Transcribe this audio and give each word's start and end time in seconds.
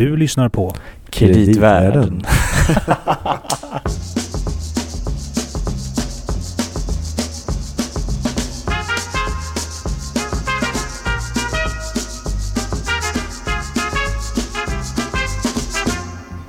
Du 0.00 0.16
lyssnar 0.16 0.48
på 0.48 0.72
Kreditvärlden. 1.10 2.22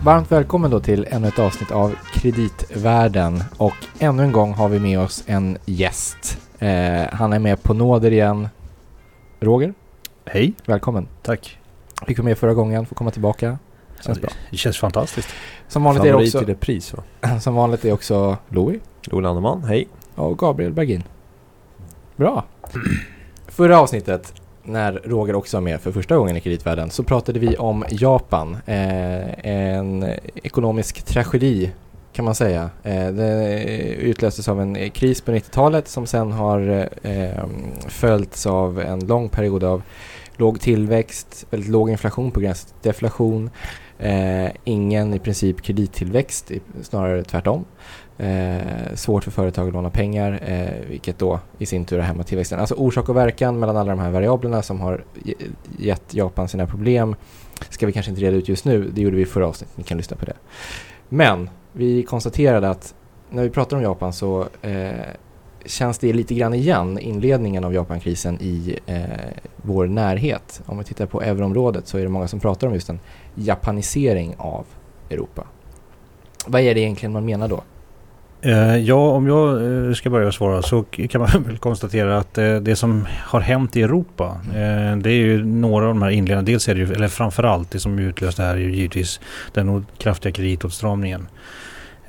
Varmt 0.04 0.32
välkommen 0.32 0.72
då 0.72 0.80
till 0.80 1.08
ännu 1.10 1.28
ett 1.28 1.40
avsnitt 1.40 1.72
av 1.72 1.96
Kreditvärlden 2.14 3.44
och 3.58 3.74
ännu 4.00 4.24
en 4.24 4.32
gång 4.32 4.54
har 4.54 4.70
vi 4.70 4.80
med 4.80 5.00
oss 5.00 5.24
en 5.28 5.58
gäst. 5.66 6.38
Eh, 6.60 7.04
han 7.12 7.34
är 7.34 7.40
med 7.40 7.64
på 7.64 7.74
nåder 7.74 8.12
igen. 8.12 8.50
Roger, 9.40 9.74
Hej, 10.26 10.54
välkommen. 10.66 11.08
tack. 11.22 11.61
Fick 12.08 12.18
vara 12.18 12.26
med 12.26 12.38
förra 12.38 12.54
gången, 12.54 12.86
får 12.86 12.96
komma 12.96 13.12
tillbaka. 13.12 13.58
Känns 14.06 14.18
Ja, 14.18 14.22
bra. 14.22 14.32
Det 14.52 14.58
känns 14.58 14.78
fantastiskt. 14.78 15.30
Som 15.68 15.84
vanligt, 15.84 16.04
är 16.04 16.06
det 16.06 16.12
Favorit 16.12 16.36
också, 16.36 16.50
i 16.50 16.54
repris 16.54 16.94
va? 16.94 17.04
som 17.42 17.56
vanligt 17.56 17.86
är 17.86 17.94
också 17.94 18.38
Louis 18.50 18.82
Olof 19.12 19.24
Landeman, 19.24 19.64
hej. 19.64 19.88
och 20.16 20.38
Gabriel 20.38 20.74
Bergin. 20.74 21.04
Bra. 22.16 22.44
Förra 23.48 23.80
avsnittet, 23.80 24.34
när 24.64 25.02
Roger 25.04 25.36
också 25.36 25.58
var 25.58 25.62
med 25.62 25.82
för 25.82 25.92
första 25.92 26.18
gången 26.18 26.38
i 26.38 26.42
kreditvärlden, 26.42 26.90
så 26.90 27.04
pratade 27.04 27.40
vi 27.40 27.58
om 27.58 27.86
Japan. 27.90 28.58
Eh, 28.66 29.46
en 29.48 30.06
ekonomisk 30.36 31.04
tragedi 31.04 31.72
kan 32.14 32.26
man 32.26 32.36
säga. 32.36 32.70
Eh, 32.84 33.08
det 33.08 33.64
utlöstes 34.00 34.48
av 34.48 34.62
en 34.62 34.92
kris 34.92 35.22
på 35.22 35.32
90-talet 35.32 35.88
som 35.88 36.08
sen 36.08 36.32
har 36.32 36.90
eh, 37.02 37.46
följts 37.88 38.46
av 38.46 38.80
en 38.80 39.08
lång 39.08 39.30
period 39.30 39.64
av 39.64 39.82
låg 40.38 40.60
tillväxt, 40.60 41.46
väldigt 41.50 41.70
låg 41.70 41.90
inflation 41.90 42.32
på 42.32 42.40
gränsen 42.40 42.70
till 42.70 42.90
deflation. 42.90 43.50
Eh, 44.00 44.52
ingen 44.64 45.14
i 45.14 45.20
princip 45.20 45.62
kredittillväxt, 45.62 46.52
snarare 46.82 47.24
tvärtom. 47.24 47.66
Eh, 48.18 48.96
svårt 48.96 49.24
för 49.24 49.32
företag 49.32 49.68
att 49.68 49.74
låna 49.74 49.90
pengar, 49.90 50.40
eh, 50.46 50.90
vilket 50.90 51.20
då 51.20 51.40
i 51.58 51.66
sin 51.66 51.86
tur 51.86 51.98
har 51.98 52.06
hämmat 52.06 52.28
tillväxten. 52.28 52.60
Alltså 52.60 52.76
orsak 52.76 53.10
och 53.10 53.16
verkan 53.16 53.60
mellan 53.60 53.78
alla 53.78 53.90
de 53.90 54.00
här 54.00 54.12
variablerna 54.12 54.62
som 54.62 54.80
har 54.80 55.04
gett 55.80 56.14
Japan 56.14 56.48
sina 56.48 56.68
problem 56.68 57.16
ska 57.70 57.86
vi 57.86 57.92
kanske 57.92 58.10
inte 58.10 58.22
reda 58.22 58.38
ut 58.38 58.50
just 58.50 58.66
nu. 58.66 58.92
Det 58.94 59.02
gjorde 59.02 59.16
vi 59.16 59.22
i 59.22 59.26
förra 59.26 59.48
avsnittet, 59.48 59.78
ni 59.78 59.84
kan 59.84 59.98
lyssna 59.98 60.18
på 60.18 60.26
det. 60.26 60.36
Men 61.10 61.50
vi 61.72 62.04
konstaterade 62.04 62.70
att 62.70 62.96
när 63.30 63.44
vi 63.44 63.50
pratar 63.50 63.78
om 63.78 63.84
Japan 63.84 64.14
så 64.14 64.48
eh, 64.62 64.92
känns 65.66 65.98
det 65.98 66.14
lite 66.14 66.34
grann 66.34 66.54
igen, 66.54 67.00
inledningen 67.00 67.64
av 67.64 67.74
Japankrisen 67.74 68.38
i 68.42 68.80
eh, 68.86 69.02
vår 69.56 69.88
närhet. 69.88 70.62
Om 70.66 70.78
vi 70.78 70.84
tittar 70.84 71.06
på 71.06 71.22
euroområdet 71.22 71.88
så 71.88 71.98
är 71.98 72.02
det 72.04 72.10
många 72.10 72.28
som 72.28 72.40
pratar 72.40 72.68
om 72.68 72.74
just 72.74 72.90
en 72.90 73.00
japanisering 73.36 74.36
av 74.38 74.66
Europa. 75.10 75.44
Vad 76.46 76.62
är 76.62 76.76
det 76.76 76.82
egentligen 76.82 77.14
man 77.14 77.26
menar 77.26 77.48
då? 77.48 77.64
Eh, 78.42 78.78
ja, 78.78 79.10
om 79.10 79.28
jag 79.28 79.64
eh, 79.88 79.94
ska 79.94 80.10
börja 80.10 80.32
svara 80.32 80.62
så 80.62 80.84
kan 80.84 81.22
man 81.22 81.44
väl 81.48 81.58
konstatera 81.58 82.18
att 82.18 82.38
eh, 82.38 82.56
det 82.56 82.76
som 82.76 83.08
har 83.12 83.40
hänt 83.40 83.78
i 83.78 83.82
Europa, 83.82 84.38
det 84.98 85.10
är 85.10 85.10
ju 85.10 85.46
några 85.46 85.88
av 85.88 85.94
de 85.94 86.02
här 86.02 86.10
inledande, 86.10 86.52
dels 86.52 86.70
är 86.70 86.76
det 86.76 86.82
ju, 86.82 86.94
eller 86.94 87.08
framförallt 87.08 87.72
det 87.72 87.80
som 87.80 88.00
utlöst 88.00 88.38
det 88.38 88.44
här 88.44 88.56
är 88.56 88.60
ju 88.60 88.76
givetvis 88.76 89.20
den 89.54 89.86
kraftiga 89.98 90.32
kreditåtstramningen. 90.32 91.22
Eh, 91.22 91.28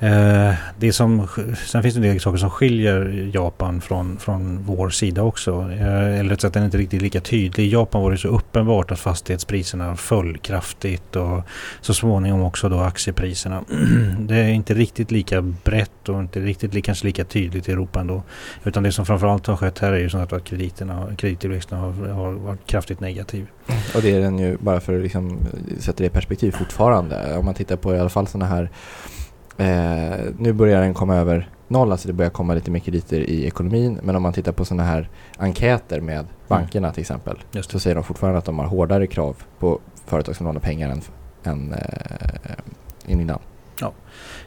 Eh, 0.03 0.53
det 0.79 0.93
som, 0.93 1.27
sen 1.65 1.83
finns 1.83 1.95
det 1.95 1.99
en 1.99 2.01
del 2.01 2.19
saker 2.19 2.37
som 2.37 2.49
skiljer 2.49 3.29
Japan 3.33 3.81
från, 3.81 4.17
från 4.17 4.63
vår 4.63 4.89
sida 4.89 5.23
också. 5.23 5.71
Eh, 5.71 6.19
eller 6.19 6.29
rätt 6.29 6.41
sagt, 6.41 6.53
den 6.53 6.63
är 6.63 6.65
inte 6.65 6.77
riktigt 6.77 7.01
lika 7.01 7.21
tydlig. 7.21 7.65
I 7.65 7.71
Japan 7.71 8.01
var 8.01 8.11
det 8.11 8.17
så 8.17 8.27
uppenbart 8.27 8.91
att 8.91 8.99
fastighetspriserna 8.99 9.95
föll 9.95 10.37
kraftigt 10.37 11.15
och 11.15 11.41
så 11.81 11.93
småningom 11.93 12.41
också 12.41 12.69
då 12.69 12.79
aktiepriserna. 12.79 13.63
det 14.19 14.35
är 14.35 14.49
inte 14.49 14.73
riktigt 14.73 15.11
lika 15.11 15.41
brett 15.41 16.09
och 16.09 16.19
inte 16.19 16.39
riktigt 16.39 16.85
kanske 16.85 17.05
lika 17.05 17.23
tydligt 17.23 17.69
i 17.69 17.71
Europa 17.71 17.99
ändå. 17.99 18.23
Utan 18.63 18.83
det 18.83 18.91
som 18.91 19.05
framförallt 19.05 19.47
har 19.47 19.55
skett 19.55 19.79
här 19.79 19.93
är 19.93 19.99
ju 19.99 20.09
så 20.09 20.17
att 20.17 20.43
krediterna, 20.43 21.07
kredittillväxten 21.17 21.77
har, 21.77 21.91
har 21.91 22.31
varit 22.31 22.65
kraftigt 22.65 22.99
negativ. 22.99 23.47
Och 23.95 24.01
det 24.01 24.11
är 24.11 24.19
den 24.19 24.39
ju, 24.39 24.57
bara 24.57 24.79
för 24.79 24.95
att 24.95 25.03
liksom 25.03 25.39
sätta 25.79 25.97
det 25.97 26.05
i 26.05 26.09
perspektiv 26.09 26.51
fortfarande. 26.51 27.37
Om 27.37 27.45
man 27.45 27.53
tittar 27.53 27.75
på 27.75 27.95
i 27.95 27.99
alla 27.99 28.09
fall 28.09 28.27
sådana 28.27 28.45
här, 28.45 28.69
eh, 29.57 30.25
nu 30.37 30.53
börjar 30.53 30.81
den 30.81 30.93
komma 30.93 31.15
över 31.15 31.49
noll, 31.67 31.91
alltså 31.91 32.07
det 32.07 32.13
börjar 32.13 32.31
komma 32.31 32.53
lite 32.53 32.71
mer 32.71 32.79
krediter 32.79 33.19
i 33.29 33.45
ekonomin. 33.45 33.99
Men 34.03 34.15
om 34.15 34.23
man 34.23 34.33
tittar 34.33 34.51
på 34.51 34.65
sådana 34.65 34.83
här 34.83 35.09
enkäter 35.37 36.01
med 36.01 36.25
bankerna 36.47 36.91
till 36.91 37.01
exempel, 37.01 37.37
Just 37.51 37.71
så 37.71 37.79
säger 37.79 37.95
de 37.95 38.03
fortfarande 38.03 38.39
att 38.39 38.45
de 38.45 38.59
har 38.59 38.65
hårdare 38.65 39.07
krav 39.07 39.43
på 39.59 39.79
företag 40.05 40.35
som 40.35 40.45
lånar 40.45 40.59
pengar 40.59 40.89
än, 40.89 41.01
än, 41.43 41.73
eh, 41.73 42.51
än 43.07 43.19
innan. 43.19 43.39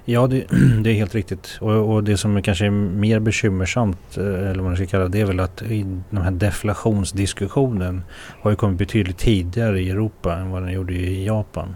Ja, 0.08 0.26
det, 0.26 0.46
det 0.82 0.90
är 0.90 0.94
helt 0.94 1.14
riktigt. 1.14 1.58
Och, 1.60 1.94
och 1.94 2.04
det 2.04 2.16
som 2.16 2.42
kanske 2.42 2.66
är 2.66 2.70
mer 2.70 3.18
bekymmersamt, 3.18 4.16
eh, 4.16 4.24
eller 4.24 4.54
vad 4.54 4.64
man 4.64 4.76
ska 4.76 4.86
kalla 4.86 5.04
det, 5.04 5.10
det 5.10 5.20
är 5.20 5.24
väl 5.24 5.40
att 5.40 5.62
i 5.62 5.86
den 6.10 6.22
här 6.22 6.30
deflationsdiskussionen 6.30 8.02
har 8.42 8.50
ju 8.50 8.56
kommit 8.56 8.78
betydligt 8.78 9.18
tidigare 9.18 9.80
i 9.80 9.90
Europa 9.90 10.36
än 10.36 10.50
vad 10.50 10.62
den 10.62 10.72
gjorde 10.72 10.92
i 10.92 11.26
Japan. 11.26 11.74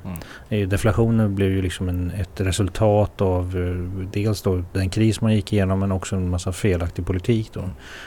Eh, 0.48 0.68
Deflationen 0.68 1.34
blev 1.34 1.50
ju 1.50 1.62
liksom 1.62 1.88
en, 1.88 2.10
ett 2.10 2.40
resultat 2.40 3.20
av 3.20 3.56
eh, 3.56 4.04
dels 4.12 4.42
då 4.42 4.64
den 4.72 4.90
kris 4.90 5.20
man 5.20 5.34
gick 5.34 5.52
igenom 5.52 5.78
men 5.78 5.92
också 5.92 6.16
en 6.16 6.30
massa 6.30 6.52
felaktig 6.52 7.06
politik 7.06 7.50
då. 7.52 7.64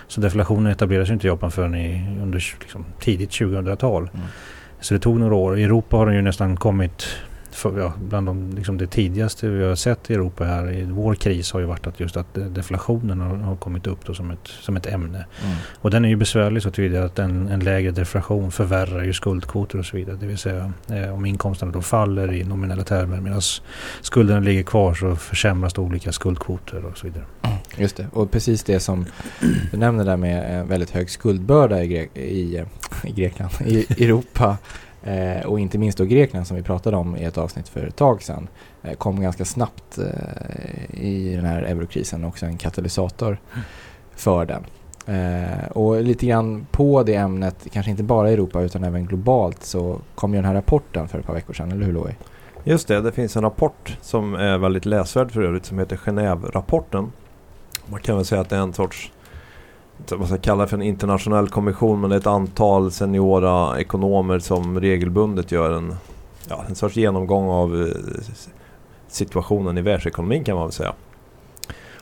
Så 0.08 0.22
deflationen 0.22 0.72
etablerades 0.72 1.10
ju 1.10 1.14
inte 1.14 1.28
i 1.28 1.30
Japan 1.30 1.52
förrän 1.52 1.76
i, 1.76 2.18
under 2.22 2.44
liksom, 2.60 2.86
tidigt 3.00 3.30
2000-tal. 3.30 4.10
Mm. 4.14 4.26
Så 4.80 4.94
det 4.94 5.00
tog 5.00 5.20
några 5.20 5.36
år. 5.36 5.60
I 5.60 5.64
Europa 5.64 5.98
har 5.98 6.06
den 6.06 6.16
ju 6.16 6.22
nästan 6.22 6.58
kommit 6.58 7.08
för, 7.54 7.80
ja, 7.80 7.94
bland 8.10 8.28
de, 8.28 8.50
liksom 8.56 8.78
det 8.78 8.88
tidigaste 8.88 9.48
vi 9.48 9.64
har 9.64 9.76
sett 9.76 10.10
i 10.10 10.14
Europa 10.14 10.44
här 10.44 10.72
i 10.72 10.84
vår 10.84 11.16
kris 11.16 11.52
har 11.52 11.60
ju 11.60 11.66
varit 11.66 11.88
att 11.88 12.00
just 12.00 12.18
att 12.18 12.38
eh, 12.38 12.46
deflationen 12.46 13.22
har, 13.22 13.36
har 13.36 13.56
kommit 13.56 13.88
upp 13.88 14.16
som, 14.16 14.32
ett, 14.32 14.48
som 14.48 14.78
ett 14.78 14.86
ämne. 14.86 15.26
Mm. 15.44 15.56
Och 15.80 15.92
den 15.92 16.06
är 16.06 16.10
ju 16.10 16.16
besvärlig 16.16 16.64
så 16.64 16.72
tillvida 16.72 17.04
att 17.04 17.20
en, 17.20 17.48
en 17.48 17.60
lägre 17.60 17.92
deflation 17.92 18.52
förvärrar 18.52 19.04
ju 19.04 19.14
skuldkvoter 19.14 19.80
och 19.80 19.86
så 19.86 19.98
vidare. 19.98 20.18
Det 20.20 20.26
vill 20.26 20.38
säga 20.38 20.74
eh, 20.90 21.14
om 21.14 21.26
inkomsterna 21.26 21.72
då 21.72 21.82
faller 21.82 22.34
i 22.34 22.44
nominella 22.44 22.84
termer 22.84 23.22
medan 23.22 23.42
skulderna 24.02 24.40
ligger 24.40 24.64
kvar 24.64 24.94
så 24.94 25.16
försämras 25.16 25.74
då 25.74 25.82
olika 25.82 26.12
skuldkvoter 26.12 26.86
och 26.86 26.98
så 26.98 27.08
vidare. 27.08 27.24
Just 27.78 27.98
det, 27.98 28.08
och 28.12 28.32
precis 28.32 28.64
det 28.64 28.80
som 28.80 29.06
du 29.72 29.78
nämner 29.78 30.06
där 30.06 30.18
med 30.18 30.60
en 30.60 30.68
väldigt 30.68 30.90
hög 30.90 31.10
skuldbörda 31.10 31.84
i, 31.84 31.88
Gre- 31.88 32.18
i, 32.18 32.58
eh, 32.58 32.66
i 33.04 33.12
Grekland, 33.12 33.52
i 33.66 34.04
Europa 34.04 34.58
eh, 35.04 35.46
och 35.46 35.60
inte 35.60 35.78
minst 35.78 35.98
då 35.98 36.06
Grekland 36.06 36.48
som 36.48 36.58
vi 36.58 36.64
pratade 36.64 36.98
om 36.98 37.18
i 37.18 37.24
ett 37.24 37.38
avsnitt 37.38 37.70
för 37.70 37.88
ett 37.88 37.96
tag 37.96 38.24
sedan 38.24 38.48
eh, 38.84 38.94
kom 38.94 39.22
ganska 39.22 39.46
snabbt 39.46 39.98
eh, 39.98 41.02
i 41.04 41.36
den 41.36 41.46
här 41.46 41.62
eurokrisen 41.62 42.24
också 42.24 42.46
en 42.46 42.58
katalysator 42.58 43.38
för 44.16 44.46
den. 44.46 44.64
Eh, 45.06 45.68
och 45.68 46.04
lite 46.04 46.26
grann 46.26 46.66
på 46.72 47.04
det 47.04 47.16
ämnet, 47.16 47.68
kanske 47.72 47.92
inte 47.92 48.04
bara 48.04 48.30
i 48.30 48.34
Europa 48.34 48.62
utan 48.62 48.84
även 48.84 49.06
globalt 49.06 49.64
så 49.64 50.00
kom 50.16 50.32
ju 50.34 50.38
den 50.38 50.46
här 50.46 50.54
rapporten 50.54 51.08
för 51.08 51.20
ett 51.20 51.26
par 51.26 51.34
veckor 51.34 51.54
sedan, 51.54 51.72
eller 51.72 51.86
hur 51.86 51.94
Louis? 51.94 52.16
Just 52.64 52.88
det, 52.88 53.02
det 53.02 53.12
finns 53.12 53.36
en 53.36 53.42
rapport 53.42 53.98
som 54.02 54.36
är 54.36 54.58
väldigt 54.58 54.86
läsvärd 54.86 55.32
för 55.32 55.42
övrigt 55.42 55.66
som 55.66 55.80
heter 55.80 55.96
Genève-rapporten. 55.96 57.12
Man 57.86 58.00
kan 58.00 58.16
väl 58.16 58.26
säga 58.26 58.42
att 58.42 58.50
det 58.50 58.56
är 58.56 58.60
en 58.60 58.74
sorts, 58.74 59.12
vad 60.10 60.26
ska 60.26 60.36
jag 60.36 60.42
kalla 60.44 60.64
det 60.64 60.68
för 60.68 60.78
en 60.78 60.84
internationell 60.84 61.48
kommission 61.48 62.02
men 62.02 62.10
det 62.10 62.16
är 62.16 62.20
ett 62.20 62.28
antal 62.28 62.92
seniora 62.92 63.80
ekonomer 63.80 64.40
som 64.40 64.80
regelbundet 64.80 65.52
gör 65.52 65.72
en, 65.72 65.96
ja, 66.50 66.64
en 66.70 66.76
sorts 66.76 66.96
genomgång 66.96 67.50
av 67.50 67.82
eh, 67.82 67.88
situationen 69.08 69.78
i 69.78 69.82
världsekonomin 69.82 70.44
kan 70.44 70.56
man 70.56 70.66
väl 70.66 70.72
säga. 70.72 70.94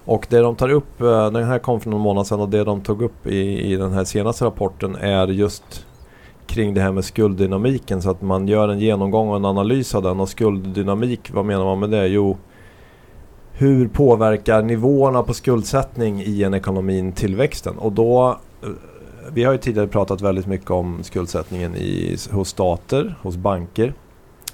Och 0.05 0.27
det 0.29 0.39
de 0.39 0.55
tar 0.55 0.69
upp, 0.69 1.01
eh, 1.01 1.31
den 1.31 1.43
här 1.43 1.59
kom 1.59 1.81
för 1.81 1.89
någon 1.89 2.01
månad 2.01 2.27
sedan 2.27 2.39
och 2.39 2.49
det 2.49 2.63
de 2.63 2.81
tog 2.81 3.01
upp 3.01 3.27
i, 3.27 3.71
i 3.73 3.75
den 3.75 3.91
här 3.91 4.03
senaste 4.03 4.45
rapporten 4.45 4.95
är 4.95 5.27
just 5.27 5.85
kring 6.45 6.73
det 6.73 6.81
här 6.81 6.91
med 6.91 7.05
skulddynamiken 7.05 8.01
så 8.01 8.11
att 8.11 8.21
man 8.21 8.47
gör 8.47 8.69
en 8.69 8.79
genomgång 8.79 9.29
och 9.29 9.35
en 9.35 9.45
analys 9.45 9.95
av 9.95 10.03
den 10.03 10.19
och 10.19 10.29
skulddynamik, 10.29 11.31
vad 11.33 11.45
menar 11.45 11.65
man 11.65 11.79
med 11.79 11.89
det? 11.89 12.07
Jo, 12.07 12.37
hur 13.53 13.87
påverkar 13.87 14.61
nivåerna 14.61 15.23
på 15.23 15.33
skuldsättning 15.33 16.21
i 16.21 16.43
en 16.43 16.53
ekonomin 16.53 17.11
tillväxten? 17.11 17.77
Och 17.77 17.91
då, 17.91 18.39
eh, 18.63 18.69
vi 19.33 19.43
har 19.43 19.51
ju 19.51 19.57
tidigare 19.57 19.87
pratat 19.87 20.21
väldigt 20.21 20.47
mycket 20.47 20.71
om 20.71 21.03
skuldsättningen 21.03 21.75
i, 21.75 22.17
hos 22.31 22.49
stater, 22.49 23.15
hos 23.21 23.37
banker. 23.37 23.93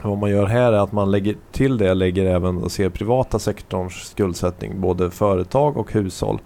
Och 0.03 0.09
vad 0.09 0.17
man 0.17 0.29
gör 0.29 0.45
här 0.45 0.73
är 0.73 0.77
att 0.77 0.91
man 0.91 1.11
lägger 1.11 1.35
till 1.51 1.77
det, 1.77 1.93
lägger 1.93 2.25
även 2.25 2.57
och 2.57 2.71
ser 2.71 2.89
privata 2.89 3.39
sektorns 3.39 3.93
skuldsättning, 3.93 4.81
både 4.81 5.11
företag 5.11 5.77
och 5.77 5.93
hushåll. 5.93 6.39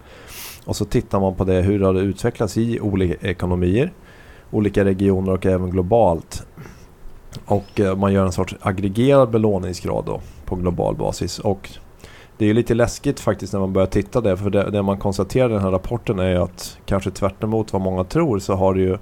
Och 0.65 0.75
så 0.75 0.85
tittar 0.85 1.19
man 1.19 1.35
på 1.35 1.43
det, 1.43 1.61
hur 1.61 1.79
har 1.79 1.93
det 1.93 1.99
utvecklats 1.99 2.57
i 2.57 2.79
olika 2.79 3.27
ekonomier, 3.27 3.93
olika 4.51 4.85
regioner 4.85 5.31
och 5.31 5.45
även 5.45 5.69
globalt. 5.69 6.45
Och 7.45 7.79
eh, 7.79 7.95
man 7.95 8.13
gör 8.13 8.25
en 8.25 8.31
sorts 8.31 8.55
aggregerad 8.61 9.29
belåningsgrad 9.29 10.05
då 10.05 10.21
på 10.45 10.55
global 10.55 10.95
basis. 10.95 11.39
Och 11.39 11.69
det 12.41 12.49
är 12.49 12.53
lite 12.53 12.73
läskigt 12.73 13.19
faktiskt 13.19 13.53
när 13.53 13.59
man 13.59 13.73
börjar 13.73 13.87
titta 13.87 14.21
där. 14.21 14.35
För 14.35 14.49
det, 14.49 14.71
det 14.71 14.81
man 14.81 14.97
konstaterar 14.97 15.49
i 15.49 15.53
den 15.53 15.61
här 15.61 15.71
rapporten 15.71 16.19
är 16.19 16.29
ju 16.29 16.37
att 16.37 16.77
kanske 16.85 17.11
tvärt 17.11 17.43
emot 17.43 17.73
vad 17.73 17.81
många 17.81 18.03
tror 18.03 18.39
så 18.39 18.53
har 18.53 18.73
det 18.73 18.81
ju 18.81 18.97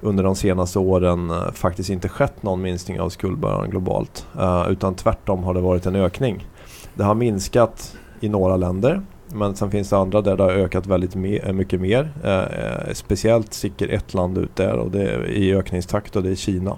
under 0.00 0.24
de 0.24 0.36
senaste 0.36 0.78
åren 0.78 1.30
eh, 1.30 1.52
faktiskt 1.52 1.90
inte 1.90 2.08
skett 2.08 2.42
någon 2.42 2.62
minskning 2.62 3.00
av 3.00 3.08
skuldbördan 3.08 3.70
globalt. 3.70 4.26
Eh, 4.38 4.66
utan 4.70 4.94
tvärtom 4.94 5.44
har 5.44 5.54
det 5.54 5.60
varit 5.60 5.86
en 5.86 5.96
ökning. 5.96 6.48
Det 6.94 7.04
har 7.04 7.14
minskat 7.14 7.96
i 8.20 8.28
några 8.28 8.56
länder 8.56 9.02
men 9.34 9.56
sen 9.56 9.70
finns 9.70 9.90
det 9.90 9.96
andra 9.96 10.20
där 10.20 10.36
det 10.36 10.42
har 10.42 10.50
ökat 10.50 10.86
väldigt 10.86 11.14
me 11.14 11.38
eh, 11.38 11.52
mycket 11.52 11.80
mer. 11.80 12.10
Eh, 12.24 12.92
speciellt 12.92 13.54
sticker 13.54 13.88
ett 13.88 14.14
land 14.14 14.38
ut 14.38 14.56
där 14.56 14.76
och 14.76 14.90
det 14.90 15.10
är 15.10 15.26
i 15.26 15.54
ökningstakt 15.54 16.16
och 16.16 16.22
det 16.22 16.30
är 16.30 16.34
Kina. 16.34 16.76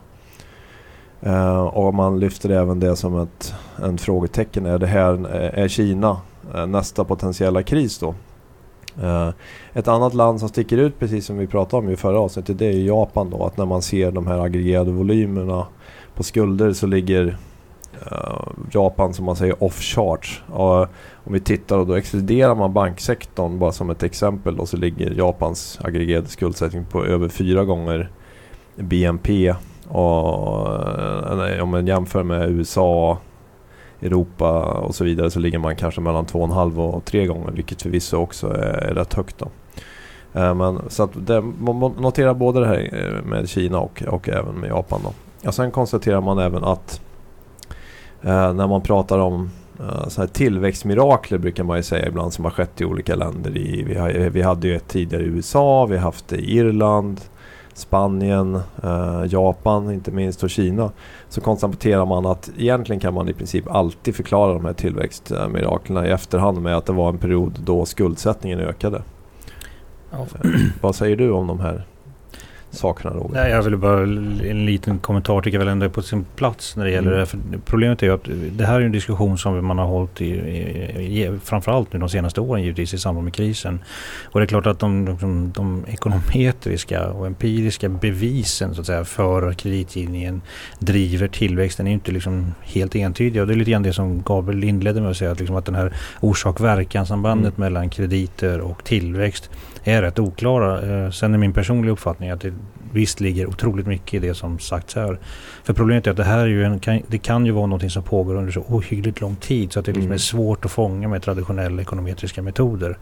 Eh, 1.22 1.60
och 1.60 1.94
man 1.94 2.20
lyfter 2.20 2.50
även 2.50 2.80
det 2.80 2.96
som 2.96 3.18
ett 3.18 3.54
en 3.82 3.98
frågetecken. 3.98 4.66
Är 4.66 4.78
det 4.78 4.86
här 4.86 5.12
eh, 5.12 5.62
är 5.64 5.68
Kina 5.68 6.20
eh, 6.54 6.66
nästa 6.66 7.04
potentiella 7.04 7.62
kris 7.62 7.98
då? 7.98 8.14
Eh, 9.02 9.28
ett 9.72 9.88
annat 9.88 10.14
land 10.14 10.40
som 10.40 10.48
sticker 10.48 10.78
ut 10.78 10.98
precis 10.98 11.26
som 11.26 11.38
vi 11.38 11.46
pratade 11.46 11.86
om 11.86 11.92
i 11.92 11.96
förra 11.96 12.20
avsnittet 12.20 12.58
det 12.58 12.66
är 12.66 12.72
Japan 12.72 13.30
då. 13.30 13.44
Att 13.44 13.56
när 13.56 13.66
man 13.66 13.82
ser 13.82 14.12
de 14.12 14.26
här 14.26 14.38
aggregerade 14.38 14.90
volymerna 14.90 15.66
på 16.14 16.22
skulder 16.22 16.72
så 16.72 16.86
ligger 16.86 17.36
Japan 18.70 19.14
som 19.14 19.24
man 19.24 19.36
säger 19.36 19.64
off 19.64 19.80
charge. 19.80 20.28
Och, 20.46 20.80
om 21.24 21.32
vi 21.32 21.40
tittar 21.40 21.78
och 21.78 21.86
då 21.86 21.94
exkluderar 21.94 22.54
man 22.54 22.72
banksektorn 22.72 23.58
bara 23.58 23.72
som 23.72 23.90
ett 23.90 24.02
exempel 24.02 24.56
då 24.56 24.66
så 24.66 24.76
ligger 24.76 25.10
Japans 25.10 25.78
aggregerade 25.82 26.28
skuldsättning 26.28 26.84
på 26.84 27.04
över 27.04 27.28
fyra 27.28 27.64
gånger 27.64 28.10
BNP. 28.76 29.54
Och, 29.92 31.48
eh, 31.48 31.62
om 31.62 31.68
man 31.68 31.86
jämför 31.86 32.22
med 32.22 32.50
USA 32.50 33.18
Europa 34.00 34.62
och 34.62 34.94
så 34.94 35.04
vidare 35.04 35.30
så 35.30 35.40
ligger 35.40 35.58
man 35.58 35.76
kanske 35.76 36.00
mellan 36.00 36.26
2,5 36.26 36.78
och 36.78 37.04
3 37.04 37.26
gånger 37.26 37.50
vilket 37.52 37.82
förvisso 37.82 38.16
också 38.16 38.48
är, 38.48 38.94
rätt 38.94 39.14
högt. 39.14 39.38
Då. 39.38 39.48
Eh, 40.40 40.54
men, 40.54 40.80
så 40.88 41.02
att 41.02 41.26
det, 41.26 41.40
man 41.40 41.94
noterar 41.98 42.34
både 42.34 42.60
det 42.60 42.66
här 42.66 42.90
eh, 42.92 43.24
med 43.24 43.48
Kina 43.48 43.80
och, 43.80 44.02
och 44.08 44.28
även 44.28 44.54
med 44.54 44.70
Japan. 44.70 45.00
Då. 45.04 45.12
Och 45.48 45.54
sen 45.54 45.70
konstaterar 45.70 46.20
man 46.20 46.38
även 46.38 46.64
att 46.64 47.00
eh, 48.22 48.52
när 48.52 48.66
man 48.66 48.82
pratar 48.82 49.18
om 49.18 49.50
eh, 49.80 50.08
så 50.08 50.20
här 50.20 50.28
tillväxtmirakler 50.28 51.38
brukar 51.38 51.64
man 51.64 51.76
ju 51.76 51.82
säga 51.82 52.08
ibland 52.08 52.32
som 52.32 52.44
har 52.44 52.52
skett 52.52 52.80
i 52.80 52.84
olika 52.84 53.14
länder. 53.14 53.56
I, 53.56 53.82
vi, 53.82 53.94
har, 53.94 54.10
vi 54.10 54.42
hade 54.42 54.68
ju 54.68 54.76
ett 54.76 54.88
tidigare 54.88 55.22
i 55.22 55.26
USA, 55.26 55.86
vi 55.86 55.96
har 55.96 56.02
haft 56.02 56.28
det 56.28 56.36
i 56.36 56.56
Irland, 56.56 57.20
Spanien, 57.74 58.54
eh, 58.82 59.24
Japan 59.28 59.92
inte 59.92 60.10
minst 60.10 60.42
och 60.42 60.50
Kina 60.50 60.90
så 61.28 61.40
konstaterar 61.40 62.06
man 62.06 62.26
att 62.26 62.50
egentligen 62.58 63.00
kan 63.00 63.14
man 63.14 63.28
i 63.28 63.32
princip 63.32 63.70
alltid 63.70 64.14
förklara 64.14 64.52
de 64.52 64.64
här 64.64 64.72
tillväxtmiraklerna 64.72 66.06
i 66.06 66.10
efterhand 66.10 66.62
med 66.62 66.76
att 66.76 66.86
det 66.86 66.92
var 66.92 67.08
en 67.08 67.18
period 67.18 67.58
då 67.64 67.84
skuldsättningen 67.84 68.60
ökade. 68.60 69.02
Ja. 70.10 70.18
Eh, 70.18 70.50
vad 70.80 70.94
säger 70.94 71.16
du 71.16 71.30
om 71.30 71.46
de 71.46 71.60
här 71.60 71.86
sakerna 72.72 73.14
Roger? 73.14 73.34
Nej, 73.34 73.50
jag 73.50 73.62
vill 73.62 73.76
bara 73.76 74.02
en 74.02 74.66
liten 74.66 74.98
kommentar 74.98 75.40
tycker 75.40 75.58
jag 75.58 75.64
väl 75.64 75.72
ändå 75.72 75.86
är 75.86 75.90
på 75.90 76.02
sin 76.02 76.24
plats 76.36 76.76
när 76.76 76.84
det 76.84 76.90
gäller 76.90 77.08
mm. 77.08 77.20
det. 77.20 77.26
För 77.26 77.38
problemet 77.64 78.02
är 78.02 78.06
ju 78.06 78.14
att 78.14 78.28
det 78.52 78.64
här 78.64 78.80
är 78.80 78.84
en 78.84 78.92
diskussion 78.92 79.38
som 79.38 79.66
man 79.66 79.78
har 79.78 79.86
hållit 79.86 80.20
i, 80.20 80.26
i, 80.26 81.24
i 81.24 81.38
framförallt 81.44 81.92
nu 81.92 81.98
de 81.98 82.08
senaste 82.08 82.40
åren 82.40 82.62
givetvis 82.62 82.94
i 82.94 82.98
samband 82.98 83.24
med 83.24 83.34
krisen. 83.34 83.80
Och 84.24 84.40
det 84.40 84.44
är 84.44 84.48
klart 84.48 84.66
att 84.66 84.78
de, 84.78 85.16
de, 85.20 85.52
de 85.54 85.84
ekonometriska 85.88 87.08
och 87.08 87.26
empiriska 87.26 87.88
bevisen 87.88 88.74
så 88.74 88.80
att 88.80 88.86
säga 88.86 89.04
för 89.04 89.52
kreditgivningen 89.52 90.42
driver 90.78 91.28
tillväxten 91.28 91.86
är 91.86 91.92
inte 91.92 92.12
liksom 92.12 92.54
helt 92.62 92.96
entydiga. 92.96 93.42
Och 93.42 93.48
det 93.48 93.54
är 93.54 93.56
lite 93.56 93.70
grann 93.70 93.82
det 93.82 93.92
som 93.92 94.22
Gabriel 94.22 94.64
inledde 94.64 95.00
med 95.00 95.10
att 95.10 95.16
säga 95.16 95.30
att, 95.30 95.38
liksom 95.38 95.56
att 95.56 95.66
den 95.66 95.74
här 95.74 95.92
orsak-verkan-sambandet 96.20 97.58
mm. 97.58 97.60
mellan 97.60 97.90
krediter 97.90 98.60
och 98.60 98.84
tillväxt 98.84 99.50
är 99.84 100.02
rätt 100.02 100.18
oklara. 100.18 101.04
Eh, 101.04 101.10
sen 101.10 101.34
är 101.34 101.38
min 101.38 101.52
personliga 101.52 101.92
uppfattning 101.92 102.30
att 102.30 102.40
det 102.40 102.54
visst 102.92 103.20
ligger 103.20 103.46
otroligt 103.46 103.86
mycket 103.86 104.14
i 104.14 104.26
det 104.26 104.34
som 104.34 104.58
sagts 104.58 104.94
här. 104.94 105.18
För 105.64 105.72
problemet 105.72 106.06
är 106.06 106.10
att 106.10 106.16
det 106.16 106.24
här 106.24 106.38
är 106.38 106.46
ju 106.46 106.64
en, 106.64 106.80
det 107.06 107.18
kan 107.18 107.46
ju 107.46 107.52
vara 107.52 107.66
någonting 107.66 107.90
som 107.90 108.02
pågår 108.02 108.34
under 108.34 108.52
så 108.52 108.60
ohyggligt 108.60 109.20
lång 109.20 109.36
tid 109.36 109.72
så 109.72 109.78
att 109.78 109.84
det 109.84 109.92
liksom 109.92 110.02
mm. 110.02 110.14
är 110.14 110.18
svårt 110.18 110.64
att 110.64 110.70
fånga 110.70 111.08
med 111.08 111.22
traditionella 111.22 111.82
ekonometriska 111.82 112.42
metoder. 112.42 112.98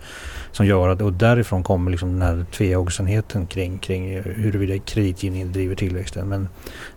Som 0.53 0.67
gör 0.67 0.89
att, 0.89 1.03
och 1.03 1.13
därifrån 1.13 1.63
kommer 1.63 1.91
liksom 1.91 2.13
den 2.13 2.23
här 2.23 2.45
tvehågsenheten 2.53 3.47
kring, 3.47 3.79
kring 3.79 4.23
huruvida 4.23 4.79
kreditgivningen 4.79 5.53
driver 5.53 5.75
tillväxten. 5.75 6.29
Men, 6.29 6.49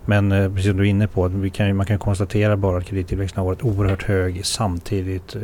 men 0.05 0.31
eh, 0.31 0.49
precis 0.49 0.69
som 0.69 0.77
du 0.77 0.83
är 0.83 0.89
inne 0.89 1.07
på, 1.07 1.27
vi 1.27 1.49
kan, 1.49 1.75
man 1.75 1.85
kan 1.85 1.99
konstatera 1.99 2.57
bara 2.57 2.77
att 2.77 2.85
kredittillväxten 2.85 3.39
har 3.39 3.45
varit 3.45 3.63
oerhört 3.63 4.03
hög 4.03 4.45
samtidigt 4.45 5.35
eh, 5.35 5.41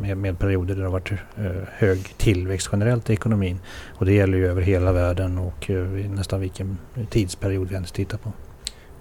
med, 0.00 0.16
med 0.16 0.38
perioder 0.38 0.74
där 0.74 0.82
det 0.82 0.88
har 0.88 0.92
varit 0.92 1.12
eh, 1.12 1.68
hög 1.72 2.14
tillväxt 2.16 2.68
generellt 2.72 3.10
i 3.10 3.12
ekonomin. 3.12 3.58
Och 3.88 4.06
det 4.06 4.12
gäller 4.12 4.38
ju 4.38 4.46
över 4.46 4.62
hela 4.62 4.92
världen 4.92 5.38
och 5.38 5.70
nästan 6.10 6.40
vilken 6.40 6.78
tidsperiod 7.10 7.68
vi 7.68 7.74
ens 7.74 7.92
tittar 7.92 8.18
på. 8.18 8.32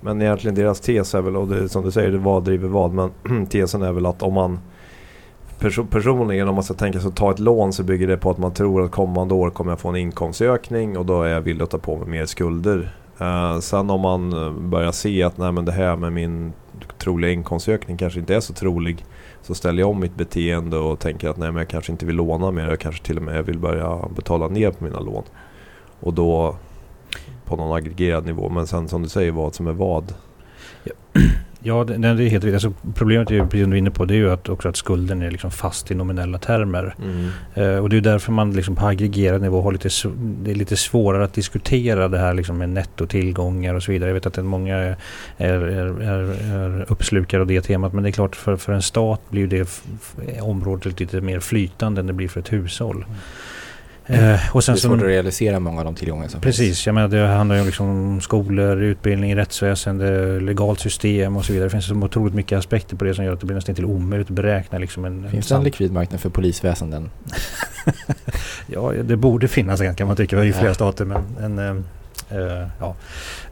Men 0.01 0.21
egentligen 0.21 0.55
deras 0.55 0.79
tes 0.79 1.15
är 1.15 1.21
väl, 1.21 1.35
och 1.35 1.47
det, 1.47 1.69
som 1.69 1.83
du 1.83 1.91
säger, 1.91 2.11
det 2.11 2.17
vad 2.17 2.43
driver 2.43 2.67
vad. 2.67 2.93
Men 2.93 3.11
tesen 3.49 3.81
är 3.81 3.91
väl 3.91 4.05
att 4.05 4.23
om 4.23 4.33
man 4.33 4.59
perso 5.59 5.85
personligen 5.85 6.47
om 6.47 6.55
man 6.55 6.63
ska 6.63 6.73
tänka 6.73 6.99
sig 6.99 7.07
att 7.07 7.15
ta 7.15 7.31
ett 7.31 7.39
lån 7.39 7.73
så 7.73 7.83
bygger 7.83 8.07
det 8.07 8.17
på 8.17 8.31
att 8.31 8.37
man 8.37 8.53
tror 8.53 8.83
att 8.83 8.91
kommande 8.91 9.33
år 9.33 9.49
kommer 9.49 9.71
jag 9.71 9.79
få 9.79 9.89
en 9.89 9.95
inkomstökning 9.95 10.97
och 10.97 11.05
då 11.05 11.23
är 11.23 11.29
jag 11.29 11.41
villig 11.41 11.63
att 11.63 11.69
ta 11.69 11.77
på 11.77 11.97
mig 11.97 12.07
mer 12.07 12.25
skulder. 12.25 12.95
Uh, 13.21 13.59
sen 13.59 13.89
om 13.89 14.01
man 14.01 14.29
börjar 14.69 14.91
se 14.91 15.23
att 15.23 15.37
nej, 15.37 15.51
men 15.51 15.65
det 15.65 15.71
här 15.71 15.95
med 15.95 16.13
min 16.13 16.53
troliga 16.97 17.31
inkomstökning 17.31 17.97
kanske 17.97 18.19
inte 18.19 18.35
är 18.35 18.39
så 18.39 18.53
trolig 18.53 19.05
så 19.41 19.55
ställer 19.55 19.79
jag 19.79 19.89
om 19.89 19.99
mitt 19.99 20.15
beteende 20.15 20.77
och 20.77 20.99
tänker 20.99 21.29
att 21.29 21.37
nej, 21.37 21.51
men 21.51 21.57
jag 21.57 21.67
kanske 21.67 21.91
inte 21.91 22.05
vill 22.05 22.15
låna 22.15 22.51
mer. 22.51 22.67
Jag 22.67 22.79
kanske 22.79 23.05
till 23.05 23.17
och 23.17 23.23
med 23.23 23.45
vill 23.45 23.59
börja 23.59 23.99
betala 24.15 24.47
ner 24.47 24.71
på 24.71 24.83
mina 24.83 24.99
lån. 24.99 25.23
Och 25.99 26.13
då 26.13 26.55
på 27.47 27.55
någon 27.55 27.77
aggregerad 27.77 28.25
nivå. 28.25 28.49
Men 28.49 28.67
sen 28.67 28.87
som 28.87 29.03
du 29.03 29.09
säger 29.09 29.31
vad 29.31 29.55
som 29.55 29.67
är 29.67 29.73
vad. 29.73 30.13
Ja, 31.59 31.83
det, 31.87 31.97
det 31.97 32.07
är 32.07 32.13
helt 32.13 32.43
riktigt. 32.43 32.53
Alltså, 32.53 32.73
problemet 32.95 33.31
är 33.31 33.35
ju, 33.35 33.41
precis 33.41 33.61
som 33.61 33.69
du 33.69 33.77
är 33.77 33.79
inne 33.79 33.91
på, 33.91 34.05
det 34.05 34.13
är 34.13 34.17
ju 34.17 34.31
att, 34.31 34.49
också 34.49 34.69
att 34.69 34.77
skulden 34.77 35.21
är 35.21 35.31
liksom 35.31 35.51
fast 35.51 35.91
i 35.91 35.95
nominella 35.95 36.37
termer. 36.37 36.95
Mm. 37.03 37.29
Uh, 37.57 37.79
och 37.79 37.89
det 37.89 37.97
är 37.97 38.01
därför 38.01 38.31
man 38.31 38.51
liksom 38.51 38.75
på 38.75 38.85
aggregerad 38.85 39.41
nivå 39.41 39.61
har 39.61 39.71
lite, 39.71 39.89
det 40.43 40.51
är 40.51 40.55
lite 40.55 40.77
svårare 40.77 41.23
att 41.23 41.33
diskutera 41.33 42.07
det 42.07 42.19
här 42.19 42.33
liksom 42.33 42.57
med 42.57 42.69
nettotillgångar 42.69 43.73
och 43.73 43.83
så 43.83 43.91
vidare. 43.91 44.09
Jag 44.09 44.13
vet 44.13 44.25
att 44.25 44.45
många 44.45 44.75
är, 44.75 44.97
är, 45.37 45.59
är, 45.61 46.01
är 46.55 46.85
uppslukade 46.91 47.41
av 47.41 47.47
det 47.47 47.61
temat. 47.61 47.93
Men 47.93 48.03
det 48.03 48.09
är 48.09 48.11
klart, 48.11 48.35
för, 48.35 48.55
för 48.55 48.73
en 48.73 48.81
stat 48.81 49.21
blir 49.29 49.47
det 49.47 49.81
området 50.41 50.99
lite 50.99 51.21
mer 51.21 51.39
flytande 51.39 51.99
än 51.99 52.07
det 52.07 52.13
blir 52.13 52.27
för 52.27 52.39
ett 52.39 52.53
hushåll. 52.53 52.95
Mm. 52.95 53.17
Eh, 54.07 54.55
och 54.55 54.63
sen 54.63 54.75
det 54.75 54.79
är 54.79 54.81
svårt 54.81 54.99
att 54.99 55.05
realisera 55.05 55.59
många 55.59 55.79
av 55.79 55.85
de 55.85 55.95
tillgångar 55.95 56.27
som 56.27 56.41
precis, 56.41 56.59
finns. 56.59 56.69
Precis, 56.69 56.85
jag 56.85 56.95
menar 56.95 57.07
det 57.07 57.27
handlar 57.27 57.55
ju 57.55 57.65
liksom 57.65 57.89
om 57.89 58.21
skolor, 58.21 58.81
utbildning, 58.81 59.35
rättsväsende, 59.35 60.39
legalt 60.39 60.79
system 60.79 61.37
och 61.37 61.45
så 61.45 61.53
vidare. 61.53 61.65
Det 61.67 61.71
finns 61.71 61.85
så 61.85 61.95
otroligt 61.95 62.33
mycket 62.33 62.57
aspekter 62.57 62.95
på 62.95 63.05
det 63.05 63.13
som 63.13 63.25
gör 63.25 63.33
att 63.33 63.39
det 63.39 63.45
blir 63.45 63.55
nästan 63.55 63.75
till 63.75 63.85
omöjligt 63.85 64.29
att 64.29 64.35
beräkna. 64.35 64.77
Liksom 64.77 65.05
en, 65.05 65.29
finns 65.29 65.47
det 65.47 65.55
en 65.55 65.63
likvid 65.63 65.91
marknad 65.91 66.19
för 66.19 66.29
polisväsenden? 66.29 67.09
ja, 68.67 68.93
det 69.03 69.15
borde 69.15 69.47
finnas 69.47 69.81
en 69.81 69.95
kan 69.95 70.07
man 70.07 70.15
tycka 70.15 70.43
i 70.43 70.53
flera 70.53 70.67
ja. 70.67 70.73
stater. 70.73 71.05
Men 71.05 71.59
en, 71.59 71.85
äh, 72.29 72.67
ja. 72.79 72.95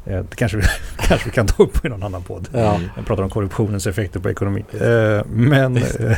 Eh, 0.05 0.23
det 0.29 0.35
kanske, 0.35 0.61
kanske 1.07 1.29
vi 1.29 1.31
kan 1.31 1.47
ta 1.47 1.63
upp 1.63 1.85
i 1.85 1.89
någon 1.89 2.03
annan 2.03 2.23
podd. 2.23 2.49
Ja. 2.51 2.79
Jag 2.95 3.05
pratar 3.05 3.23
om 3.23 3.29
korruptionens 3.29 3.87
effekter 3.87 4.19
på 4.19 4.29
ekonomin. 4.29 4.65
Eh, 4.73 5.25
men, 5.25 5.77
eh, 5.99 6.17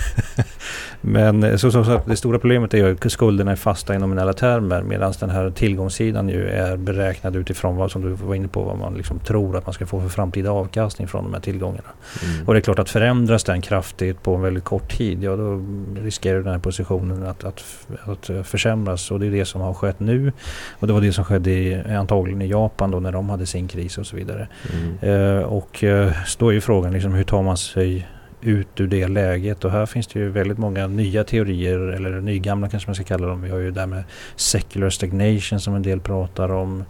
men 1.02 1.60
så, 1.60 1.72
så, 1.72 1.84
så 1.84 2.02
det 2.06 2.16
stora 2.16 2.40
problemet 2.40 2.74
är 2.74 2.78
ju 2.78 2.94
att 2.94 3.12
skulderna 3.12 3.52
är 3.52 3.56
fasta 3.56 3.96
i 3.96 3.98
nominella 3.98 4.34
termer 4.34 4.82
medan 4.82 5.14
den 5.20 5.30
här 5.30 5.50
tillgångssidan 5.50 6.30
ju 6.30 6.50
är 6.50 6.78
beräknad 6.78 7.36
utifrån 7.36 7.76
vad 7.76 7.92
som 7.92 8.02
du 8.02 8.10
var 8.10 8.36
inne 8.36 8.48
på, 8.48 8.64
vad 8.64 8.78
man 8.78 8.94
liksom 8.94 9.20
tror 9.20 9.58
att 9.58 9.66
man 9.66 9.74
ska 9.74 9.86
få 9.86 10.02
för 10.02 10.10
framtida 10.10 10.52
avkastning 10.52 11.08
från 11.08 11.24
de 11.24 11.34
här 11.34 11.42
tillgångarna. 11.42 11.90
Mm. 12.24 12.48
Och 12.48 12.54
det 12.54 12.60
är 12.60 12.62
klart 12.62 12.80
att 12.80 12.90
förändras 12.90 13.44
den 13.44 13.62
kraftigt 13.62 14.24
på 14.24 14.36
en 14.36 14.42
väldigt 14.42 14.64
kort 14.64 14.98
tid, 14.98 15.24
ja 15.24 15.36
då 15.36 15.66
riskerar 15.96 16.40
den 16.40 16.52
här 16.54 16.60
positionen 16.60 17.28
att, 17.28 17.44
att, 17.44 17.64
att 18.06 18.48
försämras. 18.48 19.12
Och 19.12 19.20
det 19.20 19.28
är 19.28 19.32
det 19.32 19.46
som 19.46 19.62
har 19.62 19.74
skett 19.74 20.00
nu. 20.00 20.32
Och 20.80 20.88
det 20.88 20.94
var 20.94 21.02
det 21.02 21.14
som 21.14 21.26
skedde 21.26 21.52
i, 21.52 21.84
antagligen 21.90 22.42
i 22.42 22.47
Japan 22.48 22.92
då 22.92 23.00
när 23.00 23.12
de 23.12 23.30
hade 23.30 23.46
sin 23.46 23.68
kris 23.68 23.98
och 23.98 24.08
så 24.08 24.16
vidare. 24.16 24.48
Mm. 24.74 25.38
Eh, 25.38 25.44
och 25.44 25.84
eh, 25.84 26.12
då 26.38 26.50
är 26.50 26.54
ju 26.54 26.62
frågan 26.62 26.94
liksom, 26.94 27.14
hur 27.14 27.24
tar 27.24 27.44
man 27.44 27.58
sig 27.58 28.08
ut 28.42 28.80
ur 28.80 28.88
det 28.88 29.08
läget 29.08 29.66
och 29.66 29.72
här 29.72 29.86
finns 29.86 30.08
det 30.08 30.20
ju 30.20 30.30
väldigt 30.30 30.58
många 30.58 30.88
nya 30.88 31.24
teorier 31.24 31.80
eller 31.80 32.22
nygamla 32.22 32.70
kanske 32.70 32.90
man 32.90 32.96
ska 32.96 33.04
kalla 33.04 33.28
dem. 33.28 33.42
Vi 33.42 33.50
har 33.50 33.58
ju 33.58 33.72
det 33.72 33.80
här 33.80 33.88
med 33.88 34.04
secular 34.36 34.90
stagnation 34.90 35.60
som 35.60 35.76
en 35.76 35.82
del 35.82 36.00
pratar 36.00 36.52
om. 36.52 36.84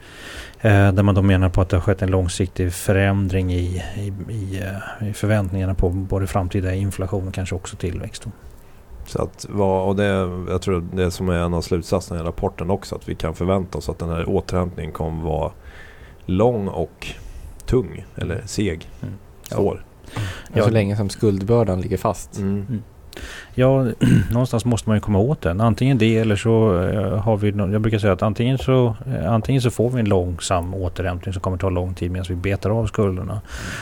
Eh, 0.62 0.92
där 0.92 1.04
man 1.04 1.16
då 1.16 1.22
menar 1.22 1.50
på 1.50 1.62
att 1.62 1.70
det 1.70 1.76
har 1.76 1.82
skett 1.82 2.02
en 2.02 2.12
långsiktig 2.12 2.74
förändring 2.74 3.54
i, 3.54 3.84
i, 3.96 4.34
i, 4.34 4.62
eh, 5.02 5.08
i 5.10 5.14
förväntningarna 5.14 5.76
på 5.76 5.90
både 5.90 6.28
framtida 6.28 6.74
inflation 6.74 7.28
och 7.28 7.34
kanske 7.34 7.56
också 7.56 7.76
tillväxt. 7.76 8.24
Då. 8.24 8.32
Så 9.08 9.22
att, 9.22 9.44
och 9.86 9.96
det, 9.96 10.06
jag 10.50 10.62
tror 10.62 10.84
det 10.94 11.12
som 11.12 11.30
är 11.30 11.34
en 11.34 11.54
av 11.54 11.62
slutsatserna 11.62 12.20
i 12.20 12.24
rapporten 12.24 12.70
också 12.70 12.96
att 12.96 13.10
vi 13.10 13.16
kan 13.16 13.36
förvänta 13.36 13.78
oss 13.78 13.90
att 13.90 14.00
den 14.00 14.10
här 14.10 14.30
återhämtningen 14.30 14.92
kommer 14.92 15.24
vara 15.24 15.52
lång 16.26 16.68
och 16.68 17.08
tung 17.66 18.06
eller 18.16 18.44
seg. 18.46 18.90
Mm. 19.02 19.14
Svår. 19.42 19.86
Ja. 20.54 20.64
Så 20.64 20.70
länge 20.70 20.96
som 20.96 21.10
skuldbördan 21.10 21.82
ligger 21.82 21.98
fast. 21.98 22.38
Mm. 22.38 22.66
Mm. 22.70 22.84
Ja, 23.60 23.86
någonstans 24.32 24.66
måste 24.66 24.90
man 24.90 24.98
ju 24.98 25.02
komma 25.02 25.20
åt 25.20 25.42
den. 25.42 25.62
Antingen 25.62 25.98
det 25.98 26.18
eller 26.18 26.36
så 26.36 26.82
eh, 26.84 27.18
har 27.18 27.38
vi, 27.38 27.50
jag 27.50 27.82
brukar 27.82 28.00
säga 28.00 28.14
att 28.14 28.22
antingen 28.22 28.58
så, 28.58 28.96
eh, 29.06 29.34
antingen 29.34 29.62
så 29.62 29.72
får 29.72 29.90
vi 29.90 30.00
en 30.00 30.10
långsam 30.10 30.74
återhämtning 30.74 31.34
som 31.34 31.42
kommer 31.42 31.58
ta 31.58 31.70
lång 31.70 31.94
tid 31.94 32.12
medan 32.12 32.26
vi 32.30 32.36
betar 32.36 32.70
av 32.70 32.86
skulderna. 32.86 33.42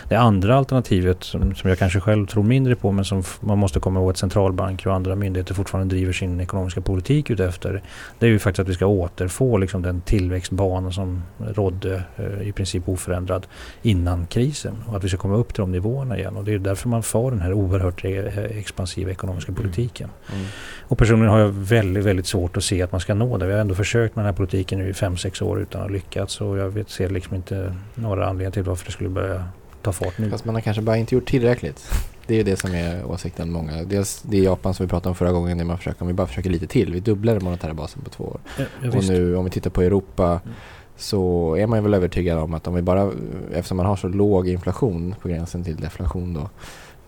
Det 0.10 0.16
andra 0.16 0.56
alternativet 0.56 1.24
som, 1.24 1.56
som 1.56 1.70
jag 1.70 1.80
kanske 1.80 2.00
själv 2.00 2.26
tror 2.26 2.44
mindre 2.44 2.76
på 2.76 2.92
men 2.92 3.06
som 3.06 3.24
man 3.40 3.58
måste 3.58 3.80
komma 3.80 4.00
ihåg 4.00 4.10
att 4.10 4.18
centralbanker 4.18 4.88
och 4.90 4.96
andra 4.96 5.16
myndigheter 5.16 5.54
fortfarande 5.54 5.96
driver 5.96 6.14
sin 6.14 6.42
ekonomiska 6.42 6.82
politik 6.82 7.30
utefter. 7.30 7.82
Det 8.20 8.26
är 8.26 8.30
ju 8.30 8.40
faktiskt 8.40 8.60
att 8.60 8.70
vi 8.70 8.74
ska 8.74 8.86
återfå 8.86 9.58
liksom 9.58 9.82
den 9.82 10.02
tillväxtbana 10.02 10.92
som 10.92 11.24
rådde 11.38 12.04
eh, 12.16 12.48
i 12.48 12.52
princip 12.52 12.90
oförändrad 12.90 13.46
innan 13.82 14.28
krisen 14.28 14.76
och 14.88 14.98
att 14.98 15.04
vi 15.04 15.10
ska 15.10 15.18
komma 15.18 15.36
upp 15.36 15.54
till 15.54 15.62
de 15.62 15.72
nivåerna 15.72 16.18
igen. 16.18 16.38
Och 16.38 16.44
det 16.44 16.54
är 16.54 16.60
därför 16.60 16.90
man 16.90 17.04
får 17.04 17.32
den 17.32 17.42
här 17.42 17.54
oerhört 17.54 18.06
expansiva 18.06 19.12
ekonomin 19.12 19.25
ekonomiska 19.26 19.52
politiken 19.52 19.76
politiken. 19.86 20.10
Mm. 20.34 20.46
Och 20.88 20.98
personligen 20.98 21.32
har 21.32 21.40
jag 21.40 21.50
väldigt, 21.50 22.04
väldigt 22.04 22.28
svårt 22.28 22.58
att 22.58 22.64
se 22.64 22.82
att 22.82 22.92
man 22.92 23.02
ska 23.02 23.14
nå 23.14 23.38
det. 23.38 23.46
Vi 23.46 23.54
har 23.54 23.60
ändå 23.60 23.76
försökt 23.76 24.16
med 24.16 24.26
den 24.26 24.34
här 24.34 24.38
politiken 24.38 24.80
nu 24.80 24.90
i 24.90 24.94
fem 24.94 25.18
sex 25.18 25.42
år 25.42 25.62
utan 25.62 25.82
att 25.82 25.92
lyckats. 25.92 26.42
Och 26.42 26.58
jag 26.58 26.70
vet, 26.70 26.90
ser 26.90 27.10
liksom 27.10 27.36
inte 27.36 27.76
några 27.96 28.26
anledningar 28.26 28.52
till 28.52 28.64
varför 28.64 28.86
det 28.86 28.92
skulle 28.92 29.10
börja 29.10 29.44
ta 29.82 29.92
fart 29.92 30.18
nu. 30.18 30.30
Fast 30.30 30.46
man 30.46 30.56
har 30.56 30.62
kanske 30.62 30.82
bara 30.82 30.98
inte 30.98 31.16
gjort 31.16 31.26
tillräckligt. 31.26 31.92
Det 32.28 32.34
är 32.34 32.38
ju 32.38 32.44
det 32.44 32.56
som 32.56 32.74
är 32.74 33.06
åsikten 33.06 33.52
många. 33.52 33.84
Dels 33.84 34.22
det 34.22 34.38
är 34.38 34.44
Japan 34.44 34.74
som 34.74 34.86
vi 34.86 34.90
pratade 34.90 35.10
om 35.10 35.16
förra 35.16 35.32
gången 35.32 35.58
när 35.58 35.66
man 35.66 35.78
försöker, 35.78 36.02
om 36.02 36.08
vi 36.08 36.14
bara 36.14 36.28
försöker 36.28 36.50
lite 36.50 36.68
till. 36.68 36.94
Vi 36.94 37.00
dubblar 37.00 37.34
den 37.34 37.44
monetära 37.44 37.74
basen 37.74 38.02
på 38.02 38.10
två 38.10 38.24
år. 38.24 38.40
Ja, 38.58 38.66
ja, 38.82 38.98
och 38.98 39.04
nu 39.04 39.36
om 39.36 39.46
vi 39.46 39.52
tittar 39.52 39.70
på 39.70 39.82
Europa 39.82 40.40
mm. 40.44 40.56
så 40.98 41.56
är 41.56 41.68
man 41.68 41.80
ju 41.80 41.84
väl 41.84 41.94
övertygad 41.94 42.38
om 42.40 42.54
att 42.54 42.68
om 42.68 42.76
vi 42.76 42.82
bara, 42.82 43.12
eftersom 43.54 43.78
man 43.78 43.86
har 43.86 43.96
så 43.96 44.08
låg 44.08 44.48
inflation 44.48 45.16
på 45.22 45.28
gränsen 45.28 45.64
till 45.64 45.76
deflation 45.76 46.34
då, 46.34 46.50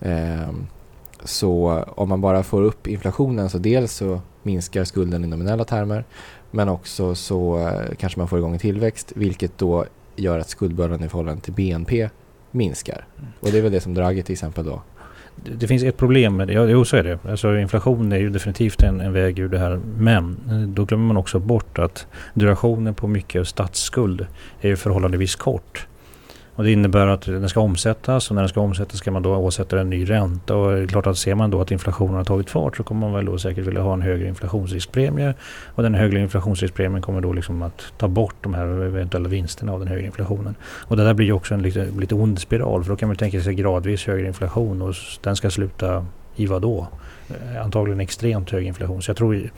eh, 0.08 0.50
så 1.28 1.84
om 1.88 2.10
man 2.10 2.22
bara 2.22 2.44
får 2.44 2.62
upp 2.62 2.88
inflationen 2.88 3.50
så 3.50 3.58
dels 3.58 3.94
så 3.94 4.22
minskar 4.44 4.84
skulden 4.84 5.24
i 5.24 5.28
nominella 5.28 5.64
termer 5.64 6.04
men 6.52 6.70
också 6.70 7.16
så 7.16 7.60
eh, 7.60 7.96
kanske 7.98 8.20
man 8.20 8.28
får 8.28 8.40
igång 8.40 8.54
en 8.54 8.60
tillväxt 8.60 9.12
vilket 9.16 9.58
då 9.58 9.86
gör 10.16 10.40
att 10.40 10.50
skuldbördan 10.50 11.04
i 11.04 11.10
förhållande 11.10 11.42
till 11.42 11.54
BNP 11.54 12.10
minskar. 12.52 13.06
Mm. 13.18 13.30
Och 13.40 13.52
det 13.52 13.58
är 13.58 13.62
väl 13.62 13.72
det 13.72 13.82
som 13.82 13.94
Draghi 13.94 14.24
till 14.24 14.34
exempel 14.34 14.66
då 14.66 14.82
det 15.44 15.68
finns 15.68 15.84
ett 15.84 15.98
problem 15.98 16.36
med 16.36 16.48
det. 16.48 16.54
Ja, 16.54 16.66
jo, 16.66 16.86
så 16.86 16.98
är 16.98 17.04
det. 17.04 17.20
Alltså, 17.30 17.58
inflation 17.58 18.12
är 18.12 18.18
ju 18.18 18.30
definitivt 18.30 18.84
en, 18.84 19.02
en 19.02 19.14
väg 19.14 19.40
ur 19.40 19.50
det 19.50 19.60
här. 19.60 19.80
Men 19.98 20.40
eh, 20.50 20.58
då 20.58 20.86
glömmer 20.86 21.06
man 21.06 21.18
också 21.18 21.40
bort 21.40 21.80
att 21.80 22.08
durationen 22.34 22.96
på 22.96 23.08
mycket 23.08 23.48
statsskuld 23.48 24.28
är 24.62 24.68
ju 24.68 24.76
förhållandevis 24.76 25.36
kort. 25.36 25.88
Och 26.58 26.64
det 26.64 26.72
innebär 26.72 27.08
att 27.08 27.22
den 27.22 27.50
ska 27.50 27.60
omsättas 27.60 28.30
och 28.30 28.36
när 28.36 28.42
den 28.42 28.50
ska 28.50 28.62
omsättas 28.62 28.98
ska 28.98 29.12
man 29.12 29.24
då 29.24 29.36
åsätta 29.36 29.80
en 29.80 29.90
ny 29.90 30.10
ränta. 30.10 30.56
Och 30.56 30.72
det 30.72 30.80
är 30.80 30.88
klart 30.88 31.08
att 31.08 31.18
ser 31.18 31.36
man 31.36 31.52
då 31.52 31.62
att 31.62 31.72
inflationen 31.72 32.16
har 32.16 32.24
tagit 32.24 32.50
fart 32.50 32.78
så 32.78 32.84
kommer 32.84 33.02
man 33.02 33.14
väl 33.14 33.26
då 33.26 33.38
säkert 33.38 33.66
vilja 33.66 33.82
ha 33.82 33.94
en 33.94 34.02
högre 34.02 34.28
inflationsriskpremie. 34.28 35.34
Och 35.66 35.84
den 35.84 35.96
högre 35.96 36.20
inflationsriskpremien 36.20 37.02
kommer 37.02 37.22
då 37.22 37.34
liksom 37.34 37.62
att 37.62 37.94
ta 37.98 38.08
bort 38.08 38.36
de 38.42 38.54
här 38.54 38.66
eventuella 38.66 39.30
vinsterna 39.30 39.74
av 39.74 39.80
den 39.80 39.88
högre 39.88 40.06
inflationen. 40.06 40.56
Och 40.64 40.98
det 40.98 41.04
där 41.04 41.14
blir 41.14 41.26
ju 41.26 41.34
också 41.34 41.54
en 41.54 41.62
lite, 41.62 41.86
lite 42.00 42.16
ond 42.16 42.40
spiral 42.40 42.84
för 42.84 42.90
då 42.90 42.98
kan 42.98 43.10
man 43.10 43.16
tänka 43.16 43.42
sig 43.42 43.54
gradvis 43.54 44.06
högre 44.08 44.28
inflation 44.28 44.82
och 44.82 44.96
den 45.22 45.36
ska 45.36 45.50
sluta 45.50 46.06
i 46.36 46.46
vad 46.46 46.62
då? 46.62 46.88
Eh, 47.30 47.66
antagligen 47.66 48.00
extremt 48.00 48.50
hög 48.50 48.66
inflation. 48.66 49.02
Så 49.02 49.10
jag 49.10 49.18
tror 49.18 49.50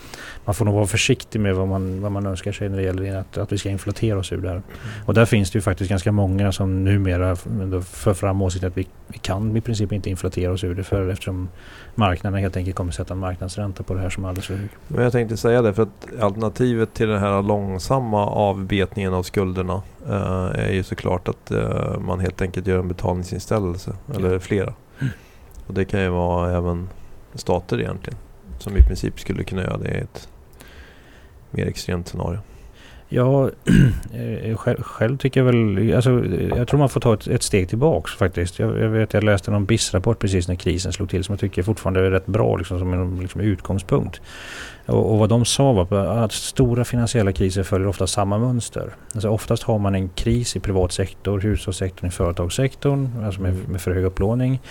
man 0.46 0.56
får 0.56 0.66
nog 0.66 0.76
vara 0.76 0.88
försiktig 0.88 1.40
med 1.40 1.56
vad 1.56 1.68
man, 1.68 2.02
vad 2.02 2.12
man 2.12 2.26
önskar 2.26 2.52
sig 2.52 2.70
när 2.70 2.78
det 2.78 2.84
gäller 2.84 3.16
att, 3.16 3.38
att 3.38 3.52
vi 3.52 3.58
ska 3.58 3.70
inflatera 3.70 4.20
oss 4.20 4.32
ur 4.32 4.38
det 4.38 4.48
här. 4.48 4.56
Mm. 4.56 4.66
Och 5.06 5.14
där 5.14 5.26
finns 5.26 5.52
det 5.52 5.58
ju 5.58 5.62
faktiskt 5.62 5.90
ganska 5.90 6.12
många 6.12 6.52
som 6.52 6.84
numera 6.84 7.36
för 7.82 8.14
fram 8.14 8.42
åsikten 8.42 8.70
att 8.70 8.78
vi, 8.78 8.88
vi 9.08 9.18
kan 9.18 9.58
i 9.58 9.62
princip 9.62 9.92
inte 9.92 10.10
inflatera 10.10 10.52
oss 10.52 10.64
ur 10.64 10.76
det 10.76 10.84
för 10.84 11.10
eftersom 11.10 11.50
marknaden 11.96 12.40
helt 12.40 12.58
enkelt 12.58 12.76
kommer 12.76 12.92
sätta 12.92 13.14
en 13.14 13.20
marknadsränta 13.20 13.84
på 13.84 13.94
det 13.94 14.00
här 14.00 14.10
som 14.10 14.26
är 14.26 14.30
alldeles 14.30 14.48
för 14.48 14.56
hög. 14.56 14.70
Men 14.88 15.04
jag 15.04 15.12
tänkte 15.12 15.38
säga 15.38 15.62
det 15.62 15.74
för 15.74 15.84
att 15.84 16.22
alternativet 16.22 16.94
till 16.94 17.08
den 17.08 17.20
här 17.20 17.42
långsamma 17.42 18.28
avbetningen 18.28 19.14
av 19.14 19.24
skulderna 19.24 19.82
uh, 20.10 20.52
är 20.56 20.72
ju 20.72 20.84
såklart 20.84 21.28
att 21.28 21.52
uh, 21.52 22.00
man 22.00 22.20
helt 22.20 22.42
enkelt 22.42 22.68
gör 22.68 22.80
en 22.80 22.88
betalningsinställelse 22.88 23.96
eller 24.16 24.40
flera. 24.40 24.74
Mm. 25.00 25.14
Och 25.68 25.74
det 25.74 25.86
kan 25.86 26.02
ju 26.02 26.10
vara 26.10 26.58
även 26.58 26.90
stater 27.36 27.80
egentligen. 27.80 28.20
Som 28.60 28.78
i 28.78 28.82
princip 28.82 29.20
skulle 29.20 29.44
kunna 29.44 29.62
göra 29.62 29.78
det 29.78 29.90
i 29.90 29.98
ett 29.98 30.30
mer 31.52 31.66
extremt 31.66 32.08
scenario. 32.08 32.40
Ja, 33.10 33.50
eh, 34.14 34.58
själv, 34.58 34.82
själv, 34.82 35.18
tycker 35.18 35.40
jag 35.40 35.46
väl... 35.46 35.94
Alltså, 35.96 36.26
jag 36.58 36.68
tror 36.68 36.78
man 36.78 36.90
får 36.90 37.00
ta 37.00 37.14
ett, 37.14 37.28
ett 37.28 37.44
steg 37.44 37.70
tillbaks 37.70 38.12
faktiskt. 38.16 38.60
Jag, 38.60 38.80
jag 38.80 38.90
vet, 38.90 39.14
jag 39.14 39.24
läste 39.24 39.52
någon 39.52 39.66
BIS-rapport 39.66 40.20
precis 40.20 40.48
när 40.48 40.56
krisen 40.56 40.94
slog 40.94 41.10
till 41.10 41.24
som 41.24 41.34
jag 41.34 41.40
tycker 41.40 41.64
fortfarande 41.64 42.00
är 42.00 42.12
rätt 42.12 42.26
bra 42.26 42.56
liksom, 42.56 42.80
som 42.80 42.94
en 42.94 43.20
liksom, 43.20 43.42
utgångspunkt. 43.42 44.22
Och, 44.90 45.12
och, 45.12 45.20
vad 45.20 45.30
de 45.30 45.46
sa 45.46 45.72
var 45.72 46.06
att 46.06 46.32
stora 46.32 46.86
finansiella 46.86 47.32
kriser 47.32 47.64
följer 47.64 47.88
ofta 47.88 48.08
samma 48.08 48.38
mönster. 48.38 48.96
Alltså 49.14 49.30
oftast 49.30 49.64
har 49.64 49.80
man 49.80 49.96
en 49.96 50.10
kris 50.10 50.56
i 50.56 50.60
privat 50.60 50.92
sektor, 50.92 51.40
hushållssektorn, 51.40 52.08
i 52.08 52.12
företagssektorn, 52.12 53.24
alltså 53.26 53.42
med, 53.42 53.70
med 53.70 53.82
för 53.82 53.92
hög 53.92 54.04
upplåning. 54.04 54.62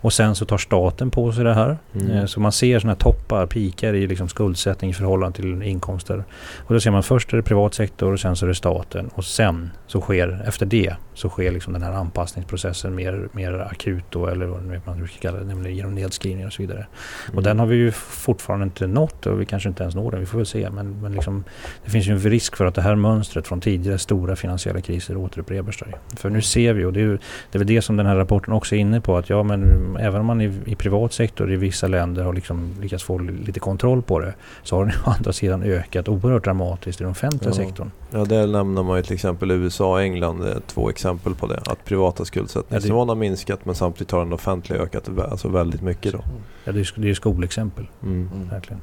Och 0.00 0.12
sen 0.12 0.34
så 0.34 0.44
tar 0.44 0.58
staten 0.58 1.10
på 1.10 1.32
sig 1.32 1.44
det 1.44 1.54
här. 1.54 1.78
Mm. 1.94 2.10
Eh, 2.10 2.24
så 2.24 2.40
man 2.40 2.52
ser 2.52 2.78
sådana 2.78 2.92
här 2.92 3.00
toppar, 3.00 3.46
pikar 3.46 3.94
i 3.94 4.06
liksom 4.06 4.28
skuldsättning 4.28 4.90
i 4.90 4.94
förhållande 4.94 5.36
till 5.36 5.62
inkomster. 5.62 6.24
Och 6.56 6.74
då 6.74 6.80
ser 6.80 6.90
man 6.90 7.02
först 7.02 7.32
är 7.32 7.36
det 7.36 7.42
privat 7.42 7.74
sektor 7.74 8.12
och 8.12 8.20
sen 8.20 8.36
så 8.36 8.46
är 8.46 8.48
det 8.48 8.54
staten. 8.54 9.10
Och 9.14 9.24
sen 9.24 9.70
så 9.86 10.00
sker, 10.00 10.44
efter 10.46 10.66
det, 10.66 10.94
så 11.18 11.28
sker 11.28 11.52
liksom 11.52 11.72
den 11.72 11.82
här 11.82 11.92
anpassningsprocessen 11.92 12.94
mer, 12.94 13.28
mer 13.32 13.52
akut 13.52 14.04
då, 14.10 14.26
eller 14.26 14.46
vad 14.46 14.62
man 14.84 15.08
ska 15.08 15.20
kalla 15.20 15.38
det, 15.38 15.44
nämligen 15.44 15.76
genom 15.76 15.94
nedskrivning 15.94 16.46
och 16.46 16.52
så 16.52 16.62
vidare. 16.62 16.86
Mm. 17.26 17.36
Och 17.36 17.42
den 17.42 17.58
har 17.58 17.66
vi 17.66 17.76
ju 17.76 17.90
fortfarande 17.92 18.64
inte 18.64 18.86
nått 18.86 19.26
och 19.26 19.40
vi 19.40 19.46
kanske 19.46 19.68
inte 19.68 19.82
ens 19.82 19.94
når 19.94 20.10
den, 20.10 20.20
vi 20.20 20.26
får 20.26 20.38
väl 20.38 20.46
se. 20.46 20.70
Men, 20.70 21.00
men 21.00 21.12
liksom, 21.12 21.44
det 21.84 21.90
finns 21.90 22.06
ju 22.06 22.12
en 22.12 22.18
risk 22.18 22.56
för 22.56 22.66
att 22.66 22.74
det 22.74 22.82
här 22.82 22.94
mönstret 22.94 23.46
från 23.46 23.60
tidigare 23.60 23.98
stora 23.98 24.36
finansiella 24.36 24.80
kriser 24.80 25.16
återupprepar 25.16 25.72
sig. 25.72 25.94
För 26.16 26.30
nu 26.30 26.42
ser 26.42 26.72
vi, 26.72 26.84
och 26.84 26.92
det 26.92 27.00
är, 27.00 27.04
ju, 27.04 27.16
det 27.50 27.56
är 27.56 27.58
väl 27.58 27.66
det 27.66 27.82
som 27.82 27.96
den 27.96 28.06
här 28.06 28.16
rapporten 28.16 28.54
också 28.54 28.74
är 28.74 28.78
inne 28.78 29.00
på, 29.00 29.16
att 29.16 29.30
ja 29.30 29.42
men 29.42 29.96
även 30.00 30.20
om 30.20 30.26
man 30.26 30.40
i, 30.40 30.52
i 30.66 30.74
privat 30.74 31.12
sektor 31.12 31.52
i 31.52 31.56
vissa 31.56 31.88
länder 31.88 32.24
har 32.24 32.32
liksom 32.32 32.74
lyckats 32.80 33.04
få 33.04 33.18
lite 33.18 33.60
kontroll 33.60 34.02
på 34.02 34.20
det, 34.20 34.34
så 34.62 34.76
har 34.76 34.84
den 34.84 34.94
å 35.04 35.10
andra 35.10 35.32
sidan 35.32 35.62
ökat 35.62 36.08
oerhört 36.08 36.44
dramatiskt 36.44 37.00
i 37.00 37.04
den 37.04 37.10
offentliga 37.10 37.50
ja. 37.50 37.54
sektorn. 37.54 37.90
Ja, 38.10 38.24
där 38.24 38.46
nämner 38.46 38.82
man 38.82 38.96
ju 38.96 39.02
till 39.02 39.14
exempel 39.14 39.50
USA 39.50 39.92
och 39.92 40.02
England, 40.02 40.42
är 40.42 40.60
två 40.66 40.90
exempel 40.90 41.07
på 41.16 41.46
det. 41.46 41.62
Att 41.66 41.84
privata 41.84 42.24
skuldsättningsnivån 42.24 43.08
har 43.08 43.16
minskat 43.16 43.64
men 43.64 43.74
samtidigt 43.74 44.10
har 44.10 44.18
den 44.18 44.32
offentliga 44.32 44.80
ökat 44.80 45.08
alltså 45.18 45.48
väldigt 45.48 45.82
mycket 45.82 46.12
då. 46.12 46.20
Ja, 46.64 46.72
det 46.72 46.78
är 46.96 47.02
ju 47.04 47.14
skolexempel. 47.14 47.86
Mm. 48.02 48.30
Mm. 48.34 48.48
Verkligen. 48.48 48.80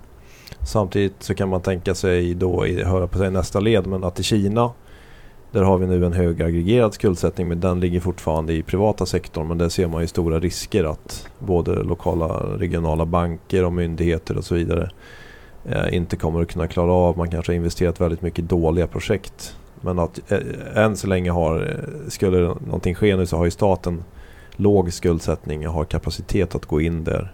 Samtidigt 0.62 1.24
så 1.24 1.36
kan 1.36 1.50
man 1.50 1.62
tänka 1.62 1.96
sig 1.96 2.34
då, 2.34 2.66
höra 2.66 3.08
på 3.08 3.18
sig 3.18 3.32
nästa 3.32 3.60
led, 3.60 3.88
men 3.88 4.04
att 4.04 4.20
i 4.20 4.24
Kina 4.24 4.72
där 5.56 5.64
har 5.64 5.78
vi 5.78 5.88
nu 5.88 6.06
en 6.06 6.14
hög 6.14 6.42
aggregerad 6.42 6.94
skuldsättning 6.94 7.48
men 7.48 7.60
den 7.60 7.80
ligger 7.80 8.00
fortfarande 8.00 8.54
i 8.54 8.64
privata 8.64 9.06
sektorn. 9.06 9.48
Men 9.48 9.58
där 9.58 9.70
ser 9.70 9.88
man 9.88 10.02
ju 10.02 10.08
stora 10.08 10.40
risker 10.40 10.84
att 10.84 11.28
både 11.40 11.84
lokala 11.84 12.28
regionala 12.58 13.06
banker 13.06 13.66
och 13.66 13.74
myndigheter 13.74 14.38
och 14.38 14.46
så 14.46 14.56
vidare 14.56 14.92
eh, 15.66 15.96
inte 15.96 16.16
kommer 16.16 16.42
att 16.42 16.52
kunna 16.52 16.68
klara 16.68 16.92
av. 16.92 17.18
Man 17.18 17.30
kanske 17.30 17.52
har 17.52 17.56
investerat 17.56 18.02
väldigt 18.02 18.22
mycket 18.22 18.40
i 18.40 18.48
dåliga 18.48 18.88
projekt. 18.88 19.56
Men 19.86 20.00
att 20.00 20.32
eh, 20.32 20.84
än 20.84 20.98
så 20.98 21.08
länge 21.08 21.32
har, 21.32 21.62
eh, 21.62 22.10
skulle 22.10 22.38
någonting 22.40 22.96
ske 22.96 23.16
nu 23.16 23.26
så 23.26 23.38
har 23.38 23.46
ju 23.46 23.52
staten 23.52 24.04
låg 24.56 24.94
skuldsättning 24.94 25.68
och 25.68 25.74
har 25.74 25.86
kapacitet 25.86 26.56
att 26.56 26.66
gå 26.66 26.82
in 26.82 27.04
där 27.04 27.34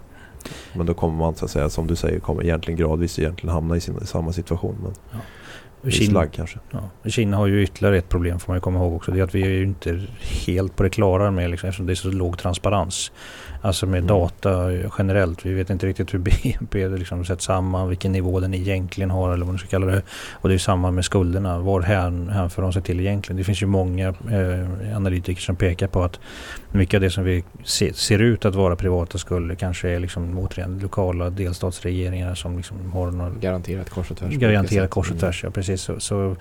men 0.74 0.86
då 0.86 0.94
kommer 0.94 1.18
man 1.18 1.36
så 1.36 1.46
att 1.46 1.52
säga, 1.52 1.70
som 1.70 1.88
du 1.88 1.96
säger, 1.96 2.20
kommer 2.20 2.44
egentligen 2.44 2.78
gradvis 2.78 3.20
egentligen 3.20 3.54
hamna 3.54 3.76
i, 3.76 3.80
sin, 3.80 3.98
i 4.04 4.06
samma 4.06 4.34
situation. 4.34 4.76
Men 4.84 4.94
ja. 5.12 5.92
Kina, 5.92 6.28
kanske. 6.28 6.60
Ja. 6.72 7.10
Kina 7.10 7.38
har 7.38 7.48
ju 7.48 7.64
ytterligare 7.64 7.98
ett 7.98 8.10
problem 8.10 8.40
får 8.40 8.52
man 8.52 8.58
ju 8.58 8.62
komma 8.62 8.80
ihåg 8.80 8.96
också. 8.96 9.12
Det 9.12 9.20
är 9.20 9.24
att 9.24 9.36
vi 9.36 9.42
är 9.42 9.50
ju 9.50 9.64
inte 9.64 10.02
helt 10.46 10.76
på 10.76 10.84
det 10.84 10.90
klara 10.90 11.32
med 11.32 11.50
liksom, 11.50 11.70
eftersom 11.70 11.86
det 11.86 11.94
är 11.94 11.96
så 11.96 12.12
låg 12.12 12.38
transparens. 12.38 13.12
Alltså 13.62 13.86
med 13.86 13.98
mm. 13.98 14.08
data 14.08 14.72
generellt. 14.98 15.46
Vi 15.46 15.54
vet 15.54 15.70
inte 15.70 15.88
riktigt 15.88 16.14
hur 16.14 16.20
BNP 16.42 16.88
liksom 16.88 17.26
sätts 17.26 17.46
samman, 17.46 17.90
vilken 17.90 18.12
nivå 18.12 18.40
den 18.40 18.54
egentligen 18.54 19.10
har 19.10 19.34
eller 19.34 19.46
vad 19.46 19.54
man 19.54 19.60
ska 19.60 19.68
kalla 19.68 19.86
det. 19.86 20.02
Och 20.32 20.50
det 20.50 20.56
är 20.56 20.60
samma 20.60 20.92
med 20.92 21.06
skulderna. 21.06 21.60
Var 21.60 21.82
hänför 21.82 22.62
de 22.62 22.74
sig 22.74 22.82
till 22.82 23.00
egentligen? 23.00 23.38
Det 23.38 23.44
finns 23.44 23.62
ju 23.62 23.66
många 23.66 24.08
eh, 24.08 24.96
analytiker 24.96 25.42
som 25.42 25.56
pekar 25.56 25.88
på 25.88 26.04
att 26.04 26.20
mycket 26.72 26.94
av 26.94 27.02
det 27.02 27.10
som 27.10 27.24
vi 27.24 27.44
se, 27.64 27.94
ser 27.94 28.20
ut 28.20 28.46
att 28.46 28.56
vara 28.56 28.76
privata 28.76 29.18
skulder 29.18 29.56
kanske 29.56 29.90
är 29.90 30.00
liksom 30.00 30.40
återigen 30.40 30.80
lokala 30.80 31.30
delstatsregeringar 31.30 32.36
som 32.36 32.58
liksom 32.58 32.92
har 32.92 33.12
någon 33.12 33.40
Garanterat 33.40 33.90
kors 33.90 34.12
och 34.12 34.18
tvärs. 34.18 34.34
Garanterat 34.34 34.90
kors 34.90 35.12
och 35.12 35.20
tvärs, 35.20 35.44
ja 35.44 35.50
precis. 35.50 35.82
Så, 35.82 36.00
så 36.00 36.36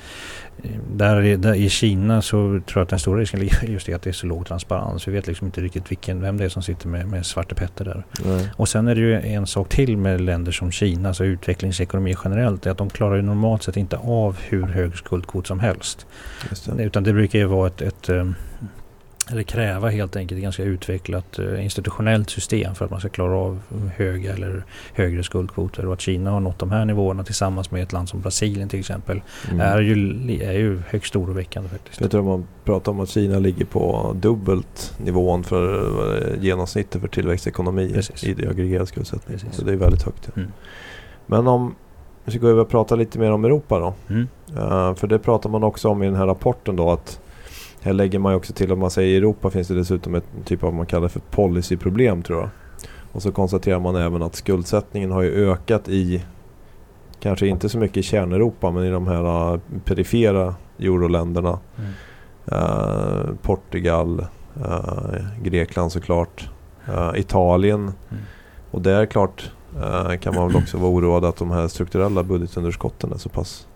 eh, 0.62 0.70
där, 0.92 1.36
där, 1.36 1.54
i 1.54 1.68
Kina 1.68 2.22
så 2.22 2.36
tror 2.36 2.62
jag 2.74 2.82
att 2.82 2.88
den 2.88 2.98
stora 2.98 3.20
risken 3.20 3.40
ligger 3.40 3.64
just 3.68 3.88
i 3.88 3.94
att 3.94 4.02
det 4.02 4.10
är 4.10 4.14
så 4.14 4.26
låg 4.26 4.46
transparens. 4.46 5.08
Vi 5.08 5.12
vet 5.12 5.26
liksom 5.26 5.46
inte 5.46 5.60
riktigt 5.60 5.90
vilken, 5.90 6.20
vem 6.20 6.36
det 6.36 6.44
är 6.44 6.48
som 6.48 6.62
sitter 6.62 6.88
med 6.88 7.09
med 7.10 7.26
Svarte 7.26 7.54
Petter 7.54 7.84
där. 7.84 8.04
Nej. 8.24 8.50
Och 8.56 8.68
sen 8.68 8.88
är 8.88 8.94
det 8.94 9.00
ju 9.00 9.20
en 9.20 9.46
sak 9.46 9.68
till 9.68 9.96
med 9.96 10.20
länder 10.20 10.52
som 10.52 10.72
Kina, 10.72 11.08
alltså 11.08 11.24
utvecklingsekonomi 11.24 12.16
generellt, 12.24 12.66
är 12.66 12.70
att 12.70 12.78
de 12.78 12.90
klarar 12.90 13.16
ju 13.16 13.22
normalt 13.22 13.62
sett 13.62 13.76
inte 13.76 13.96
av 13.96 14.38
hur 14.40 14.62
hög 14.62 14.96
skuldkvot 14.96 15.46
som 15.46 15.60
helst. 15.60 16.06
Det. 16.76 16.82
Utan 16.82 17.02
det 17.02 17.12
brukar 17.12 17.38
ju 17.38 17.44
vara 17.44 17.66
ett, 17.66 17.82
ett, 17.82 18.08
eh, 18.08 18.30
eller 19.30 19.42
kräva 19.42 19.88
helt 19.88 20.16
enkelt 20.16 20.38
ett 20.38 20.42
ganska 20.42 20.62
utvecklat 20.62 21.38
eh, 21.38 21.64
institutionellt 21.64 22.30
system 22.30 22.74
för 22.74 22.84
att 22.84 22.90
man 22.90 23.00
ska 23.00 23.08
klara 23.08 23.36
av 23.36 23.60
höga 23.96 24.32
eller 24.32 24.64
högre 24.94 25.22
skuldkvoter. 25.22 25.86
Och 25.86 25.92
att 25.92 26.00
Kina 26.00 26.30
har 26.30 26.40
nått 26.40 26.58
de 26.58 26.70
här 26.70 26.84
nivåerna 26.84 27.24
tillsammans 27.24 27.70
med 27.70 27.82
ett 27.82 27.92
land 27.92 28.08
som 28.08 28.20
Brasilien 28.20 28.68
till 28.68 28.80
exempel 28.80 29.20
Mm. 29.50 29.60
är, 29.60 29.80
ju, 29.80 29.94
är 30.42 30.52
ju 30.52 30.82
högst 30.88 31.16
oroväckande 31.16 31.68
faktiskt. 31.68 32.00
Jag 32.00 32.10
tror 32.10 32.22
man 32.22 32.46
pratar 32.64 32.92
om 32.92 33.00
att 33.00 33.08
Kina 33.08 33.38
ligger 33.38 33.64
på 33.64 34.16
dubbelt 34.20 34.94
nivån 35.04 35.44
för 35.44 35.62
är, 36.16 36.36
genomsnittet 36.40 37.00
för 37.00 37.08
tillväxtekonomi 37.08 37.92
Precis. 37.94 38.24
i 38.24 38.34
det 38.34 38.48
aggregerad 38.48 38.88
skuldsättning. 38.88 39.38
Precis. 39.38 39.56
Så 39.58 39.64
det 39.64 39.72
är 39.72 39.76
väldigt 39.76 40.02
högt. 40.02 40.30
Ja. 40.34 40.40
Mm. 40.40 40.52
Men 41.26 41.46
om 41.46 41.74
vi 42.24 42.30
ska 42.30 42.40
gå 42.40 42.48
över 42.48 42.62
och 42.62 42.68
prata 42.68 42.94
lite 42.94 43.18
mer 43.18 43.32
om 43.32 43.44
Europa 43.44 43.78
då. 43.78 43.94
Mm. 44.08 44.28
Eh, 44.56 44.94
för 44.94 45.06
det 45.06 45.18
pratar 45.18 45.50
man 45.50 45.64
också 45.64 45.88
om 45.88 46.02
i 46.02 46.06
den 46.06 46.14
här 46.16 46.26
rapporten 46.26 46.76
då 46.76 46.90
att 46.90 47.20
här 47.82 47.92
lägger 47.92 48.18
man 48.18 48.32
ju 48.32 48.36
också 48.36 48.52
till 48.52 48.72
att 48.72 48.78
man 48.78 48.90
säger 48.90 49.14
i 49.14 49.16
Europa 49.16 49.50
finns 49.50 49.68
det 49.68 49.74
dessutom 49.74 50.14
ett 50.14 50.26
typ 50.44 50.64
av 50.64 50.74
man 50.74 50.86
kallar 50.86 51.08
för 51.08 51.20
policyproblem 51.20 52.22
tror 52.22 52.40
jag. 52.40 52.48
Och 53.12 53.22
så 53.22 53.32
konstaterar 53.32 53.80
man 53.80 53.96
även 53.96 54.22
att 54.22 54.34
skuldsättningen 54.34 55.10
har 55.10 55.22
ju 55.22 55.50
ökat 55.50 55.88
i 55.88 56.24
kanske 57.20 57.46
inte 57.46 57.68
så 57.68 57.78
mycket 57.78 57.96
i 57.96 58.02
kärneuropa 58.02 58.70
men 58.70 58.84
i 58.84 58.90
de 58.90 59.06
här 59.06 59.52
eh, 59.54 59.60
perifera 59.84 60.54
euroländerna. 60.78 61.58
Mm. 61.78 61.90
Eh, 62.46 63.34
Portugal, 63.42 64.26
eh, 64.64 65.42
Grekland 65.42 65.92
såklart, 65.92 66.50
eh, 66.88 67.12
Italien. 67.16 67.80
Mm. 67.80 68.22
Och 68.70 68.82
där 68.82 69.06
klart 69.06 69.50
kan 70.20 70.34
man 70.34 70.48
väl 70.48 70.56
också 70.56 70.78
vara 70.78 70.90
oroad 70.90 71.24
att 71.24 71.36
de 71.36 71.50
här 71.50 71.68
strukturella 71.68 72.22
budgetunderskotten 72.22 73.12
är 73.12 73.16
så 73.16 73.28
pass 73.28 73.66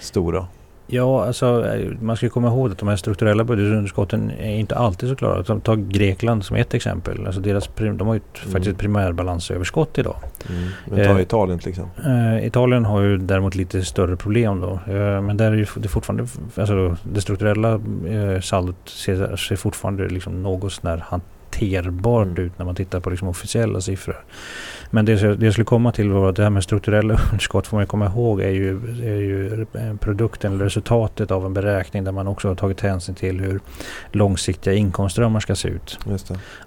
stora. 0.00 0.46
Ja, 0.86 1.24
alltså 1.26 1.66
man 2.00 2.16
ska 2.16 2.28
komma 2.28 2.48
ihåg 2.48 2.70
att 2.72 2.78
de 2.78 2.88
här 2.88 2.96
strukturella 2.96 3.44
budgetunderskotten 3.44 4.30
är 4.30 4.56
inte 4.56 4.76
alltid 4.76 5.08
så 5.08 5.16
klara. 5.16 5.60
Ta- 5.60 5.74
Grekland 5.74 6.44
som 6.44 6.56
ett 6.56 6.74
exempel. 6.74 7.26
Alltså 7.26 7.40
deras, 7.40 7.68
prim- 7.68 7.96
de 7.98 8.06
har 8.08 8.14
ju 8.14 8.20
Mm. 8.20 8.52
faktiskt 8.52 8.72
ett 8.74 8.78
primärbalansöverskott 8.78 9.98
idag. 9.98 10.16
Men 10.90 11.06
ta 11.06 11.12
Eh, 11.12 11.20
Italien 11.20 11.58
till 11.58 11.68
exempel. 11.68 12.04
Eh, 12.06 12.46
Italien 12.46 12.84
har 12.84 13.00
ju 13.00 13.16
däremot 13.18 13.54
lite 13.54 13.82
större 13.84 14.16
problem 14.16 14.60
då. 14.60 14.70
Eh, 14.92 15.20
men 15.22 15.36
där 15.36 15.52
är 15.52 15.56
ju 15.56 15.66
det 15.76 15.88
fortfarande, 15.88 16.26
alltså 16.56 16.96
det 17.12 17.20
strukturella 17.20 17.72
eh, 18.08 18.40
saldot 18.40 18.76
ser, 18.88 19.36
ser 19.36 19.56
fortfarande 19.56 20.08
liksom 20.08 20.42
något 20.42 20.72
sånär 20.72 21.04
hanterbart 21.08 22.26
Mm. 22.26 22.44
ut 22.46 22.58
när 22.58 22.66
man 22.66 22.74
tittar 22.74 23.00
på 23.00 23.10
liksom 23.10 23.28
officiella 23.28 23.80
siffror. 23.80 24.16
Men 24.94 25.04
det, 25.04 25.36
det 25.36 25.44
jag 25.44 25.52
skulle 25.52 25.64
komma 25.64 25.92
till 25.92 26.10
var 26.10 26.28
att 26.28 26.36
det 26.36 26.42
här 26.42 26.50
med 26.50 26.62
strukturella 26.62 27.20
underskott 27.32 27.66
får 27.66 27.76
man 27.76 27.82
ju 27.82 27.86
komma 27.86 28.06
ihåg 28.06 28.40
är 28.40 28.50
ju, 28.50 28.70
är 29.02 29.20
ju 29.20 29.66
en 29.72 29.98
produkten 29.98 30.52
eller 30.52 30.64
resultatet 30.64 31.30
av 31.30 31.46
en 31.46 31.54
beräkning 31.54 32.04
där 32.04 32.12
man 32.12 32.26
också 32.26 32.48
har 32.48 32.54
tagit 32.54 32.80
hänsyn 32.80 33.14
till 33.14 33.40
hur 33.40 33.60
långsiktiga 34.12 34.74
inkomstströmmar 34.74 35.40
ska 35.40 35.54
se 35.54 35.68
ut. 35.68 35.98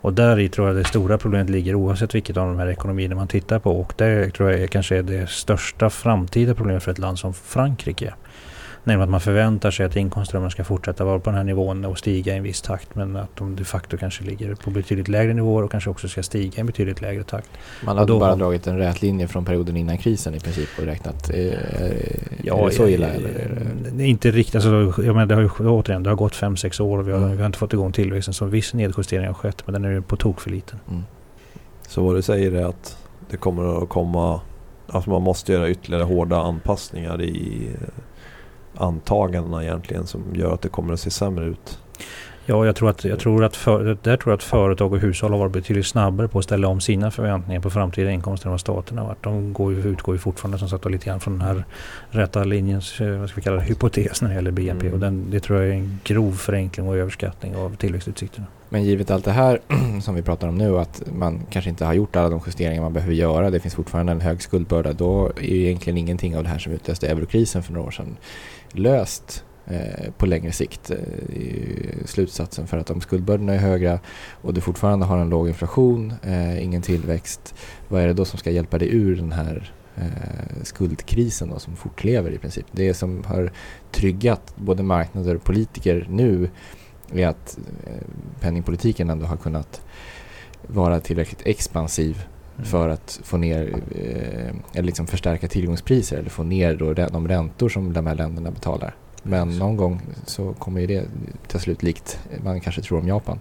Och 0.02 0.14
där 0.14 0.40
i 0.40 0.50
tror 0.50 0.68
jag 0.68 0.76
det 0.76 0.84
stora 0.84 1.18
problemet 1.18 1.50
ligger 1.50 1.76
oavsett 1.76 2.16
vilket 2.16 2.38
av 2.38 2.48
de 2.48 2.60
här 2.60 2.68
ekonomierna 2.68 3.16
man 3.16 3.28
tittar 3.28 3.60
på. 3.60 3.80
Och 3.80 3.94
det 3.98 4.30
tror 4.30 4.52
jag 4.52 4.62
är 4.62 4.68
kanske 4.68 4.98
är 4.98 5.04
det 5.04 5.30
största 5.30 5.90
framtida 5.90 6.56
problemet 6.56 6.84
för 6.84 6.92
ett 6.92 7.00
land 7.00 7.20
som 7.20 7.34
Frankrike. 7.34 8.14
Nämligen 8.88 9.02
att 9.04 9.10
man 9.10 9.22
förväntar 9.22 9.72
sig 9.72 9.86
att 9.86 9.96
inkomstströmmen 9.96 10.52
ska 10.52 10.64
fortsätta 10.64 11.06
vara 11.06 11.20
på 11.20 11.30
den 11.30 11.38
här 11.38 11.44
nivån 11.44 11.86
och 11.86 11.98
stiga 11.98 12.34
i 12.34 12.38
en 12.38 12.44
viss 12.44 12.62
takt. 12.62 12.96
Men 12.96 13.16
att 13.16 13.36
de 13.36 13.56
de 13.56 13.64
facto 13.64 13.98
kanske 13.98 14.24
ligger 14.24 14.56
på 14.56 14.70
betydligt 14.70 15.08
lägre 15.08 15.34
nivåer 15.34 15.64
och 15.64 15.72
kanske 15.72 15.90
också 15.90 16.08
ska 16.08 16.24
stiga 16.24 16.58
i 16.58 16.60
en 16.60 16.66
betydligt 16.66 17.02
lägre 17.02 17.24
takt. 17.24 17.50
Man 17.86 17.98
hade 17.98 18.14
då 18.14 18.20
bara 18.20 18.36
dragit 18.36 18.68
en 18.68 18.78
rät 18.78 19.02
linje 19.02 19.28
från 19.28 19.46
perioden 19.46 19.78
innan 19.78 19.98
krisen 19.98 20.36
i 20.36 20.40
princip 20.40 20.70
och 20.80 20.86
räknat. 20.86 21.30
Eh, 21.34 21.54
Ja, 22.44 22.62
är 22.62 22.66
det 22.66 22.72
så 22.72 22.86
eh, 22.86 22.94
illa 22.94 23.08
eller? 23.08 23.30
Är 23.30 23.50
det... 23.84 23.90
Det 23.98 24.04
är 24.04 24.08
inte 24.08 24.32
riktigt. 24.32 24.56
Alltså, 24.56 25.04
jag 25.04 25.16
menar, 25.16 25.26
det 25.26 25.36
har 25.36 25.42
ju, 25.42 25.50
återigen, 25.60 26.04
det 26.04 26.10
har 26.10 26.16
gått 26.18 26.34
5-6 26.36 26.82
år 26.82 26.98
och 26.98 27.08
vi 27.08 27.12
har, 27.12 27.18
Mm. 27.20 27.32
vi 27.32 27.38
har 27.38 27.46
inte 27.46 27.58
fått 27.58 27.74
igång 27.74 27.92
tillväxten. 27.92 28.34
Så 28.34 28.46
viss 28.46 28.74
nedjustering 28.74 29.28
har 29.28 29.34
skett 29.34 29.64
men 29.66 29.74
den 29.74 29.86
är 29.86 29.90
ju 29.90 30.02
på 30.02 30.16
tok 30.16 30.42
för 30.42 30.50
liten. 30.50 30.80
Mm. 30.90 31.04
Så 31.88 32.04
vad 32.04 32.16
du 32.16 32.22
säger 32.22 32.52
är 32.52 32.66
att 32.66 32.98
det 33.30 33.38
kommer 33.38 33.84
att 33.84 33.90
komma, 33.90 34.42
alltså 34.88 35.10
man 35.10 35.22
måste 35.22 35.52
göra 35.54 35.70
ytterligare 35.70 36.04
hårda 36.04 36.38
anpassningar 36.38 37.22
i 37.22 37.68
eh, 37.82 37.88
antagandena 38.78 39.64
egentligen 39.64 40.08
som 40.08 40.24
gör 40.34 40.54
att 40.54 40.62
det 40.62 40.70
kommer 40.70 40.94
att 40.94 41.00
se 41.00 41.10
sämre 41.10 41.46
ut. 41.46 41.80
Ja, 42.50 42.66
jag 42.66 42.76
tror 42.76 42.90
att, 42.90 43.04
jag 43.04 43.20
tror 43.20 43.44
att, 43.44 43.56
för, 43.56 43.98
där 44.04 44.18
tror 44.18 44.32
jag 44.32 44.38
att 44.38 44.44
företag 44.44 44.94
och 44.94 45.00
hushåll 45.00 45.32
har 45.32 45.40
varit 45.40 45.52
betydligt 45.52 45.88
snabbare 45.88 46.28
på 46.28 46.40
att 46.40 46.46
ställa 46.46 46.68
om 46.68 46.82
sina 46.82 47.12
förväntningar 47.12 47.62
på 47.62 47.70
framtida 47.70 48.12
inkomster 48.12 48.48
än 48.48 48.52
vad 48.52 48.60
staten 48.60 48.98
har 48.98 49.06
varit. 49.06 49.24
De 49.24 49.54
går 49.54 49.74
ju, 49.74 49.84
utgår 49.84 50.16
ju 50.16 50.20
fortfarande 50.20 50.58
som 50.58 50.70
sagt 50.70 50.86
lite 50.86 51.06
grann 51.06 51.20
från 51.20 51.40
den 51.40 51.48
här 51.48 51.66
rätta 52.10 52.44
linjens, 52.44 53.02
eh, 53.02 53.20
vad 53.20 53.30
ska 53.30 53.36
vi 53.36 53.42
kalla 53.42 53.58
det, 53.58 53.64
hypotes 53.64 54.22
när 54.22 54.30
det 54.30 54.36
gäller 54.36 54.52
BNP. 54.52 54.86
Mm. 54.86 54.94
Och 54.94 55.00
den, 55.00 55.32
det 55.32 55.40
tror 55.40 55.60
jag 55.60 55.70
är 55.70 55.74
en 55.74 56.00
grov 56.04 56.32
förenkling 56.32 56.88
och 56.88 56.98
överskattning 56.98 57.56
av 57.56 57.76
tillväxtutsikterna. 57.76 58.46
Men 58.70 58.84
givet 58.84 59.12
allt 59.12 59.26
det 59.26 59.32
här 59.32 59.60
som 60.02 60.16
vi 60.16 60.22
pratar 60.22 60.48
om 60.48 60.58
nu 60.58 60.80
att 60.80 61.04
man 61.14 61.42
kanske 61.50 61.70
inte 61.70 61.86
har 61.86 61.94
gjort 61.94 62.16
alla 62.16 62.30
de 62.30 62.42
justeringar 62.46 62.82
man 62.82 62.94
behöver 62.94 63.14
göra. 63.14 63.50
Det 63.50 63.60
finns 63.60 63.76
fortfarande 63.76 64.12
en 64.12 64.22
hög 64.22 64.42
skuldbörda. 64.42 64.94
Då 64.94 65.32
är 65.38 65.56
ju 65.56 65.66
egentligen 65.66 65.98
ingenting 65.98 66.38
av 66.38 66.44
det 66.44 66.50
här 66.50 66.60
som 66.60 66.74
utlöste 66.74 67.08
eurokrisen 67.08 67.64
för 67.64 67.74
några 67.74 67.88
år 67.88 67.92
sedan 67.92 68.18
löst 68.72 69.44
eh, 69.66 70.12
på 70.18 70.26
längre 70.26 70.52
sikt. 70.52 70.92
Eh, 70.92 70.98
det 71.28 71.36
är 71.36 71.42
ju 71.42 71.94
slutsatsen 72.06 72.68
för 72.68 72.78
att 72.78 72.90
om 72.90 73.02
skuldbördorna 73.02 73.54
är 73.54 73.58
höga 73.58 74.00
och 74.42 74.54
du 74.54 74.62
fortfarande 74.62 75.06
har 75.06 75.18
en 75.18 75.30
låg 75.30 75.48
inflation, 75.48 76.14
eh, 76.24 76.64
ingen 76.64 76.82
tillväxt. 76.82 77.56
Vad 77.88 78.02
är 78.02 78.08
det 78.08 78.14
då 78.14 78.26
som 78.26 78.40
ska 78.40 78.52
hjälpa 78.52 78.78
dig 78.78 78.96
ur 78.96 79.16
den 79.16 79.32
här 79.32 79.72
eh, 79.96 80.64
skuldkrisen 80.64 81.50
då, 81.50 81.60
som 81.60 81.76
fortlever 81.76 82.32
i 82.32 82.38
princip? 82.38 82.66
Det 82.72 82.94
som 82.94 83.24
har 83.24 83.52
tryggat 83.92 84.54
både 84.56 84.84
marknader 84.84 85.36
och 85.36 85.44
politiker 85.44 86.08
nu 86.10 86.50
är 87.14 87.28
att 87.28 87.58
eh, 87.88 87.94
penningpolitiken 88.40 89.10
ändå 89.10 89.26
har 89.26 89.38
kunnat 89.38 89.82
vara 90.68 91.00
tillräckligt 91.00 91.42
expansiv 91.46 92.26
Mm. 92.58 92.66
för 92.70 92.90
att 92.90 93.20
få 93.24 93.38
ner 93.38 93.76
eh, 93.96 94.56
eller 94.74 94.84
liksom 94.84 95.08
förstärka 95.08 95.48
tillgångspriser 95.48 96.18
eller 96.18 96.30
få 96.30 96.44
ner 96.44 96.76
då 96.76 96.94
de 96.94 97.28
räntor 97.28 97.70
som 97.70 97.94
de 97.94 98.08
här 98.08 98.16
länderna 98.16 98.52
betalar. 98.52 98.96
Men 99.24 99.58
någon 99.58 99.78
gång 99.78 100.02
så 100.26 100.54
kommer 100.54 100.82
ju 100.82 100.88
det 100.88 101.04
ta 101.48 101.60
slut 101.60 101.84
likt 101.84 102.20
man 102.44 102.60
kanske 102.60 102.82
tror 102.82 103.00
om 103.00 103.08
Japan. 103.08 103.40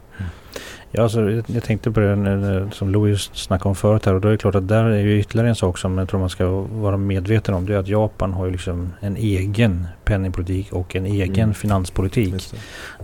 Ja, 0.96 1.02
alltså, 1.02 1.30
jag, 1.46 1.62
tänkte 1.62 1.90
på 1.90 2.00
det 2.00 2.68
som 2.72 2.90
Louis 2.90 3.30
snackade 3.32 3.68
om 3.68 3.74
förut 3.74 4.06
här 4.06 4.14
och 4.14 4.20
då 4.20 4.28
är 4.28 4.32
det 4.32 4.38
klart 4.38 4.54
att 4.54 4.68
där 4.68 4.85
är 4.85 4.98
ju 4.98 5.20
ytterligare 5.20 5.48
en 5.48 5.54
sak 5.54 5.78
som 5.78 5.98
jag 5.98 6.09
tror 6.09 6.20
man 6.20 6.30
ska 6.30 6.46
vara 6.61 6.96
medveten 6.96 7.54
om. 7.54 7.66
Det 7.66 7.74
är 7.74 7.78
att 7.78 7.88
Japan 7.88 8.32
har 8.32 8.46
ju 8.46 8.52
liksom 8.52 8.92
en 9.00 9.16
egen 9.16 9.87
penningpolitik 10.04 10.72
och 10.72 10.96
en 10.96 11.06
egen 11.06 11.44
Mm. 11.44 11.54
finanspolitik. 11.54 12.35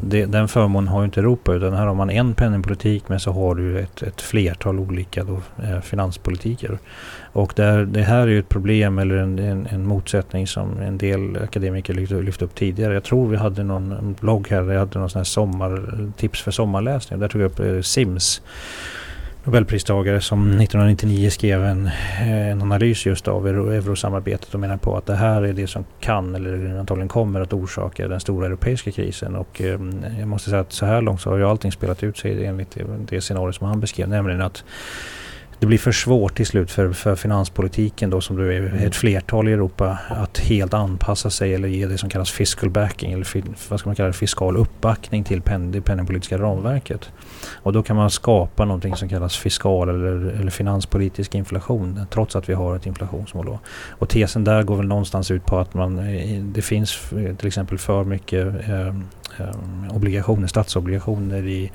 Det. 0.01 0.27
Den 0.27 0.49
förmånen 0.49 0.89
har 0.89 1.01
ju 1.01 1.05
inte 1.05 1.21
Europa 1.21 1.55
utan 1.55 1.73
här 1.73 1.87
har 1.87 1.95
man 1.95 2.11
en 2.11 2.35
penningpolitik 2.35 3.09
men 3.09 3.21
så 3.21 3.33
har 3.33 3.55
du 3.55 3.79
ett, 3.79 4.03
ett 4.03 4.21
flertal 4.21 4.79
olika 4.79 5.25
då, 5.25 5.41
eh, 5.63 5.81
finanspolitiker. 5.81 6.79
Och 7.33 7.53
där, 7.57 7.85
det 7.85 8.03
här 8.03 8.23
är 8.23 8.27
ju 8.27 8.39
ett 8.39 8.49
problem 8.49 8.99
eller 8.99 9.15
en, 9.17 9.39
en, 9.39 9.67
en 9.67 9.87
motsättning 9.87 10.47
som 10.47 10.79
en 10.81 10.99
del 10.99 11.39
akademiker 11.43 11.95
lyft, 11.95 12.13
lyft 12.13 12.43
upp 12.43 12.55
tidigare. 12.55 12.95
Jag 12.95 13.05
tror 13.05 13.29
vi 13.29 13.37
hade 13.37 13.63
någon 13.65 14.17
blogg 14.21 14.49
här 14.51 14.63
där 14.63 14.73
jag 14.73 14.81
hade 14.81 14.99
någon 14.99 15.11
sån 15.11 15.19
här 15.19 15.25
sommar, 15.25 15.83
tips 16.17 16.43
för 16.43 16.51
sommarläsning. 16.51 17.21
Där 17.21 17.29
tog 17.29 17.43
jag 17.43 17.47
upp 17.51 17.61
eh, 17.61 17.82
Sims. 17.83 18.43
Nobelpristagare 19.45 20.21
som 20.21 20.47
1999 20.47 21.31
skrev 21.31 21.65
en, 21.65 21.91
en 22.21 22.63
analys 22.63 23.07
just 23.07 23.29
av 23.29 23.49
euro, 23.49 23.71
eurosamarbetet 23.71 24.55
och 24.55 24.61
menar 24.61 24.77
på 24.77 24.97
att 24.97 25.07
det 25.07 25.15
här 25.15 25.43
är 25.43 25.53
det 25.53 25.67
som 25.67 25.85
kan 26.01 26.35
eller 26.35 26.79
antagligen 26.79 27.09
kommer 27.09 27.41
att 27.41 27.53
orsaka 27.53 28.09
den 28.09 28.21
stora 28.21 28.47
europeiska 28.47 28.93
krisen. 28.93 29.37
Och 29.37 29.61
eh, 29.61 29.81
jag 30.19 30.29
måste 30.29 30.51
säga 30.51 30.61
att 30.61 30.73
så 30.73 30.87
här 30.87 31.01
långt 31.01 31.21
så 31.21 31.31
har 31.31 31.37
ju 31.37 31.45
allting 31.45 31.73
spelat 31.73 32.03
ut 32.03 32.19
sig 32.19 32.47
enligt 32.47 32.71
det, 32.71 32.85
det 33.09 33.21
scenario 33.21 33.53
som 33.53 33.67
han 33.67 33.81
beskrev. 33.81 34.09
Nämligen 34.09 34.43
att 34.43 34.65
det 35.63 35.67
blir 35.67 35.79
för 35.79 35.93
svårt 35.93 36.35
till 36.35 36.47
slut 36.47 36.71
för, 36.71 36.93
för 36.93 37.17
finanspolitiken 37.17 38.11
då 38.11 38.21
som 38.21 38.37
du 38.37 38.57
är 38.57 38.61
Mm. 38.61 38.87
ett 38.87 38.97
flertal 38.97 39.49
i 39.49 39.53
Europa 39.53 39.99
att 40.09 40.39
helt 40.39 40.75
anpassa 40.75 41.31
sig 41.31 41.55
eller 41.55 41.69
ge 41.69 41.87
det 41.87 41.99
som 41.99 42.09
kallas 42.09 42.31
fiscal 42.31 42.71
backing 42.71 43.13
eller 43.13 43.27
vad 43.71 43.81
ska 43.81 43.89
man 43.89 43.97
kalla 43.97 44.07
det, 44.07 44.13
fiskal 44.13 44.57
uppbackning 44.57 45.25
till 45.25 45.43
pen, 45.43 45.73
det 45.73 45.81
penningpolitiska 45.81 46.39
ramverket. 46.39 47.11
Och 47.53 47.73
då 47.73 47.83
kan 47.83 47.97
man 47.97 48.11
skapa 48.11 48.65
någonting 48.65 48.97
som 48.97 49.09
kallas 49.09 49.37
fiskal 49.37 49.89
eller, 49.89 50.41
eller 50.41 50.51
finanspolitisk 50.51 51.35
inflation 51.35 52.01
trots 52.11 52.37
att 52.37 52.49
vi 52.49 52.55
har 52.55 52.77
ett 52.77 52.87
inflationsmål. 52.87 53.47
Då. 53.47 53.59
Och 53.89 54.09
tesen 54.09 54.45
där 54.45 54.63
går 54.63 54.77
väl 54.77 54.87
någonstans 54.87 55.31
ut 55.31 55.45
på 55.47 55.59
att 55.59 55.75
man, 55.75 55.99
eh, 55.99 56.43
det 56.43 56.63
finns 56.63 57.13
eh, 57.13 57.37
till 57.37 57.47
exempel 57.47 57.79
för 57.79 58.05
mycket 58.05 58.69
eh, 58.69 58.87
eh, 58.87 58.95
obligationer, 59.91 60.47
statsobligationer 60.47 61.47
i 61.47 61.71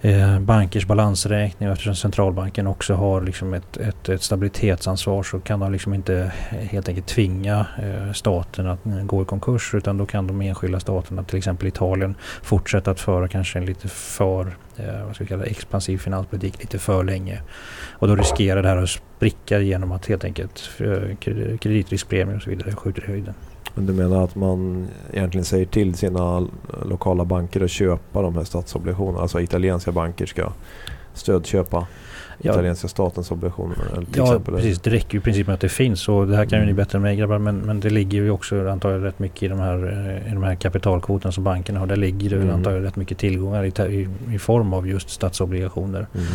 eh, 0.00 0.40
bankers 0.40 0.86
balansräkning 0.86 1.68
och 1.68 1.72
eftersom 1.72 1.94
centralbanken 1.94 2.66
också 2.66 2.94
har 2.94 3.20
liksom 3.20 3.54
ett, 3.54 3.76
ett, 3.76 4.08
ett 4.08 4.22
stabilitetsansvar 4.22 5.22
så 5.22 5.40
kan 5.40 5.60
de 5.60 5.72
liksom 5.72 5.94
inte 5.94 6.32
helt 6.50 6.88
enkelt 6.88 7.06
tvinga 7.06 7.66
eh, 7.82 8.12
staten 8.12 8.66
att 8.66 8.80
gå 8.84 9.22
i 9.22 9.24
konkurs 9.24 9.74
utan 9.74 9.98
då 9.98 10.06
kan 10.06 10.26
de 10.26 10.40
enskilda 10.40 10.80
staterna, 10.80 11.24
till 11.24 11.38
exempel 11.38 11.68
Italien, 11.68 12.14
fortsätta 12.42 12.90
att 12.90 13.00
föra 13.00 13.28
kanske 13.28 13.58
en 13.58 13.64
lite 13.64 13.88
för 13.88 14.56
eh, 14.76 15.06
vad 15.06 15.14
ska 15.14 15.24
vi 15.24 15.28
kalla 15.28 15.42
det, 15.42 15.50
expansiv 15.50 15.98
finanspolitik 15.98 16.58
lite 16.60 16.78
för 16.78 17.04
länge. 17.04 17.42
Och 17.90 18.08
då 18.08 18.16
riskerar 18.16 18.62
det 18.62 18.68
här 18.68 18.76
att 18.76 18.90
spricka 18.90 19.58
genom 19.58 19.92
att 19.92 20.06
helt 20.06 20.24
enkelt 20.24 20.70
eh, 20.78 21.16
kreditriskpremier 21.58 22.36
och 22.36 22.42
så 22.42 22.50
vidare 22.50 22.72
skjuter 22.72 23.04
i 23.04 23.06
höjden. 23.06 23.34
Men 23.74 23.86
du 23.86 23.92
menar 23.92 24.24
att 24.24 24.34
man 24.34 24.88
egentligen 25.12 25.44
säger 25.44 25.66
till 25.66 25.94
sina 25.94 26.46
lokala 26.84 27.24
banker 27.24 27.60
att 27.60 27.70
köpa 27.70 28.22
de 28.22 28.36
här 28.36 28.44
statsobligationerna? 28.44 29.18
Alltså 29.20 29.40
italienska 29.40 29.92
banker 29.92 30.26
ska 30.26 30.52
stödköpa 31.14 31.86
Ja. 32.40 32.52
italienska 32.52 32.88
statens 32.88 33.30
obligationer? 33.30 33.76
Ja, 34.14 34.24
exempel. 34.24 34.54
precis. 34.54 34.80
Det 34.80 34.90
räcker 34.90 35.12
ju 35.14 35.18
i 35.18 35.22
princip 35.22 35.46
med 35.46 35.54
att 35.54 35.60
det 35.60 35.68
finns 35.68 36.08
och 36.08 36.26
det 36.26 36.36
här 36.36 36.44
kan 36.44 36.58
ju 36.58 36.64
ni 36.64 36.70
Mm. 36.70 36.76
bättre 36.76 36.96
än 36.98 37.02
mig 37.02 37.16
grabbar 37.16 37.38
men, 37.38 37.58
men 37.58 37.80
det 37.80 37.90
ligger 37.90 38.22
ju 38.22 38.30
också 38.30 38.68
antagligen 38.68 39.02
rätt 39.04 39.18
mycket 39.18 39.42
i 39.42 39.48
de 39.48 39.58
här, 39.58 39.74
eh, 40.24 40.30
i 40.32 40.34
de 40.34 40.42
här 40.42 40.54
kapitalkvoterna 40.54 41.32
som 41.32 41.44
bankerna 41.44 41.80
har. 41.80 41.86
Där 41.86 41.96
ligger 41.96 42.30
det 42.30 42.36
Mm. 42.36 42.50
antagligen 42.54 42.84
rätt 42.84 42.96
mycket 42.96 43.18
tillgångar 43.18 43.64
i, 43.64 43.68
i, 43.94 44.08
i 44.34 44.38
form 44.38 44.72
av 44.72 44.88
just 44.88 45.10
statsobligationer. 45.10 46.06
Mm. 46.14 46.26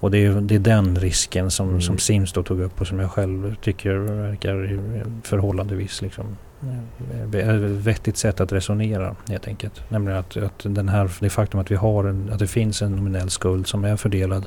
Och 0.00 0.10
det 0.10 0.18
är, 0.26 0.40
det 0.40 0.54
är 0.54 0.58
den 0.58 0.96
risken 0.96 1.50
som, 1.50 1.68
Mm. 1.68 1.80
som 1.80 1.98
Sims 1.98 2.32
då 2.32 2.42
tog 2.42 2.60
upp 2.60 2.80
och 2.80 2.86
som 2.86 2.98
jag 2.98 3.10
själv 3.10 3.54
tycker 3.62 3.94
verkar 3.96 4.80
förhållandevis 5.22 6.02
liksom, 6.02 6.24
vettigt 7.66 8.16
sätt 8.16 8.40
att 8.40 8.52
resonera 8.52 9.16
helt 9.28 9.48
enkelt. 9.48 9.90
Nämligen 9.90 10.18
att, 10.18 10.36
att 10.36 10.62
den 10.62 10.88
här, 10.88 11.10
det 11.20 11.30
faktum 11.30 11.60
att 11.60 11.70
vi 11.70 11.74
har 11.76 12.04
en, 12.04 12.30
att 12.32 12.38
det 12.38 12.46
finns 12.46 12.82
en 12.82 12.96
nominell 12.96 13.30
skuld 13.30 13.66
som 13.66 13.84
är 13.84 13.96
fördelad 13.96 14.46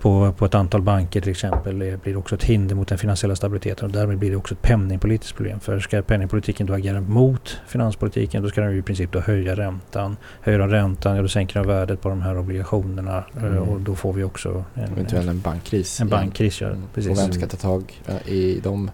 på, 0.00 0.32
på 0.38 0.44
ett 0.44 0.54
antal 0.54 0.82
banker 0.82 1.20
till 1.20 1.30
exempel 1.30 1.98
blir 2.02 2.16
också 2.16 2.34
ett 2.34 2.44
hinder 2.44 2.74
mot 2.74 2.88
den 2.88 2.98
finansiella 2.98 3.36
stabiliteten 3.36 3.84
och 3.86 3.92
därmed 3.92 4.18
blir 4.18 4.30
det 4.30 4.36
också 4.36 4.54
ett 4.54 4.62
penningpolitiskt 4.62 5.36
problem. 5.36 5.60
För 5.60 5.80
ska 5.80 6.02
penningpolitiken 6.02 6.66
då 6.66 6.74
agera 6.74 7.00
mot 7.00 7.60
finanspolitiken 7.66 8.42
då 8.42 8.48
ska 8.48 8.60
den 8.60 8.72
ju 8.72 8.78
i 8.78 8.82
princip 8.82 9.12
då 9.12 9.20
höja 9.20 9.54
räntan. 9.56 10.16
Höjer 10.40 10.58
de 10.58 10.68
räntan, 10.68 11.16
ja, 11.16 11.22
då 11.22 11.28
sänker 11.28 11.60
de 11.60 11.66
värdet 11.68 12.00
på 12.02 12.08
de 12.08 12.22
här 12.22 12.38
obligationerna 12.38 13.24
eh, 13.36 13.42
Mm. 13.44 13.58
och 13.58 13.80
då 13.80 13.94
får 13.94 14.12
vi 14.12 14.24
också 14.24 14.64
en, 14.74 14.82
Eventuellt 14.92 15.28
en 15.28 15.40
bankkris. 15.40 16.00
en 16.00 16.08
bankkris. 16.08 16.60
Ja, 16.60 16.66
Mm. 16.68 16.82
precis. 16.94 17.10
Och 17.10 17.18
vem 17.18 17.32
ska 17.32 17.46
ta 17.46 17.56
tag 17.56 18.00
i 18.26 18.60
de... 18.62 18.90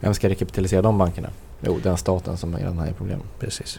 Vem 0.00 0.14
ska 0.14 0.28
rekapitalisera 0.28 0.82
de 0.82 0.98
bankerna? 0.98 1.28
Jo, 1.60 1.78
den 1.82 1.96
staten 1.96 2.36
som 2.36 2.56
redan 2.56 2.78
har 2.78 2.86
problem. 2.86 3.20
precis. 3.38 3.78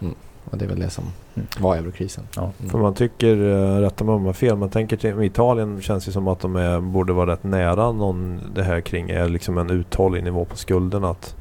Och 0.51 0.57
det 0.57 0.65
är 0.65 0.69
väl 0.69 0.79
det 0.79 0.89
som 0.89 1.03
Mm. 1.35 1.47
var 1.59 1.75
eurokrisen. 1.75 2.23
Ja. 2.35 2.51
Mm. 2.59 2.71
För 2.71 2.77
man 2.79 2.93
tycker, 2.93 3.35
uh, 3.35 3.79
rätta 3.79 4.03
mig 4.03 4.15
om 4.15 4.21
jag 4.21 4.27
har 4.29 4.33
fel, 4.33 4.55
man 4.57 4.69
tänker 4.69 4.97
till 4.97 5.21
Italien 5.23 5.81
känns 5.81 6.05
det 6.05 6.11
som 6.11 6.27
att 6.27 6.39
de 6.39 6.55
är, 6.55 6.79
borde 6.79 7.13
vara 7.13 7.31
rätt 7.31 7.43
nära 7.43 7.91
någon 7.91 8.41
det 8.55 8.63
här 8.63 8.81
kring 8.81 9.09
är 9.09 9.29
liksom 9.29 9.57
en 9.57 9.69
uthållig 9.69 10.23
nivå 10.23 10.45
på 10.45 10.55
skulderna. 10.57 11.09
Att 11.09 11.35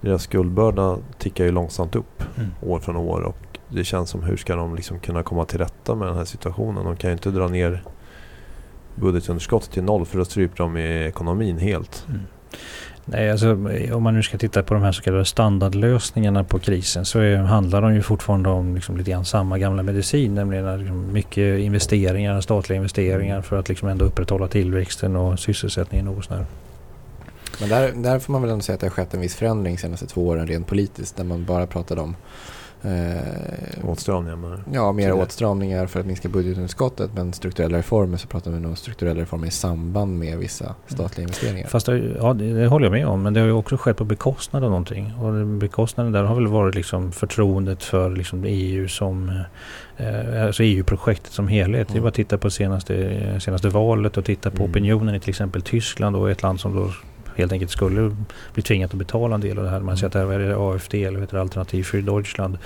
deras 0.00 0.22
skuldbörda 0.22 0.96
tickar 1.18 1.44
ju 1.44 1.50
långsamt 1.52 1.96
upp 1.96 2.22
Mm. 2.36 2.50
år 2.62 2.78
från 2.78 2.96
år 2.96 3.20
och 3.20 3.58
det 3.68 3.84
känns 3.84 4.10
som 4.10 4.22
hur 4.22 4.36
ska 4.36 4.56
de 4.56 4.74
liksom 4.74 4.98
kunna 5.00 5.22
komma 5.22 5.44
till 5.44 5.58
rätta 5.58 5.94
med 5.94 6.08
den 6.08 6.16
här 6.16 6.24
situationen? 6.24 6.84
De 6.84 6.96
kan 6.96 7.10
ju 7.10 7.12
inte 7.12 7.30
dra 7.30 7.48
ner 7.48 7.82
budgetunderskottet 8.94 9.70
till 9.70 9.82
noll 9.82 10.04
för 10.06 10.18
då 10.18 10.24
stryper 10.24 10.56
de 10.56 10.76
i 10.76 11.06
ekonomin 11.06 11.58
helt. 11.58 12.04
Mm. 12.08 12.20
Nej, 13.06 13.30
alltså, 13.30 13.52
om 13.92 14.02
man 14.02 14.14
nu 14.14 14.22
ska 14.22 14.38
titta 14.38 14.62
på 14.62 14.74
de 14.74 14.82
här 14.82 14.92
så 14.92 15.02
kallade 15.02 15.24
standardlösningarna 15.24 16.44
på 16.44 16.58
krisen 16.58 17.04
så 17.04 17.18
är, 17.18 17.36
handlar 17.36 17.82
de 17.82 17.94
ju 17.94 18.02
fortfarande 18.02 18.48
om 18.48 18.74
liksom 18.74 18.96
lite 18.96 19.10
grann 19.10 19.24
samma 19.24 19.58
gamla 19.58 19.82
medicin. 19.82 20.34
Nämligen 20.34 20.78
liksom 20.78 21.12
mycket 21.12 21.60
investeringar, 21.60 22.40
statliga 22.40 22.76
investeringar 22.76 23.42
för 23.42 23.58
att 23.58 23.68
liksom 23.68 23.88
ändå 23.88 24.04
upprätthålla 24.04 24.48
tillväxten 24.48 25.16
och 25.16 25.38
sysselsättningen 25.38 26.06
något 26.06 26.24
sånär. 26.24 26.46
Men 27.60 27.68
där, 27.68 27.92
där 27.92 28.18
får 28.18 28.32
man 28.32 28.42
väl 28.42 28.50
ändå 28.50 28.62
säga 28.62 28.74
att 28.74 28.80
det 28.80 28.86
har 28.86 28.90
skett 28.90 29.14
en 29.14 29.20
viss 29.20 29.34
förändring 29.34 29.74
de 29.74 29.80
senaste 29.80 30.06
två 30.06 30.26
åren 30.26 30.46
rent 30.46 30.66
politiskt. 30.66 31.16
Där 31.16 31.24
man 31.24 31.44
bara 31.44 31.66
pratade 31.66 32.00
om 32.00 32.16
eh, 32.84 33.88
Åtstramningar 33.90 34.64
Ja, 34.72 34.92
mer 34.92 35.12
åtstramningar 35.12 35.86
för 35.86 36.00
att 36.00 36.06
minska 36.06 36.28
budgetunderskottet. 36.28 37.10
Men 37.14 37.32
strukturella 37.32 37.78
reformer 37.78 38.16
så 38.16 38.26
pratar 38.28 38.50
vi 38.50 38.60
nog 38.60 38.78
strukturella 38.78 39.20
reformer 39.20 39.46
i 39.46 39.50
samband 39.50 40.18
med 40.18 40.38
vissa 40.38 40.74
statliga 40.86 41.22
investeringar. 41.22 41.66
Fast 41.68 41.86
det, 41.86 41.98
ja, 42.20 42.32
det, 42.34 42.52
det 42.52 42.66
håller 42.66 42.86
jag 42.86 42.92
med 42.92 43.06
om. 43.06 43.22
Men 43.22 43.34
det 43.34 43.40
har 43.40 43.46
ju 43.46 43.52
också 43.52 43.76
skett 43.76 43.96
på 43.96 44.04
bekostnad 44.04 44.64
av 44.64 44.70
någonting. 44.70 45.12
Och 45.20 45.46
bekostnaden 45.46 46.12
där 46.12 46.22
har 46.22 46.34
väl 46.34 46.46
varit 46.46 46.74
liksom 46.74 47.12
förtroendet 47.12 47.82
för 47.82 48.10
liksom 48.10 48.44
EU 48.46 48.88
som 48.88 49.28
eh, 49.96 50.46
alltså 50.46 50.62
EU-projektet 50.62 51.32
som 51.32 51.48
helhet. 51.48 51.88
Det 51.88 51.92
är 51.92 51.94
Mm. 51.94 52.02
bara 52.02 52.08
att 52.08 52.14
titta 52.14 52.38
på 52.38 52.50
senaste, 52.50 53.40
senaste 53.40 53.68
valet 53.68 54.16
och 54.16 54.24
titta 54.24 54.50
på 54.50 54.56
Mm. 54.62 54.70
opinionen 54.70 55.14
i 55.14 55.20
till 55.20 55.30
exempel 55.30 55.62
Tyskland 55.62 56.16
och 56.16 56.30
ett 56.30 56.42
land 56.42 56.60
som 56.60 56.76
då 56.76 56.90
helt 57.36 57.52
enkelt 57.52 57.70
skulle 57.70 58.16
bli 58.54 58.62
tvingat 58.62 58.90
att 58.90 58.98
betala 58.98 59.34
en 59.34 59.40
del 59.40 59.58
av 59.58 59.64
det 59.64 59.70
här. 59.70 59.80
Man 59.80 59.96
ser 59.96 60.06
att 60.06 60.12
det 60.12 60.18
här 60.18 60.40
är 60.40 60.74
AFD 60.74 60.94
eller 60.94 61.12
vad 61.12 61.20
heter 61.20 61.36
det, 61.36 61.40
Alternativ 61.40 61.82
för 61.82 61.98
Deutschland 61.98 62.58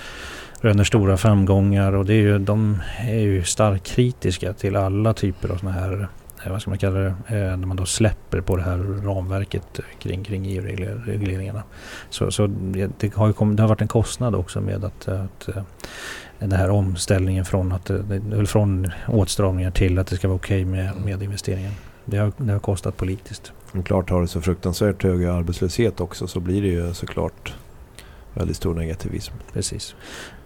röner 0.61 0.83
stora 0.83 1.17
framgångar 1.17 1.93
och 1.93 2.05
det 2.05 2.13
är 2.13 2.21
ju, 2.21 2.39
de 2.39 2.81
är 2.99 3.19
ju 3.19 3.43
starkt 3.43 3.87
kritiska 3.87 4.53
till 4.53 4.75
alla 4.75 5.13
typer 5.13 5.49
av 5.49 5.57
sådana 5.57 5.79
här 5.79 6.07
eh, 6.43 6.51
vad 6.51 6.61
ska 6.61 6.71
man 6.71 6.77
kalla 6.77 6.99
det, 6.99 7.07
eh, 7.07 7.57
när 7.57 7.67
man 7.67 7.77
då 7.77 7.85
släpper 7.85 8.41
på 8.41 8.55
det 8.55 8.63
här 8.63 8.77
ramverket 8.77 9.79
kring, 9.99 10.23
kring 10.23 10.45
EU-regleringarna. 10.45 11.63
Så, 12.09 12.31
så 12.31 12.47
det, 12.47 13.13
har 13.15 13.27
ju 13.27 13.33
kommit, 13.33 13.57
det 13.57 13.63
har 13.63 13.67
varit 13.69 13.81
en 13.81 13.87
kostnad 13.87 14.35
också 14.35 14.61
med 14.61 14.85
att, 14.85 15.07
att 15.07 15.47
eh, 15.47 15.63
den 16.39 16.51
här 16.51 16.69
omställningen 16.69 17.45
från, 17.45 17.71
att, 17.71 17.91
från 18.47 18.91
åtstramningar 19.07 19.71
till 19.71 19.99
att 19.99 20.07
det 20.07 20.15
ska 20.15 20.27
vara 20.27 20.35
okej 20.35 20.65
med, 20.65 20.91
med 21.05 21.23
investeringen. 21.23 21.71
Det 22.05 22.17
har, 22.17 22.31
det 22.37 22.51
har 22.51 22.59
kostat 22.59 22.97
politiskt. 22.97 23.51
Men 23.71 23.83
klart 23.83 24.09
har 24.09 24.21
det 24.21 24.27
så 24.27 24.41
fruktansvärt 24.41 25.03
hög 25.03 25.25
arbetslöshet 25.25 25.99
också 25.99 26.27
så 26.27 26.39
blir 26.39 26.61
det 26.61 26.67
ju 26.67 26.93
såklart 26.93 27.53
väldigt 28.33 28.57
stor 28.57 28.73
negativism. 28.73 29.33
Precis. 29.53 29.95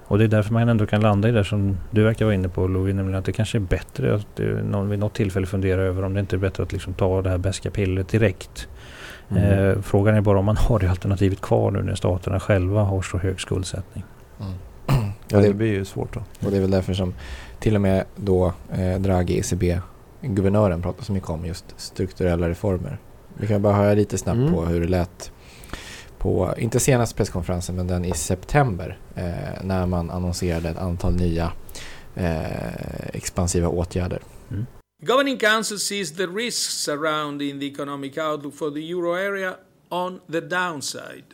Och 0.08 0.18
det 0.18 0.24
är 0.24 0.28
därför 0.28 0.54
man 0.54 0.70
ändå 0.70 0.86
kan 0.86 1.02
landa 1.02 1.30
i 1.30 1.32
det 1.32 1.44
som 1.44 1.78
du 1.92 2.04
verkar 2.04 2.26
vara 2.26 2.36
inne 2.36 2.50
på 2.50 2.68
Louis, 2.68 2.96
nämligen 2.96 3.20
att 3.20 3.26
det 3.26 3.32
kanske 3.32 3.58
är 3.58 3.60
bättre 3.60 4.16
att 4.16 4.40
någon, 4.64 4.90
vid 4.90 5.00
något 5.00 5.14
tillfälle 5.14 5.46
fundera 5.46 5.82
över 5.82 6.04
om 6.04 6.14
det 6.14 6.20
inte 6.20 6.36
är 6.36 6.38
bättre 6.38 6.64
att 6.64 6.72
liksom 6.72 6.94
ta 6.94 7.22
det 7.22 7.30
här 7.30 7.38
beska 7.38 7.72
pillret 7.72 8.08
direkt. 8.08 8.68
Mm. 9.30 9.44
Eh, 9.44 9.82
frågan 9.82 10.16
är 10.16 10.22
bara 10.22 10.40
om 10.40 10.46
man 10.46 10.58
har 10.58 10.80
det 10.80 10.90
alternativet 10.90 11.42
kvar 11.42 11.72
nu 11.72 11.82
när 11.82 11.96
staterna 11.96 12.40
själva 12.40 12.84
har 12.84 13.02
så 13.02 13.18
hög 13.18 13.40
skuldsättning. 13.40 14.04
Mm. 14.40 14.54
Ja, 15.28 15.40
det 15.40 15.48
det, 15.48 15.54
blir 15.54 15.74
ju 15.74 15.86
svårt 15.86 16.14
då. 16.14 16.20
och 16.46 16.52
det 16.52 16.58
är 16.58 16.62
väl 16.62 16.72
därför 16.72 16.94
som 16.94 17.14
till 17.60 17.76
och 17.76 17.82
med 17.82 18.04
då 18.16 18.54
eh, 18.72 19.00
Draghi, 19.00 19.40
ECB-guvernören 19.40 20.82
pratar 20.82 21.04
så 21.04 21.14
mycket 21.14 21.30
om 21.30 21.46
just 21.46 21.66
strukturella 21.78 22.50
reformer. 22.50 22.98
Vi 23.38 23.48
kan 23.48 23.62
bara 23.62 23.74
höra 23.74 23.93
lite 23.93 24.17
snabbt 24.17 24.38
Mm. 24.39 24.54
på 24.54 24.65
hur 24.65 24.82
det 24.82 24.88
lät 24.88 25.32
på, 26.17 26.54
inte 26.58 26.80
senaste 26.80 27.15
presskonferensen, 27.15 27.76
men 27.76 27.88
den 27.88 28.06
i 28.06 28.12
september 28.13 29.00
eh, 29.15 29.63
när 29.63 29.86
man 29.88 30.10
annonserade 30.10 30.69
ett 30.69 30.78
antal 30.78 31.13
nya 31.15 31.52
eh, 32.15 33.08
expansiva 33.13 33.67
åtgärder. 33.67 34.19
Governing 35.02 35.38
Council 35.38 35.80
sees 35.80 36.12
the 36.12 36.28
risks 36.28 36.74
surrounding 36.74 37.60
the 37.60 37.65
economic 37.65 38.17
outlook 38.17 38.56
for 38.56 38.72
the 38.72 38.91
euro 38.91 39.13
area 39.15 39.56
on 39.89 40.19
the 40.32 40.41
downside. 40.41 41.26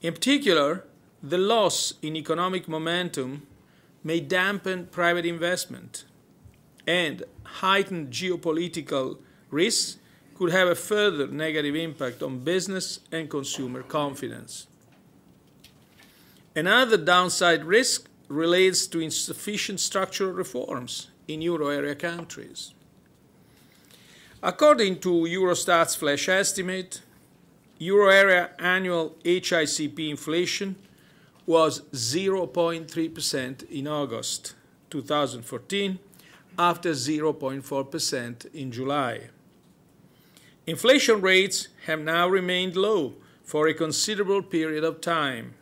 In 0.00 0.12
particular, 0.12 0.78
the 1.30 1.36
loss 1.36 1.94
in 2.00 2.16
economic 2.16 2.66
momentum 2.66 3.40
may 4.02 4.20
dampen 4.20 4.86
private 4.94 5.28
investment, 5.28 6.06
and 6.86 7.22
heightened 7.44 8.10
geopolitical 8.12 9.16
risks 9.50 9.98
could 10.38 10.52
have 10.52 10.68
a 10.68 10.74
further 10.74 11.26
negative 11.26 11.74
impact 11.74 12.22
on 12.22 12.40
business 12.40 13.00
and 13.10 13.30
consumer 13.30 13.82
confidence. 13.82 14.66
Another 16.54 16.96
downside 16.96 17.64
risk 17.64 18.08
relates 18.28 18.86
to 18.88 19.00
insufficient 19.00 19.80
structural 19.80 20.32
reforms 20.32 21.08
in 21.28 21.42
euro 21.42 21.68
area 21.68 21.94
countries. 21.94 22.74
According 24.42 25.00
to 25.00 25.10
Eurostat's 25.10 25.94
flash 25.94 26.28
estimate, 26.28 27.00
euro 27.78 28.08
area 28.08 28.50
annual 28.58 29.16
HICP 29.24 30.10
inflation 30.10 30.76
was 31.46 31.80
0.3% 31.92 33.70
in 33.70 33.86
August 33.86 34.54
2014 34.90 35.98
after 36.58 36.90
0.4% 36.90 38.54
in 38.54 38.72
July. 38.72 39.30
Inflation 40.66 41.20
rates 41.20 41.68
have 41.86 42.00
now 42.00 42.28
remained 42.28 42.74
low 42.74 43.14
for 43.44 43.68
a 43.68 43.74
considerable 43.74 44.42
period 44.42 44.82
of 44.82 45.00
time. 45.00 45.54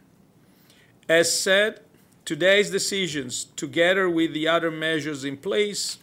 As 1.08 1.38
said, 1.38 1.80
today's 2.24 2.70
decisions, 2.70 3.44
together 3.54 4.08
with 4.08 4.32
the 4.32 4.48
other 4.48 4.70
measures 4.70 5.22
in 5.22 5.36
place, 5.36 5.98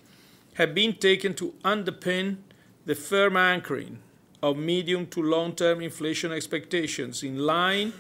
have 0.54 0.76
been 0.76 0.94
taken 0.94 1.34
to 1.34 1.56
underpin 1.66 2.38
the 2.86 2.94
firm 2.94 3.36
anchoring 3.36 3.98
of 4.44 4.58
medium 4.58 5.08
to 5.08 5.24
long 5.24 5.56
term 5.56 5.82
inflation 5.82 6.32
expectations 6.32 7.24
in 7.24 7.40
line 7.40 7.94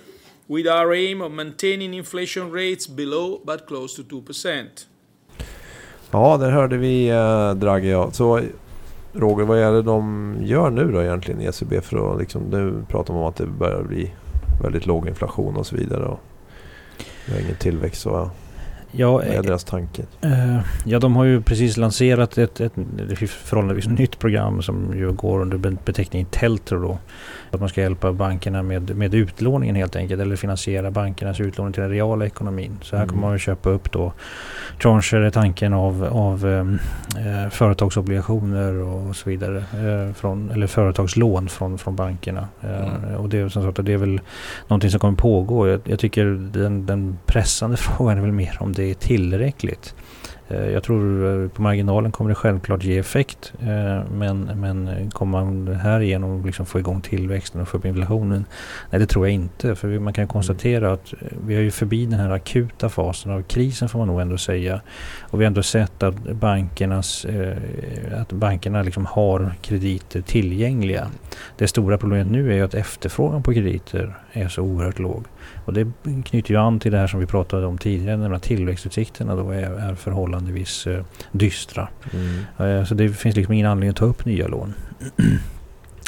with 0.48 0.68
our 0.68 0.94
aim 0.94 1.22
of 1.22 1.32
maintaining 1.32 1.96
inflation 1.96 2.52
rates 2.52 2.86
below 2.86 3.42
but 3.44 3.66
close 3.66 3.96
to 3.96 4.04
2%. 4.04 4.86
Ja, 6.12 6.38
där 6.38 6.52
hörde 6.52 6.78
vi 6.78 7.10
eh, 7.10 7.54
Draghi. 7.54 7.94
Så 8.14 8.42
Roger, 9.13 9.45
vad 9.45 9.58
är 9.60 9.71
det 9.71 9.82
de 9.82 10.36
gör 10.39 10.69
nu 10.69 10.91
då 10.91 11.02
egentligen 11.02 11.41
i 11.41 11.45
ECB 11.45 11.82
för 11.82 12.13
att 12.13 12.19
liksom, 12.19 12.41
nu 12.41 12.74
pratar 12.88 13.13
man 13.13 13.24
om 13.24 13.30
att 13.30 13.36
det 13.36 13.45
börjar 13.47 13.84
bli 13.84 14.12
väldigt 14.63 14.86
låg 14.86 15.08
inflation 15.08 15.58
och 15.58 15.65
så 15.65 15.76
vidare. 15.76 16.04
Och 16.06 16.19
vi 17.28 17.34
har 17.34 17.39
ingen 17.41 17.56
tillväxt. 17.56 18.02
Så, 18.02 18.30
Ja, 18.93 19.12
Vad 19.12 19.24
är 19.24 19.36
eh, 19.36 19.41
deras 19.41 19.63
tanke? 19.63 20.02
Eh, 20.21 20.60
Ja, 20.86 21.00
de 21.00 21.15
har 21.15 21.24
ju 21.24 21.41
precis 21.41 21.78
lanserat 21.78 22.38
ett, 22.38 22.60
ett 22.62 22.74
förhållandevis 23.30 23.88
nytt 23.88 24.19
program 24.19 24.62
som 24.62 24.93
ju 24.97 25.12
går 25.12 25.41
under 25.41 25.58
be- 25.58 25.78
beteckningen 25.86 26.28
Teltro 26.32 26.80
då. 26.82 26.97
Att 27.52 27.60
man 27.60 27.70
ska 27.70 27.82
hjälpa 27.82 28.14
bankerna 28.14 28.64
med, 28.64 28.96
med 28.98 29.14
utlåningen 29.14 29.76
helt 29.76 29.96
enkelt 29.96 30.22
eller 30.22 30.36
finansiera 30.36 30.92
bankernas 30.92 31.40
utlåning 31.40 31.74
till 31.74 31.82
den 31.82 31.92
reala 31.92 32.26
ekonomin. 32.26 32.78
Så 32.82 32.96
här 32.96 33.04
Mm. 33.04 33.10
kommer 33.16 33.28
man 33.28 33.36
att 33.36 33.42
köpa 33.42 33.70
upp 33.70 33.92
då 33.92 34.14
trancher 34.82 35.16
är 35.18 35.30
tanken 35.30 35.74
av, 35.74 36.04
av 36.12 36.46
ehm, 36.48 36.80
eh, 37.18 37.50
företagsobligationer 37.50 38.74
och 38.74 39.16
så 39.16 39.30
vidare. 39.30 39.58
Eh, 39.58 40.14
från, 40.14 40.52
eller 40.52 40.68
företagslån 40.68 41.50
från, 41.50 41.78
från 41.78 41.96
bankerna. 41.96 42.48
Eh, 42.62 42.82
Mm. 42.82 43.16
Och 43.16 43.30
det, 43.30 43.38
är 43.40 43.50
som 43.50 43.64
sagt, 43.64 43.86
det 43.86 43.94
är 43.94 43.98
väl 43.98 44.22
någonting 44.68 44.90
som 44.92 45.00
kommer 45.00 45.18
pågå. 45.18 45.68
Jag, 45.68 45.82
jag 45.84 46.00
tycker 46.00 46.26
den, 46.54 46.86
den 46.86 47.18
pressande 47.26 47.78
frågan 47.98 48.18
är 48.18 48.22
väl 48.22 48.32
mer 48.32 48.58
om 48.60 48.74
det 48.74 48.84
är 48.92 48.94
tillräckligt. 48.94 49.96
Eh, 50.54 50.70
Jag 50.70 50.84
tror 50.84 51.26
eh, 51.44 51.50
på 51.50 51.62
marginalen 51.62 52.12
kommer 52.12 52.30
det 52.30 52.36
självklart 52.36 52.84
ge 52.84 52.98
effekt. 52.98 53.54
eh, 53.62 54.12
Men, 54.12 54.52
men 54.56 55.10
kommer 55.12 55.42
man 55.42 55.76
här 55.76 56.00
igenom 56.02 56.46
liksom 56.46 56.66
få 56.66 56.80
igång 56.80 57.02
tillväxten 57.02 57.62
och 57.62 57.68
få 57.68 57.78
upp 57.78 57.86
inflationen? 57.86 58.46
Nej, 58.90 59.00
det 59.00 59.06
tror 59.06 59.28
jag 59.28 59.34
inte. 59.34 59.76
För 59.76 60.00
man 60.00 60.14
kan 60.14 60.24
ju 60.24 60.28
konstatera 60.28 60.94
att 60.94 61.14
vi 61.48 61.56
är 61.56 61.60
ju 61.62 61.72
förbi 61.72 62.06
den 62.06 62.20
här 62.20 62.30
akuta 62.30 62.90
fasen 62.90 63.32
av 63.32 63.42
krisen 63.42 63.90
får 63.90 64.00
man 64.00 64.08
nog 64.08 64.22
ändå 64.22 64.38
säga. 64.38 64.82
Och 65.22 65.40
vi 65.40 65.44
har 65.44 65.48
ändå 65.48 65.64
sett 65.64 66.04
att 66.04 66.16
bankernas, 66.16 67.26
att 68.18 68.32
bankerna 68.32 68.84
liksom 68.84 69.06
har 69.06 69.54
krediter 69.62 70.22
tillgängliga. 70.22 71.08
Det 71.58 71.68
stora 71.68 71.98
problemet 71.98 72.32
nu 72.32 72.52
är 72.52 72.56
ju 72.56 72.64
att 72.64 72.74
efterfrågan 72.74 73.44
på 73.44 73.54
krediter 73.54 74.16
är 74.34 74.48
så 74.48 74.62
oerhört 74.62 75.00
låg. 75.00 75.26
Och 75.65 75.74
det 75.74 75.88
knyter 76.26 76.52
ju 76.52 76.58
an 76.58 76.80
till 76.80 76.91
det 76.91 76.98
här 76.98 77.08
som 77.08 77.20
vi 77.20 77.26
pratade 77.26 77.65
om 77.65 77.78
tidigare, 77.78 78.12
nämligen 78.12 78.36
att 78.36 78.44
tillväxtutsikterna 78.44 79.36
då 79.36 79.52
är, 79.52 79.89
är 79.89 79.96
förhållandevis 79.96 80.88
eh, 80.88 81.04
dystra. 81.32 81.89
Mm. 82.13 82.80
Eh, 82.80 82.86
så 82.86 82.94
det 82.94 83.10
finns 83.10 83.36
liksom 83.36 83.54
ingen 83.54 83.67
anledning 83.67 83.89
att 83.89 83.96
ta 83.96 84.06
upp 84.06 84.26
nya 84.26 84.48
lån. 84.48 84.74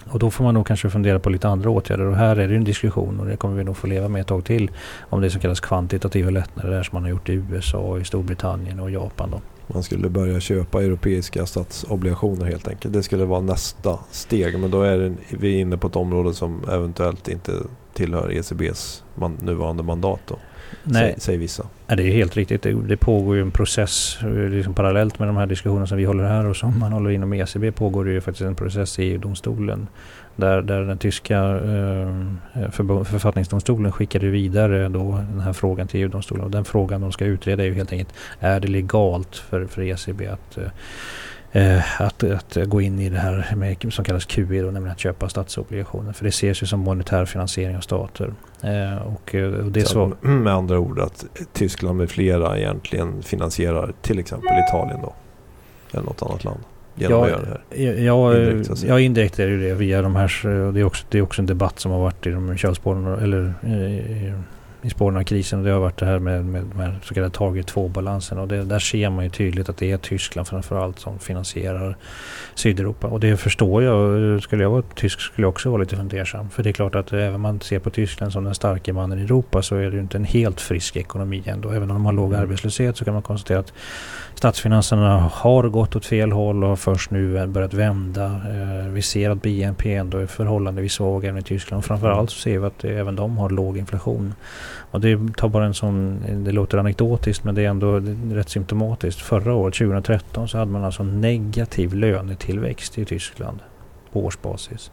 Och 0.06 0.20
då 0.20 0.32
får 0.32 0.44
man 0.44 0.54
nog 0.54 0.68
kanske 0.68 0.90
fundera 0.90 1.20
på 1.20 1.30
lite 1.30 1.48
andra 1.48 1.70
åtgärder. 1.70 2.06
Och 2.06 2.16
här 2.16 2.36
är 2.36 2.48
det 2.48 2.56
en 2.56 2.64
diskussion 2.64 3.20
och 3.20 3.26
det 3.26 3.38
kommer 3.38 3.56
vi 3.56 3.64
nog 3.64 3.78
få 3.78 3.88
leva 3.88 4.08
med 4.08 4.22
ett 4.22 4.28
tag 4.28 4.46
till. 4.46 4.72
Om 5.10 5.22
det 5.22 5.30
som 5.30 5.42
kallas 5.42 5.60
kvantitativa 5.60 6.30
lättnader, 6.30 6.72
där 6.72 6.84
som 6.84 6.96
man 6.96 7.04
har 7.04 7.10
gjort 7.10 7.30
i 7.30 7.34
USA, 7.34 7.98
i 8.00 8.04
Storbritannien 8.04 8.80
och 8.80 8.92
Japan. 8.92 9.32
Då. 9.32 9.42
Man 9.68 9.84
skulle 9.84 10.10
börja 10.10 10.40
köpa 10.40 10.84
europeiska 10.84 11.46
statsobligationer 11.46 12.46
helt 12.46 12.68
enkelt. 12.68 12.94
Det 12.94 13.04
skulle 13.04 13.26
vara 13.26 13.42
nästa 13.42 14.00
steg. 14.12 14.60
Men 14.60 14.72
då 14.72 14.82
är 14.82 14.98
det, 14.98 15.16
vi 15.30 15.60
inne 15.60 15.78
på 15.78 15.88
ett 15.88 15.96
område 15.96 16.34
som 16.34 16.62
eventuellt 16.70 17.28
inte 17.28 17.52
tillhör 17.94 18.32
ECBs 18.32 19.04
man, 19.16 19.38
nuvarande 19.42 19.84
mandat. 19.84 20.20
Då, 20.28 20.36
Nej, 20.84 21.12
Säg, 21.12 21.20
säger 21.20 21.40
vissa. 21.40 21.68
Ja, 21.88 21.96
det 21.96 22.04
är 22.04 22.12
helt 22.12 22.38
riktigt. 22.38 22.62
Det, 22.62 22.74
det 22.74 22.98
pågår 22.98 23.36
ju 23.36 23.42
en 23.42 23.52
process 23.52 24.18
eh, 24.22 24.30
liksom 24.30 24.74
parallellt 24.74 25.20
med 25.20 25.28
de 25.28 25.38
här 25.38 25.46
diskussionerna 25.46 25.88
som 25.88 25.98
vi 25.98 26.06
håller 26.06 26.24
här 26.24 26.46
och 26.46 26.56
som 26.56 26.80
man 26.80 26.94
håller 26.94 27.10
inom 27.10 27.34
ECB 27.34 27.72
pågår 27.72 28.06
det 28.06 28.12
ju 28.12 28.22
faktiskt 28.22 28.46
en 28.46 28.56
process 28.56 29.00
i 29.00 29.04
EU-domstolen. 29.04 29.88
Där, 30.36 30.62
där 30.62 30.82
den 30.82 30.98
tyska 30.98 31.38
eh, 31.38 32.70
förbund- 32.72 33.04
författningsdomstolen 33.04 33.92
skickade 33.92 34.28
vidare 34.28 34.90
då 34.90 35.20
den 35.32 35.40
här 35.40 35.54
frågan 35.54 35.88
till 35.88 36.00
EU-domstolen. 36.00 36.46
Och 36.46 36.52
den 36.52 36.66
frågan 36.66 37.02
de 37.02 37.12
ska 37.12 37.26
utreda 37.26 37.64
är 37.64 37.68
ju 37.68 37.74
helt 37.74 37.92
enkelt 37.92 38.14
är 38.40 38.60
det 38.60 38.68
legalt 38.68 39.36
för, 39.36 39.66
för 39.66 39.82
ECB 39.82 40.28
att 40.28 40.58
eh, 40.58 40.64
eh, 41.54 42.02
att, 42.02 42.24
att 42.24 42.58
gå 42.66 42.82
in 42.82 43.00
i 43.00 43.10
det 43.10 43.18
här 43.18 43.56
med, 43.56 43.94
som 43.94 44.06
kallas 44.06 44.26
QE, 44.26 44.62
då, 44.62 44.72
nämligen 44.72 44.92
att 44.92 45.00
köpa 45.00 45.30
statsobligationer. 45.30 46.14
För 46.14 46.24
det 46.24 46.30
ses 46.30 46.64
ju 46.64 46.68
som 46.68 46.80
monetär 46.80 47.26
finansiering 47.26 47.78
av 47.78 47.82
stater. 47.82 48.34
Eh, 48.62 48.98
och, 48.98 49.36
eh, 49.36 49.54
och 49.54 49.72
det 49.72 49.82
så, 49.82 50.12
Så, 50.22 50.28
med 50.28 50.54
andra 50.54 50.80
ord 50.80 51.00
att 51.00 51.26
Tyskland 51.54 51.98
med 51.98 52.10
flera 52.10 52.58
egentligen 52.58 53.24
finansierar 53.24 53.94
till 54.02 54.20
exempel 54.20 54.52
Italien 54.70 55.00
då. 55.02 55.14
Eller 55.92 56.04
något 56.04 56.22
annat 56.22 56.44
land. 56.44 56.60
Genom 56.96 57.18
Ja, 57.20 57.26
att 57.26 57.32
göra 57.32 57.42
det 57.42 57.48
här. 57.48 58.04
Ja, 58.04 58.38
Indirekt, 58.38 58.84
ja, 58.84 59.00
indirekt 59.00 59.40
är 59.40 59.46
det 59.46 59.52
ju 59.52 59.70
det 59.70 59.74
via 59.74 60.02
de 60.02 60.16
här. 60.16 60.72
Det 60.72 60.80
är 60.80 60.84
också, 60.84 61.06
det 61.10 61.18
är 61.18 61.22
också 61.22 61.42
en 61.42 61.46
debatt 61.46 61.80
som 61.80 61.92
har 61.92 62.00
varit 62.00 62.28
i 62.28 62.32
de 62.32 62.58
kölspåren 62.58 63.08
eller 63.08 63.54
eh, 63.64 63.72
i, 63.74 64.34
i 64.84 64.90
spåren 64.90 65.18
av 65.18 65.24
krisen. 65.24 65.60
Och 65.60 65.66
det 65.66 65.72
har 65.72 65.80
varit 65.80 65.98
det 65.98 66.06
här 66.06 66.20
med, 66.20 66.46
med 66.46 66.64
de 66.64 66.80
här 66.80 67.00
så 67.04 67.14
kallade 67.14 67.34
target 67.34 67.74
2-balansen. 67.74 68.38
Och 68.38 68.48
det, 68.48 68.64
där 68.64 68.80
ser 68.80 69.10
man 69.10 69.24
ju 69.24 69.30
tydligt 69.30 69.70
att 69.70 69.78
det 69.78 69.92
är 69.92 69.98
Tyskland 69.98 70.48
framförallt 70.48 71.00
som 71.00 71.20
finansierar 71.20 71.98
Sydeuropa. 72.56 73.08
Och 73.08 73.20
det 73.20 73.38
förstår 73.38 73.84
jag. 73.84 74.44
Skulle 74.44 74.64
jag 74.64 74.70
vara 74.70 74.82
tysk 74.96 75.20
skulle 75.20 75.46
jag 75.46 75.50
också 75.50 75.70
vara 75.70 75.82
lite 75.82 75.96
fundersam. 75.96 76.50
För 76.50 76.64
det 76.64 76.70
är 76.70 76.74
klart 76.74 76.96
att 76.96 77.14
även 77.14 77.36
om 77.36 77.42
man 77.42 77.62
ser 77.62 77.80
på 77.80 77.90
Tyskland 77.90 78.34
som 78.34 78.44
den 78.44 78.56
starka 78.56 78.94
mannen 78.94 79.20
i 79.20 79.22
Europa 79.22 79.62
så 79.62 79.76
är 79.76 79.90
det 79.90 79.96
ju 79.96 80.02
inte 80.02 80.18
en 80.18 80.26
helt 80.26 80.62
frisk 80.62 80.96
ekonomi 80.96 81.44
ändå. 81.46 81.70
Även 81.70 81.92
om 81.92 81.96
de 81.96 82.06
har 82.06 82.14
låg 82.14 82.36
arbetslöshet 82.36 82.98
så 82.98 83.06
kan 83.06 83.14
man 83.14 83.24
konstatera 83.24 83.60
att 83.60 83.74
statsfinanserna 84.44 85.20
har 85.34 85.64
gått 85.70 85.96
åt 85.96 86.06
fel 86.06 86.32
håll 86.32 86.64
och 86.64 86.80
först 86.80 87.12
nu 87.12 87.48
börjat 87.48 87.74
vända. 87.74 88.26
Eh, 88.26 88.90
Vi 88.90 89.02
ser 89.02 89.30
att 89.30 89.42
BNP 89.42 89.94
ändå 89.96 90.18
är 90.18 90.26
förhållandevis 90.26 90.94
svag 90.94 91.26
även 91.26 91.38
i 91.38 91.42
Tyskland. 91.42 91.86
Framförallt 91.86 92.30
så 92.30 92.40
ser 92.40 92.60
vi 92.60 92.66
att 92.66 92.84
även 92.84 93.16
de 93.16 93.38
har 93.38 93.50
låg 93.50 93.78
inflation. 93.78 94.34
Och 94.92 95.02
det 95.02 95.20
tar 95.38 95.50
bara 95.50 95.66
en 95.66 95.74
sån, 95.74 96.20
det 96.46 96.52
låter 96.52 96.78
anekdotiskt 96.78 97.44
men 97.44 97.56
det 97.56 97.62
är 97.66 97.70
ändå 97.70 98.00
rätt 98.34 98.50
symptomatiskt. 98.50 99.22
Förra 99.22 99.54
året, 99.54 99.74
2013, 99.76 100.48
så 100.48 100.58
hade 100.58 100.72
man 100.72 100.84
alltså 100.84 101.04
negativ 101.04 101.94
lönetillväxt 101.94 102.98
i 102.98 103.06
Tyskland 103.06 103.60
på 104.14 104.26
årsbasis. 104.26 104.92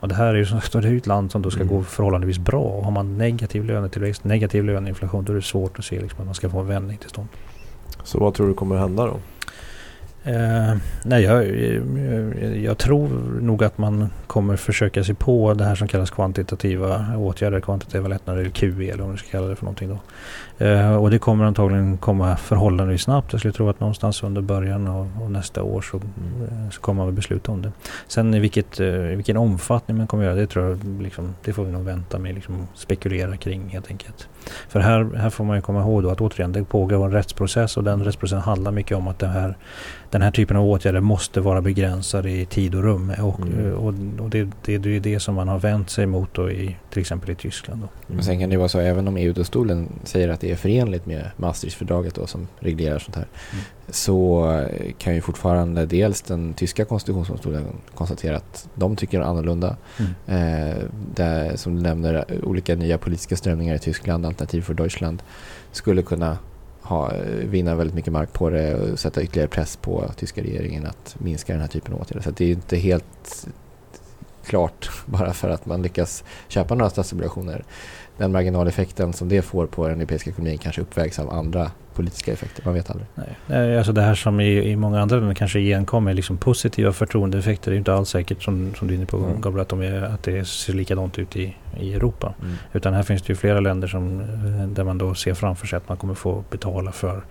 Och 0.00 0.08
det 0.08 0.14
här 0.14 0.26
är 0.26 0.34
ju 0.34 0.46
som 0.46 0.60
sagt, 0.60 0.74
ett 0.74 1.06
land 1.06 1.32
som 1.32 1.42
då 1.42 1.50
ska 1.50 1.62
Mm. 1.62 1.74
gå 1.76 1.82
förhållandevis 1.82 2.38
bra. 2.38 2.62
Och 2.62 2.84
har 2.84 2.90
man 2.90 3.18
negativ 3.18 3.64
lönetillväxt, 3.64 4.24
negativ 4.24 4.64
löneinflation, 4.64 5.24
då 5.24 5.32
är 5.32 5.36
det 5.36 5.42
svårt 5.42 5.78
att 5.78 5.84
se 5.84 6.00
liksom 6.00 6.20
att 6.20 6.26
man 6.26 6.34
ska 6.34 6.50
få 6.50 6.60
en 6.60 6.66
vändning 6.66 6.96
till 6.98 7.08
stånd. 7.10 7.28
Så 8.06 8.18
vad 8.18 8.34
tror 8.34 8.48
du 8.48 8.54
kommer 8.54 8.76
hända 8.76 9.06
då? 9.06 9.20
Eh, 10.30 10.76
nej, 11.04 11.22
jag, 11.22 11.46
jag, 11.48 12.56
jag 12.56 12.78
tror 12.78 13.08
nog 13.40 13.64
att 13.64 13.78
man 13.78 14.10
kommer 14.26 14.56
försöka 14.56 15.04
sig 15.04 15.14
på 15.14 15.54
det 15.54 15.64
här 15.64 15.74
som 15.74 15.88
kallas 15.88 16.10
kvantitativa 16.10 17.16
åtgärder, 17.16 17.60
kvantitativa 17.60 18.08
lättnader 18.08 18.40
eller 18.40 18.50
QE 18.50 18.66
eller 18.66 18.98
vad 18.98 19.08
man 19.08 19.18
ska 19.18 19.28
kalla 19.28 19.46
det 19.46 19.56
för 19.56 19.64
någonting 19.64 19.88
då. 19.88 19.98
Eh, 20.58 20.96
och 20.96 21.10
det 21.10 21.18
kommer 21.18 21.44
antagligen 21.44 21.96
komma 21.96 22.36
förhållandevis 22.36 23.02
snabbt. 23.02 23.32
Jag 23.32 23.40
skulle 23.40 23.52
tro 23.52 23.68
att 23.68 23.80
någonstans 23.80 24.22
under 24.22 24.42
början 24.42 24.88
av, 24.88 25.30
nästa 25.30 25.62
år 25.62 25.80
så, 25.80 25.96
eh, 25.96 26.70
så 26.70 26.80
kommer 26.80 26.96
man 26.96 27.06
väl 27.06 27.14
besluta 27.14 27.52
om 27.52 27.62
det. 27.62 27.72
Sen 28.06 28.34
i 28.34 28.38
vilket, 28.40 28.80
eh, 28.80 28.86
i 28.86 29.16
vilken 29.16 29.36
omfattning 29.36 29.96
man 29.96 30.06
kommer 30.06 30.24
göra 30.24 30.34
det 30.34 30.46
tror 30.46 30.68
jag 30.68 31.02
liksom, 31.02 31.34
det 31.44 31.52
får 31.52 31.64
vi 31.64 31.72
nog 31.72 31.84
vänta 31.84 32.18
med 32.18 32.34
liksom 32.34 32.68
spekulera 32.74 33.36
kring 33.36 33.68
helt 33.68 33.90
enkelt. 33.90 34.28
För 34.68 34.80
här, 34.80 35.10
här 35.16 35.30
får 35.30 35.44
man 35.44 35.56
ju 35.56 35.62
komma 35.62 35.80
ihåg 35.80 36.02
då 36.02 36.10
att 36.10 36.20
återigen 36.20 36.52
det 36.52 36.64
pågår 36.64 37.04
en 37.04 37.12
rättsprocess 37.12 37.76
och 37.76 37.84
den 37.84 38.04
rättsprocessen 38.04 38.42
handlar 38.42 38.72
mycket 38.72 38.96
om 38.96 39.08
att 39.08 39.18
det 39.18 39.26
här, 39.26 39.56
den 40.10 40.22
här 40.22 40.30
typen 40.30 40.56
av 40.56 40.66
åtgärder 40.66 41.00
måste 41.00 41.40
vara 41.40 41.60
begränsade 41.60 42.30
i 42.30 42.46
tid 42.46 42.74
och 42.74 42.82
rum. 42.82 43.12
Och, 43.22 43.40
Mm. 43.40 43.74
och, 43.74 43.94
och 44.24 44.30
det, 44.30 44.48
det, 44.64 44.78
det 44.78 44.96
är 44.96 45.00
det 45.00 45.20
som 45.20 45.34
man 45.34 45.48
har 45.48 45.58
vänt 45.58 45.90
sig 45.90 46.06
mot 46.06 46.34
då 46.34 46.50
i 46.50 46.76
till 46.90 47.00
exempel 47.00 47.30
i 47.30 47.34
Tyskland. 47.34 47.80
Då. 47.80 48.14
Men 48.14 48.24
sen 48.24 48.40
kan 48.40 48.50
det 48.50 48.56
vara 48.56 48.68
så 48.68 48.78
även 48.78 49.08
om 49.08 49.16
EU-domstolen 49.16 49.88
säger 50.04 50.28
att 50.28 50.44
det 50.46 50.52
är 50.52 50.56
förenligt 50.56 51.06
med 51.06 51.30
Maastrichtfördraget 51.36 52.14
då, 52.14 52.26
som 52.26 52.48
reglerar 52.58 52.98
sånt 52.98 53.16
här. 53.16 53.26
Mm. 53.52 53.64
Så 53.88 54.50
eh, 54.52 54.92
kan 54.98 55.14
ju 55.14 55.20
fortfarande 55.20 55.86
dels 55.86 56.22
den 56.22 56.54
tyska 56.54 56.84
konstitutionsdomstolen 56.84 57.64
konstatera 57.94 58.36
att 58.36 58.68
de 58.74 58.96
tycker 58.96 59.20
annorlunda. 59.20 59.76
Mm. 59.98 60.12
Eh, 60.26 60.76
där, 61.14 61.56
som 61.56 61.76
du 61.76 61.82
nämner, 61.82 62.24
olika 62.42 62.74
nya 62.74 62.98
politiska 62.98 63.36
strömningar 63.36 63.74
i 63.74 63.78
Tyskland, 63.78 64.26
Alternativ 64.26 64.62
för 64.62 64.74
Deutschland, 64.74 65.22
skulle 65.72 66.02
kunna 66.02 66.38
ha, 66.82 67.12
eh, 67.12 67.20
vinna 67.28 67.74
väldigt 67.74 67.94
mycket 67.94 68.12
mark 68.12 68.32
på 68.32 68.50
det 68.50 68.74
och 68.74 68.98
sätta 68.98 69.22
ytterligare 69.22 69.48
press 69.48 69.76
på 69.76 70.10
tyska 70.16 70.42
regeringen 70.42 70.86
att 70.86 71.16
minska 71.18 71.52
den 71.52 71.62
här 71.62 71.68
typen 71.68 71.94
av 71.94 72.00
åtgärder. 72.00 72.22
Så 72.22 72.30
det 72.30 72.44
är 72.44 72.48
ju 72.48 72.54
inte 72.54 72.76
helt 72.76 73.46
klart 74.44 74.90
bara 75.06 75.32
för 75.32 75.48
att 75.48 75.66
man 75.66 75.82
lyckas 75.82 76.24
köpa 76.48 76.74
några 76.74 76.90
statsobligationer. 76.90 77.64
Den 78.16 78.32
marginaleffekten 78.32 79.12
som 79.12 79.28
det 79.28 79.42
får 79.42 79.66
på 79.66 79.88
den 79.88 80.00
europeiska 80.00 80.30
ekonomin 80.30 80.58
kanske 80.58 80.82
uppvägs 80.82 81.18
av 81.18 81.30
andra 81.30 81.70
politiska 81.96 82.32
effekter. 82.32 82.62
Man 82.64 82.74
vet 82.74 82.90
aldrig. 82.90 83.06
Nej. 83.46 83.78
Alltså 83.78 83.92
det 83.92 84.02
här 84.02 84.14
som 84.14 84.40
i, 84.40 84.70
i 84.70 84.76
många 84.76 85.00
andra 85.00 85.16
länder 85.16 85.34
kanske 85.34 85.58
igenkommer 85.58 86.14
liksom 86.14 86.36
positiva 86.36 86.92
förtroendeeffekter. 86.92 87.70
Det 87.70 87.76
är 87.76 87.78
inte 87.78 87.94
alls 87.94 88.08
säkert 88.08 88.42
som, 88.42 88.74
som 88.74 88.88
du 88.88 88.94
är 88.94 88.96
inne 88.96 89.06
på 89.06 89.16
Mm. 89.16 89.40
Gabriel 89.40 89.62
att, 89.62 89.68
de 89.68 89.82
är, 89.82 90.02
att 90.02 90.22
det 90.22 90.48
ser 90.48 90.72
likadant 90.72 91.18
ut 91.18 91.36
i, 91.36 91.56
i 91.80 91.94
Europa. 91.94 92.34
Utan 92.72 92.94
här 92.94 93.02
finns 93.02 93.22
det 93.22 93.28
ju 93.28 93.36
flera 93.36 93.60
länder 93.60 93.88
som, 93.88 94.20
eh, 94.20 94.66
där 94.68 94.84
man 94.84 94.98
då 94.98 95.14
ser 95.14 95.34
framför 95.34 95.66
sig 95.66 95.76
att 95.76 95.88
man 95.88 95.96
kommer 95.98 96.14
få 96.14 96.44
betala 96.50 96.92
för 96.92 97.22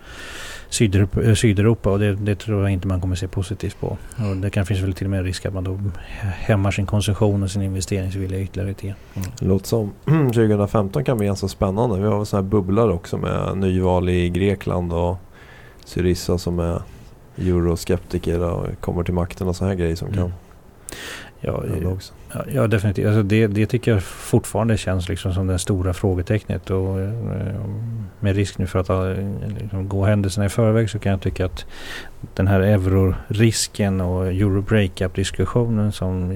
Sydeuropa, 0.68 1.22
eh, 1.22 1.34
Sydeuropa 1.34 1.90
och 1.90 1.98
det, 1.98 2.14
det 2.14 2.34
tror 2.34 2.62
jag 2.62 2.70
inte 2.70 2.88
man 2.88 3.00
kommer 3.00 3.14
se 3.14 3.28
positivt 3.28 3.80
på. 3.80 3.86
Och 4.30 4.36
det 4.36 4.50
kan 4.50 4.66
finns 4.66 4.80
väl 4.80 4.92
till 4.92 5.06
och 5.06 5.10
med 5.10 5.24
risk 5.24 5.46
att 5.46 5.54
man 5.54 5.64
då 5.64 5.80
hämmar 6.20 6.70
sin 6.70 6.86
konsumtion 6.86 7.42
och 7.42 7.50
sin 7.50 7.62
investeringsvilja 7.62 8.40
ytterligare 8.40 8.68
lite 8.68 8.86
grann. 8.86 8.96
Det 9.38 9.46
låter 9.46 9.66
som 9.66 9.92
2015 10.04 11.04
kan 11.04 11.18
bli 11.18 11.26
ganska 11.26 11.48
spännande. 11.48 12.00
Vi 12.00 12.06
har 12.06 12.18
en 12.18 12.26
sån 12.26 12.36
här 12.36 12.50
bubblare 12.50 12.92
också 12.92 13.16
med 13.18 13.56
nyval 13.56 14.08
i 14.08 14.30
Grekland 14.30 14.55
och 14.92 15.16
Syriza 15.84 16.38
som 16.38 16.58
är 16.58 16.82
euroskeptiker 17.38 18.40
och 18.40 18.80
kommer 18.80 19.02
till 19.04 19.14
makten 19.14 19.48
och 19.48 19.56
så 19.56 19.64
här 19.64 19.74
grejer 19.74 19.96
som 19.96 20.08
Mm. 20.08 20.18
kan 20.20 20.32
Ja. 21.40 21.62
Ja, 22.34 22.44
ja 22.54 22.66
definitivt. 22.66 23.06
Alltså 23.06 23.22
det, 23.22 23.46
det 23.46 23.66
tycker 23.66 23.92
jag 23.92 24.02
fortfarande 24.02 24.76
känns 24.76 25.08
liksom 25.08 25.34
som 25.34 25.46
det 25.46 25.58
stora 25.58 25.94
frågetecknet. 25.94 26.70
Och, 26.70 27.00
eh, 27.00 27.64
med 28.20 28.36
risk 28.36 28.58
nu 28.58 28.66
för 28.66 28.78
att 28.78 28.88
eh, 28.88 29.58
liksom, 29.60 29.88
gå 29.88 30.04
händelserna 30.04 30.46
i 30.46 30.48
förväg 30.48 30.90
så 30.90 30.98
kan 30.98 31.12
jag 31.12 31.20
tycka 31.20 31.46
att 31.46 31.66
den 32.34 32.46
här 32.46 32.60
eurorisken 32.60 34.00
och 34.00 34.26
euro 34.26 34.62
breakup 34.62 35.14
diskussionen 35.14 35.92
som 35.92 36.32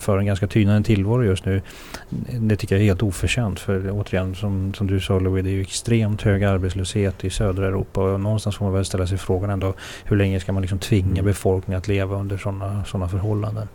för 0.00 0.18
en 0.18 0.26
ganska 0.26 0.46
tynande 0.46 0.86
tillvaro 0.86 1.24
just 1.24 1.44
nu. 1.44 1.62
Det 2.40 2.56
tycker 2.56 2.74
jag 2.74 2.82
är 2.82 2.86
helt 2.86 3.02
oförtjänt. 3.02 3.60
För 3.60 3.90
återigen 3.90 4.34
som, 4.34 4.74
som 4.74 4.86
du 4.86 5.00
sa 5.00 5.18
Louis, 5.18 5.44
det 5.44 5.50
är 5.50 5.52
ju 5.52 5.60
extremt 5.60 6.22
hög 6.22 6.44
arbetslöshet 6.44 7.24
i 7.24 7.30
södra 7.30 7.66
Europa. 7.66 8.00
Och 8.00 8.20
någonstans 8.20 8.56
får 8.56 8.64
man 8.64 8.74
väl 8.74 8.84
ställa 8.84 9.06
sig 9.06 9.18
frågan 9.18 9.50
ändå 9.50 9.74
hur 10.04 10.16
länge 10.16 10.40
ska 10.40 10.52
man 10.52 10.62
liksom 10.62 10.78
tvinga 10.78 11.22
befolkningen 11.22 11.78
att 11.78 11.88
leva 11.88 12.16
under 12.16 12.36
sådana 12.36 12.84
såna 12.84 13.08
förhållanden. 13.08 13.68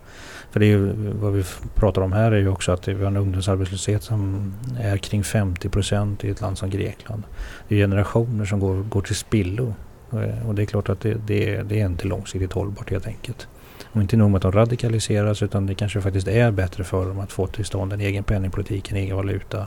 För 0.50 0.60
det 0.60 0.66
är 0.66 0.68
ju, 0.68 0.92
vad 1.12 1.32
vi 1.32 1.44
pratar 1.74 2.02
om 2.02 2.12
här 2.12 2.32
är 2.32 2.38
ju 2.38 2.48
också 2.48 2.72
att 2.72 2.88
vi 2.88 2.94
har 2.94 3.06
en 3.06 3.16
ungdomsarbetslöshet 3.16 4.02
som 4.02 4.52
är 4.80 4.96
kring 4.96 5.24
50 5.24 5.68
procent 5.68 6.24
i 6.24 6.30
ett 6.30 6.40
land 6.40 6.58
som 6.58 6.70
Grekland. 6.70 7.22
Det 7.68 7.74
är 7.74 7.78
generationer 7.78 8.44
som 8.44 8.60
går, 8.60 8.74
går 8.74 9.02
till 9.02 9.16
spillo. 9.16 9.74
Eh, 10.12 10.48
och 10.48 10.54
det 10.54 10.62
är 10.62 10.66
klart 10.66 10.88
att 10.88 11.00
det, 11.00 11.14
det, 11.26 11.62
det 11.62 11.80
är 11.80 11.86
inte 11.86 12.06
långsiktigt 12.06 12.52
hållbart 12.52 12.90
helt 12.90 13.06
enkelt. 13.06 13.48
Och 13.92 14.00
inte 14.00 14.16
nog 14.16 14.30
med 14.30 14.36
att 14.36 14.42
de 14.42 14.52
radikaliseras 14.52 15.42
utan 15.42 15.66
det 15.66 15.74
kanske 15.74 16.00
faktiskt 16.00 16.28
är 16.28 16.50
bättre 16.50 16.84
för 16.84 17.06
dem 17.06 17.18
att 17.18 17.32
få 17.32 17.46
till 17.46 17.64
stånd 17.64 17.92
en 17.92 18.00
egen 18.00 18.24
penningpolitik, 18.24 18.90
en 18.90 18.96
egen 18.96 19.16
valuta. 19.16 19.66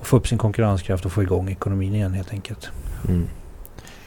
Och 0.00 0.06
få 0.06 0.16
upp 0.16 0.28
sin 0.28 0.38
konkurrenskraft 0.38 1.06
och 1.06 1.12
få 1.12 1.22
igång 1.22 1.48
ekonomin 1.48 1.94
igen 1.94 2.14
helt 2.14 2.32
enkelt. 2.32 2.70
Mm. 3.08 3.26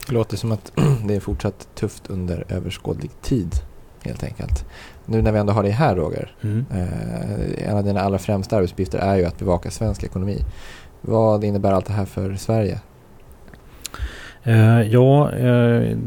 Det 0.08 0.14
låter 0.14 0.38
som 0.38 0.52
att 0.52 0.72
det 1.08 1.16
är 1.16 1.20
fortsatt 1.20 1.68
tufft 1.76 2.10
under 2.10 2.44
överskådlig 2.50 3.12
tid 3.22 3.56
helt 4.02 4.24
enkelt. 4.24 4.66
Nu 5.10 5.22
när 5.22 5.32
vi 5.32 5.40
ändå 5.40 5.54
har 5.54 5.64
dig 5.64 5.72
här 5.72 5.96
Roger. 5.96 6.32
Mm. 6.42 6.66
Eh, 6.72 7.70
en 7.70 7.78
av 7.78 7.84
dina 7.84 8.02
allra 8.02 8.18
främsta 8.18 8.58
arbetsuppgifter 8.58 9.00
är 9.00 9.16
ju 9.16 9.26
att 9.26 9.40
bevaka 9.40 9.72
svensk 9.72 10.04
ekonomi. 10.04 10.44
Vad 11.02 11.44
innebär 11.44 11.72
allt 11.72 11.86
det 11.86 11.94
här 11.94 12.06
för 12.06 12.36
Sverige? 12.36 12.80
Uh, 14.48 14.82
ja, 14.82 15.32
uh, 15.34 15.98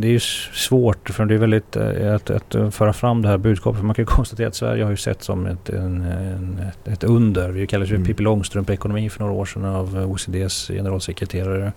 det, 0.00 0.14
är 0.14 0.18
svårt 0.54 1.10
för 1.10 1.24
det 1.24 1.34
är 1.34 1.38
väldigt 1.38 1.76
uh, 1.76 2.14
att, 2.14 2.30
att, 2.30 2.74
föra 2.74 2.92
fram 2.92 3.22
det 3.22 3.28
här 3.28 3.38
budskapet. 3.38 3.78
För 3.78 3.86
man 3.86 3.94
kan 3.94 4.02
ju 4.02 4.06
konstatera 4.06 4.48
att 4.48 4.54
Sverige 4.54 4.84
har 4.84 4.90
ju 4.90 4.96
sett 4.96 5.22
som 5.22 5.46
ett, 5.46 5.68
en, 5.68 6.02
en, 6.02 6.60
ett 6.84 7.04
under. 7.04 7.48
Vi 7.48 7.66
kallades 7.66 7.90
ju 7.90 7.94
mm. 7.94 8.06
Pippi 8.06 8.22
Långstrump-ekonomi 8.22 9.10
för 9.10 9.20
några 9.20 9.32
år 9.32 9.44
sedan 9.44 9.64
av 9.64 9.96
OECDs 9.96 10.68
generalsekreterare. 10.68 11.72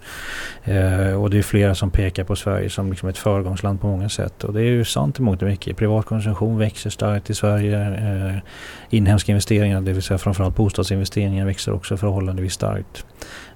och 1.15 1.29
det 1.29 1.37
är 1.37 1.41
flera 1.41 1.75
som 1.75 1.91
pekar 1.91 2.23
på 2.23 2.35
Sverige 2.35 2.69
som 2.69 2.89
liksom 2.89 3.09
ett 3.09 3.17
föregångsland 3.17 3.81
på 3.81 3.87
många 3.87 4.09
sätt. 4.09 4.43
Och 4.43 4.53
det 4.53 4.61
är 4.61 4.65
ju 4.65 4.85
sant 4.85 5.19
i 5.19 5.21
mångt 5.21 5.41
och 5.41 5.47
mycket. 5.47 5.77
Privat 5.77 6.05
konsumtion 6.05 6.57
växer 6.57 6.89
starkt 6.89 7.29
i 7.29 7.33
Sverige. 7.33 8.41
inhemska 8.89 9.31
investeringar, 9.31 9.81
det 9.81 9.93
vill 9.93 10.03
säga 10.03 10.17
framförallt 10.17 10.55
bostadsinvesteringar, 10.55 11.45
växer 11.45 11.73
också 11.73 11.97
förhållandevis 11.97 12.53
starkt. 12.53 13.05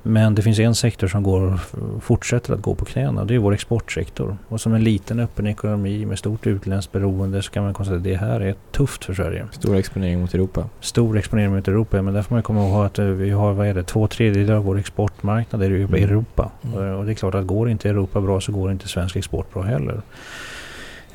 Men 0.04 0.36
det 0.36 0.42
finns 0.42 0.60
en 0.60 0.76
sektor 0.76 1.08
som 1.08 1.24
går, 1.24 1.60
fortsätter 2.00 2.54
att 2.54 2.62
gå 2.62 2.76
på 2.76 2.86
knäna 2.86 3.22
och 3.22 3.28
det 3.28 3.36
är 3.36 3.39
vår 3.39 3.54
exportsektor. 3.54 4.38
Och 4.48 4.62
som 4.62 4.74
en 4.74 4.84
liten 4.84 5.20
öppen 5.20 5.48
ekonomi 5.48 6.06
med 6.06 6.20
stort 6.20 6.48
utländskt 6.48 6.92
beroende 6.92 7.42
så 7.42 7.52
kan 7.52 7.63
man 7.63 7.74
konstatera 7.74 7.98
att 7.98 8.04
det 8.04 8.16
här 8.16 8.39
är 8.39 8.56
tufft 8.72 9.06
för 9.06 9.13
Sverige. 9.13 9.46
Stor 9.52 9.76
exponering 9.76 10.22
mot 10.22 10.34
Europa. 10.34 10.70
Stor 10.80 11.18
exponering 11.18 11.56
mot 11.56 11.68
Europa, 11.68 12.02
men 12.02 12.13
där 12.13 12.22
får 12.22 12.36
man 12.36 12.44
komma 12.44 12.68
ihåg 12.68 12.86
att 12.86 13.00
eh, 13.00 13.06
vi 13.06 13.30
har, 13.30 13.54
vad 13.54 13.68
är 13.68 13.74
det, 13.74 13.84
två 13.84 14.08
tredjedelar 14.08 14.56
av 14.56 14.63
vår 14.63 14.80
exportmarknad 14.80 15.63
är 15.63 15.72
i 15.72 15.82
mm. 15.82 16.04
Europa. 16.04 16.52
Mm. 16.63 16.96
Och 16.96 17.06
det 17.06 17.12
är 17.12 17.16
klart 17.16 17.36
att 17.36 17.48
går 17.48 17.70
inte 17.70 17.89
Europa 17.89 18.22
bra 18.22 18.42
så 18.42 18.52
går 18.52 18.72
inte 18.72 18.88
svensk 18.88 19.16
export 19.16 19.54
bra 19.54 19.63
heller. 19.63 20.02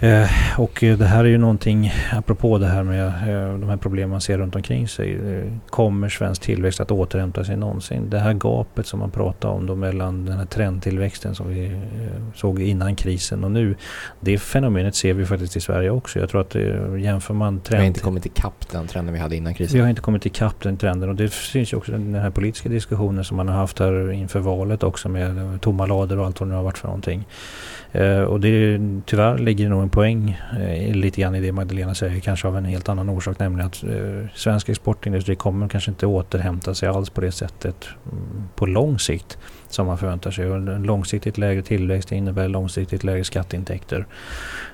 Eh, 0.00 0.60
och 0.60 0.78
det 0.80 1.04
här 1.04 1.24
är 1.24 1.28
ju 1.28 1.38
någonting, 1.38 1.92
apropå 2.12 2.58
det 2.58 2.66
här 2.66 2.82
med 2.82 3.06
eh, 3.06 3.58
de 3.58 3.68
här 3.68 3.76
problemen 3.76 4.10
man 4.10 4.20
ser 4.20 4.38
runt 4.38 4.56
omkring 4.56 4.88
sig. 4.88 5.14
Eh, 5.14 5.52
kommer 5.70 6.08
svensk 6.08 6.42
tillväxt 6.42 6.80
att 6.80 6.90
återhämta 6.90 7.44
sig 7.44 7.56
någonsin? 7.56 8.10
Det 8.10 8.18
här 8.18 8.32
gapet 8.32 8.86
som 8.86 8.98
man 8.98 9.10
pratar 9.10 9.48
om 9.48 9.66
då 9.66 9.74
mellan 9.74 10.24
den 10.24 10.38
här 10.38 10.44
trendtillväxten 10.44 11.34
som 11.34 11.48
vi 11.48 11.64
eh, 11.64 11.72
såg 12.34 12.62
innan 12.62 12.96
krisen 12.96 13.44
och 13.44 13.50
nu. 13.50 13.76
Det 14.20 14.38
fenomenet 14.38 14.94
ser 14.94 15.14
vi 15.14 15.26
faktiskt 15.26 15.56
i 15.56 15.60
Sverige 15.60 15.90
också. 15.90 16.18
Jag 16.18 16.28
tror 16.28 16.40
att 16.40 16.54
eh, 16.54 16.98
jämför 16.98 17.34
man 17.34 17.60
trend... 17.60 17.78
Vi 17.78 17.82
har 17.82 17.86
inte 17.86 18.00
kommit 18.00 18.26
ikapp 18.26 18.68
den 18.70 18.86
trenden 18.86 19.14
vi 19.14 19.20
hade 19.20 19.36
innan 19.36 19.54
krisen. 19.54 19.76
Vi 19.76 19.82
har 19.82 19.88
inte 19.88 20.02
kommit 20.02 20.26
ikapp 20.26 20.62
den 20.62 20.76
trenden 20.76 21.08
och 21.08 21.14
det 21.14 21.32
syns 21.32 21.72
ju 21.72 21.76
också 21.76 21.92
den 21.92 22.14
här 22.14 22.30
politiska 22.30 22.68
diskussionen 22.68 23.24
som 23.24 23.36
man 23.36 23.48
har 23.48 23.56
haft 23.56 23.78
här 23.78 24.12
inför 24.12 24.40
valet 24.40 24.82
också 24.82 25.08
med 25.08 25.60
tomma 25.60 25.86
lador 25.86 26.18
och 26.18 26.26
allt 26.26 26.40
vad 26.40 26.48
det 26.48 26.50
nu 26.50 26.56
har 26.56 26.64
varit 26.64 26.78
för 26.78 26.86
någonting. 26.86 27.26
Eh, 27.92 28.22
och 28.22 28.40
det, 28.40 28.80
tyvärr 29.06 29.38
ligger 29.38 29.64
det 29.64 29.70
nog 29.70 29.87
en 29.88 29.92
poäng 29.92 30.40
eh, 30.60 30.94
lite 30.94 31.20
grann 31.20 31.34
i 31.34 31.40
det 31.40 31.52
Magdalena 31.52 31.94
säger, 31.94 32.20
kanske 32.20 32.48
av 32.48 32.56
en 32.56 32.64
helt 32.64 32.88
annan 32.88 33.08
orsak, 33.08 33.38
nämligen 33.38 33.66
att 33.66 33.84
eh, 33.84 34.28
svensk 34.34 34.68
exportindustri 34.68 35.36
kommer 35.36 35.68
kanske 35.68 35.90
inte 35.90 36.06
återhämta 36.06 36.74
sig 36.74 36.88
alls 36.88 37.10
på 37.10 37.20
det 37.20 37.32
sättet 37.32 37.88
mm, 38.12 38.48
på 38.54 38.66
lång 38.66 38.98
sikt 38.98 39.38
som 39.68 39.86
man 39.86 39.98
förväntar 39.98 40.30
sig. 40.30 40.50
Och 40.50 40.56
en 40.56 40.82
långsiktigt 40.82 41.38
lägre 41.38 41.62
tillväxt 41.62 42.12
innebär 42.12 42.48
långsiktigt 42.48 43.04
lägre 43.04 43.24
skatteintäkter. 43.24 44.06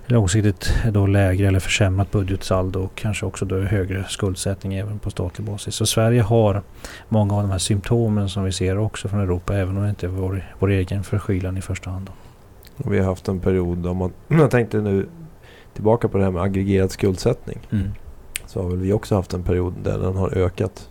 Långsiktigt 0.07 0.75
då 0.93 1.07
lägre 1.07 1.49
eller 1.49 1.61
försämrat 1.61 2.11
budgetsaldo 2.11 2.81
och 2.81 2.95
kanske 2.95 3.27
också 3.27 3.45
då 3.45 3.61
högre 3.61 4.05
skuldsättning 4.09 4.75
även 4.75 4.99
på 4.99 5.11
statlig 5.11 5.47
basis. 5.47 5.75
Så 5.75 5.87
Sverige 5.87 6.23
har 6.23 6.63
många 7.09 7.35
av 7.35 7.43
de 7.43 7.51
här 7.51 7.59
symptomen 7.59 8.29
som 8.29 8.45
vi 8.45 8.53
ser 8.53 8.79
också 8.79 9.09
från 9.09 9.21
Europa 9.21 9.55
även 9.55 9.77
om 9.77 9.83
det 9.83 9.89
inte 9.89 10.07
är 10.07 10.11
vår, 10.11 10.53
vår 10.59 10.71
egen 10.71 11.05
förskylan 11.05 11.57
i 11.57 11.61
första 11.61 11.91
hand. 11.91 12.07
Då. 12.07 12.24
Och 12.77 12.93
vi 12.93 12.99
har 12.99 13.05
haft 13.05 13.29
en 13.29 13.41
period 13.41 13.87
om 13.87 13.97
man, 13.97 14.13
jag 14.29 14.51
tänkte 14.51 14.81
nu 14.81 15.07
tillbaka 15.75 16.09
på 16.09 16.19
det 16.19 16.25
här 16.25 16.31
med 16.31 16.43
aggregerad 16.43 16.91
skuldsättning. 16.91 17.59
Mm. 17.71 17.89
Så 18.47 18.63
har 18.63 18.71
väl 18.71 18.79
vi 18.79 18.93
också 18.93 19.15
haft 19.15 19.35
en 19.35 19.43
period 19.43 19.75
där 19.83 19.99
den 19.99 20.17
har 20.17 20.39
ökat. 20.39 20.89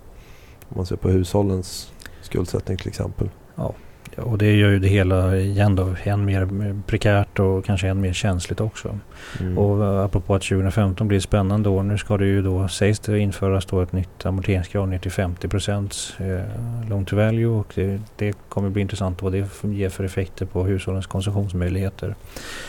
Om 0.70 0.78
man 0.78 0.86
ser 0.86 0.96
på 0.96 1.10
hushållens 1.10 1.94
skuldsättning 2.22 2.78
till 2.78 2.88
exempel. 2.88 3.30
Ja. 3.56 3.74
Och 4.18 4.38
det 4.38 4.56
gör 4.56 4.70
ju 4.70 4.80
det 4.80 4.88
hela 4.88 5.38
igen 5.38 5.76
då 5.76 5.96
än 6.04 6.26
mer 6.26 6.82
prekärt 6.88 7.40
och 7.40 7.66
kanske 7.66 7.88
än 7.88 8.02
mer 8.02 8.14
känsligt 8.14 8.62
också. 8.62 9.00
Mm. 9.40 9.58
Och 9.58 10.06
apropå 10.06 10.36
att 10.36 10.42
2015 10.42 11.08
blir 11.08 11.18
ett 11.18 11.24
spännande 11.24 11.70
år. 11.70 11.84
Nu 11.84 11.98
ska 11.98 12.18
det 12.18 12.26
ju 12.26 12.42
då, 12.42 12.68
sägs 12.68 13.00
det 13.00 13.20
införas 13.20 13.66
då 13.66 13.82
ett 13.82 13.92
nytt 13.92 14.26
amorteringskrav 14.26 14.88
ner 14.88 14.98
till 14.98 15.12
50 15.12 15.48
procents 15.48 16.20
eh, 16.20 16.90
loan 16.90 17.06
to 17.06 17.16
value. 17.16 17.48
Och 17.48 17.72
det, 17.76 18.02
det, 18.16 18.34
kommer 18.50 18.70
bli 18.70 18.82
intressant 18.82 19.22
vad 19.22 19.32
det 19.32 19.48
ger 19.64 19.90
för 19.90 20.04
effekter 20.04 20.46
på 20.46 20.64
hushållens 20.64 21.08
konsumtionsmöjligheter. 21.08 22.16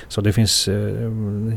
Så 0.08 0.20
det 0.20 0.32
finns, 0.32 0.68
eh, 0.68 1.10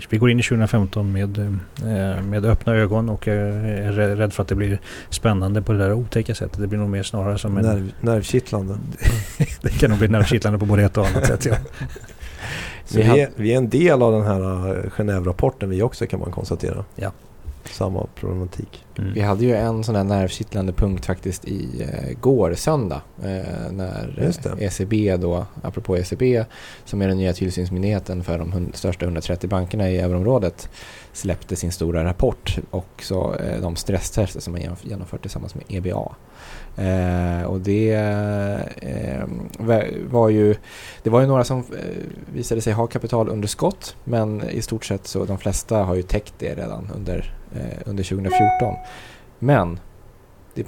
vi 0.10 0.18
går 0.18 0.32
in 0.32 0.40
i 0.40 0.44
2015 0.44 1.12
med, 1.12 1.38
eh, 1.38 2.24
med 2.24 2.46
öppna 2.46 2.76
ögon 2.76 3.10
och 3.10 3.28
är 3.28 3.92
rädd 3.92 4.34
för 4.34 4.44
att 4.44 4.50
det 4.50 4.56
blir 4.56 4.80
spännande 5.10 5.62
på 5.62 5.72
det 5.74 5.80
där 5.80 5.94
otäcka 5.94 6.36
sättet. 6.36 6.62
Det 6.62 6.68
blir 6.68 6.80
nog 6.80 6.90
mer 6.90 7.04
snarare 7.04 7.38
som 7.38 7.58
en... 7.58 7.66
Nerv, 7.66 7.92
nervkittlande. 8.02 8.78
det 9.62 9.70
kan 9.70 9.90
nog 9.90 10.00
bli 10.00 10.08
nervkittlande 10.08 10.60
på 10.60 10.66
både 10.66 10.84
ett 10.84 10.98
och 10.98 11.08
annat 11.08 11.26
sätt. 11.26 11.46
Ja. 11.46 11.56
vi, 12.94 13.02
är, 13.02 13.30
vi 13.36 13.54
är 13.54 13.58
en 13.58 13.70
del 13.70 14.02
av 14.02 14.12
den 14.12 14.24
här 14.24 14.42
uh, 14.42 14.90
Genève-rapporten 14.90 15.70
vi 15.70 15.82
också 15.82 16.08
kan 16.08 16.20
man 16.20 16.32
konstatera. 16.32 16.86
Ja. 16.96 17.12
Samma 17.72 18.08
problematik. 18.16 18.86
Mm. 18.98 19.14
Vi 19.14 19.22
hade 19.22 19.46
ju 19.46 19.56
en 19.56 19.84
sån 19.84 19.96
där 19.96 20.04
nervkittlande 20.04 20.74
punkt 20.74 21.06
faktiskt 21.06 21.46
i 21.46 21.68
uh, 21.82 22.20
går 22.20 22.54
söndag. 22.54 23.02
Uh, 23.20 23.72
när 23.72 24.32
ECB 24.60 24.94
e 25.08 25.18
då, 25.18 25.46
apropå 25.62 25.98
ECB, 25.98 26.46
som 26.86 27.02
är 27.02 27.08
den 27.08 27.18
nya 27.18 27.34
tillsynsmyndigheten 27.34 28.24
för 28.24 28.38
de 28.38 28.72
största 28.74 29.06
130 29.06 29.50
bankerna 29.50 29.90
i 29.90 29.98
euroområdet, 29.98 30.70
släppte 31.14 31.56
sin 31.56 31.72
stora 31.72 32.04
rapport 32.04 32.58
och 32.72 33.04
så 33.04 33.36
de 33.62 33.76
stresstester 33.76 34.40
som 34.40 34.54
man 34.54 34.62
genomfört 34.82 35.22
tillsammans 35.22 35.56
med 35.56 35.64
EBA. 35.68 36.16
Eh, 36.78 37.44
och 37.44 37.60
det 37.60 37.94
eh, 38.82 39.24
var 40.10 40.30
ju 40.30 40.56
det 41.04 41.10
var 41.10 41.22
ju 41.22 41.28
några 41.28 41.44
som 41.44 41.60
eh, 41.60 41.64
visade 42.34 42.62
sig 42.62 42.74
ha 42.74 42.88
kapitalunderskott 42.88 43.96
men 44.04 44.50
i 44.50 44.62
stort 44.62 44.86
sett 44.86 45.08
så 45.08 45.26
de 45.26 45.38
flesta 45.38 45.78
har 45.78 45.96
ju 45.96 46.02
täckt 46.02 46.34
det 46.38 46.56
redan 46.56 46.90
under, 46.96 47.34
eh, 47.56 47.78
under 47.86 48.04
2014. 48.04 48.74
Men 49.40 49.80
det 50.54 50.64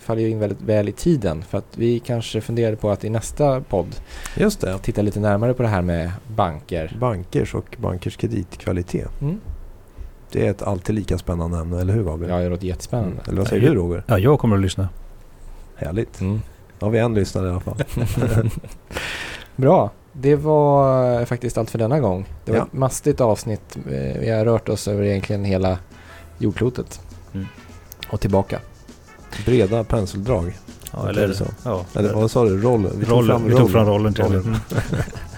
faller 0.00 0.22
ju 0.22 0.28
in 0.28 0.38
väldigt 0.38 0.62
väl 0.62 0.88
i 0.88 0.92
tiden 0.92 1.42
för 1.42 1.58
att 1.58 1.78
vi 1.78 2.00
kanske 2.00 2.40
funderade 2.40 2.76
på 2.76 2.90
att 2.90 3.04
i 3.04 3.10
nästa 3.10 3.60
podd 3.60 3.96
Just 4.36 4.60
det. 4.60 4.78
titta 4.78 5.02
lite 5.02 5.20
närmare 5.20 5.54
på 5.54 5.62
det 5.62 5.68
här 5.68 5.82
med 5.82 6.12
banker. 6.36 6.96
Bankers 7.00 7.54
och 7.54 7.76
bankers 7.80 8.16
kreditkvalitet. 8.16 9.20
Mm. 9.20 9.40
Det 10.32 10.46
är 10.46 10.50
ett 10.50 10.62
alltid 10.62 10.94
lika 10.94 11.18
spännande 11.18 11.58
ämne, 11.58 11.80
eller 11.80 11.92
hur 11.94 12.04
Gabriel? 12.04 12.32
Ja, 12.32 12.38
det 12.38 12.48
låter 12.48 12.66
jättespännande. 12.66 13.12
Mm. 13.12 13.24
Eller 13.28 13.38
vad 13.38 13.48
säger 13.48 13.68
du 13.68 13.74
Roger? 13.74 14.04
Ja, 14.06 14.18
jag 14.18 14.38
kommer 14.38 14.56
att 14.56 14.62
lyssna. 14.62 14.88
Härligt. 15.76 16.20
Mm. 16.20 16.42
Då 16.78 16.86
har 16.86 16.90
vi 16.90 16.98
en 16.98 17.14
lyssnare 17.14 17.46
i 17.46 17.50
alla 17.50 17.60
fall. 17.60 17.84
Bra. 19.56 19.90
Det 20.12 20.36
var 20.36 21.24
faktiskt 21.24 21.58
allt 21.58 21.70
för 21.70 21.78
denna 21.78 22.00
gång. 22.00 22.26
Det 22.44 22.52
var 22.52 22.58
ja. 22.58 22.64
ett 22.64 22.72
mastigt 22.72 23.20
avsnitt. 23.20 23.76
Eh, 23.76 24.20
vi 24.20 24.30
har 24.30 24.44
rört 24.44 24.68
oss 24.68 24.88
över 24.88 25.02
egentligen 25.02 25.44
hela 25.44 25.78
jordklotet. 26.38 27.00
Mm. 27.34 27.46
Och 28.10 28.20
tillbaka. 28.20 28.60
Breda 29.46 29.84
penseldrag. 29.84 30.56
Ja, 30.92 31.08
eller, 31.08 31.32
så. 31.32 31.44
Ja. 31.64 31.84
eller 31.94 32.14
vad 32.14 32.30
sa 32.30 32.44
du? 32.44 32.60
Roll? 32.60 32.90
Vi 32.94 33.04
tog 33.04 33.12
rollen, 33.14 33.28
fram, 33.28 33.44
vi 33.44 33.56
tog 33.56 33.70
fram 33.70 33.86
rollen. 33.86 34.14
rollen. 34.14 34.56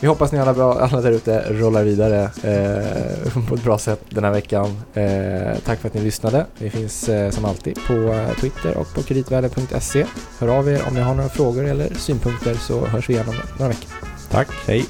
Vi 0.00 0.06
hoppas 0.06 0.32
ni 0.32 0.38
alla, 0.38 0.54
bra, 0.54 0.78
alla 0.78 1.00
där 1.00 1.12
ute 1.12 1.40
rullar 1.48 1.84
vidare 1.84 2.22
eh, 2.22 3.46
på 3.48 3.54
ett 3.54 3.64
bra 3.64 3.78
sätt 3.78 4.00
den 4.08 4.24
här 4.24 4.32
veckan. 4.32 4.76
Eh, 4.94 5.58
tack 5.64 5.80
för 5.80 5.88
att 5.88 5.94
ni 5.94 6.00
lyssnade. 6.00 6.46
Vi 6.58 6.70
finns 6.70 7.08
eh, 7.08 7.30
som 7.30 7.44
alltid 7.44 7.78
på 7.86 7.92
eh, 7.92 8.34
Twitter 8.40 8.76
och 8.76 8.94
på 8.94 9.02
kreditvärlden.se. 9.02 10.06
Hör 10.38 10.48
av 10.48 10.68
er 10.68 10.82
om 10.88 10.94
ni 10.94 11.00
har 11.00 11.14
några 11.14 11.28
frågor 11.28 11.64
eller 11.64 11.94
synpunkter 11.94 12.54
så 12.54 12.86
hörs 12.86 13.08
vi 13.08 13.14
igen 13.14 13.28
om 13.28 13.34
några 13.58 13.68
veckor. 13.68 13.90
Tack, 14.30 14.48
hej. 14.66 14.86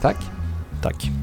Tack! 0.00 0.16
Tack. 0.82 1.21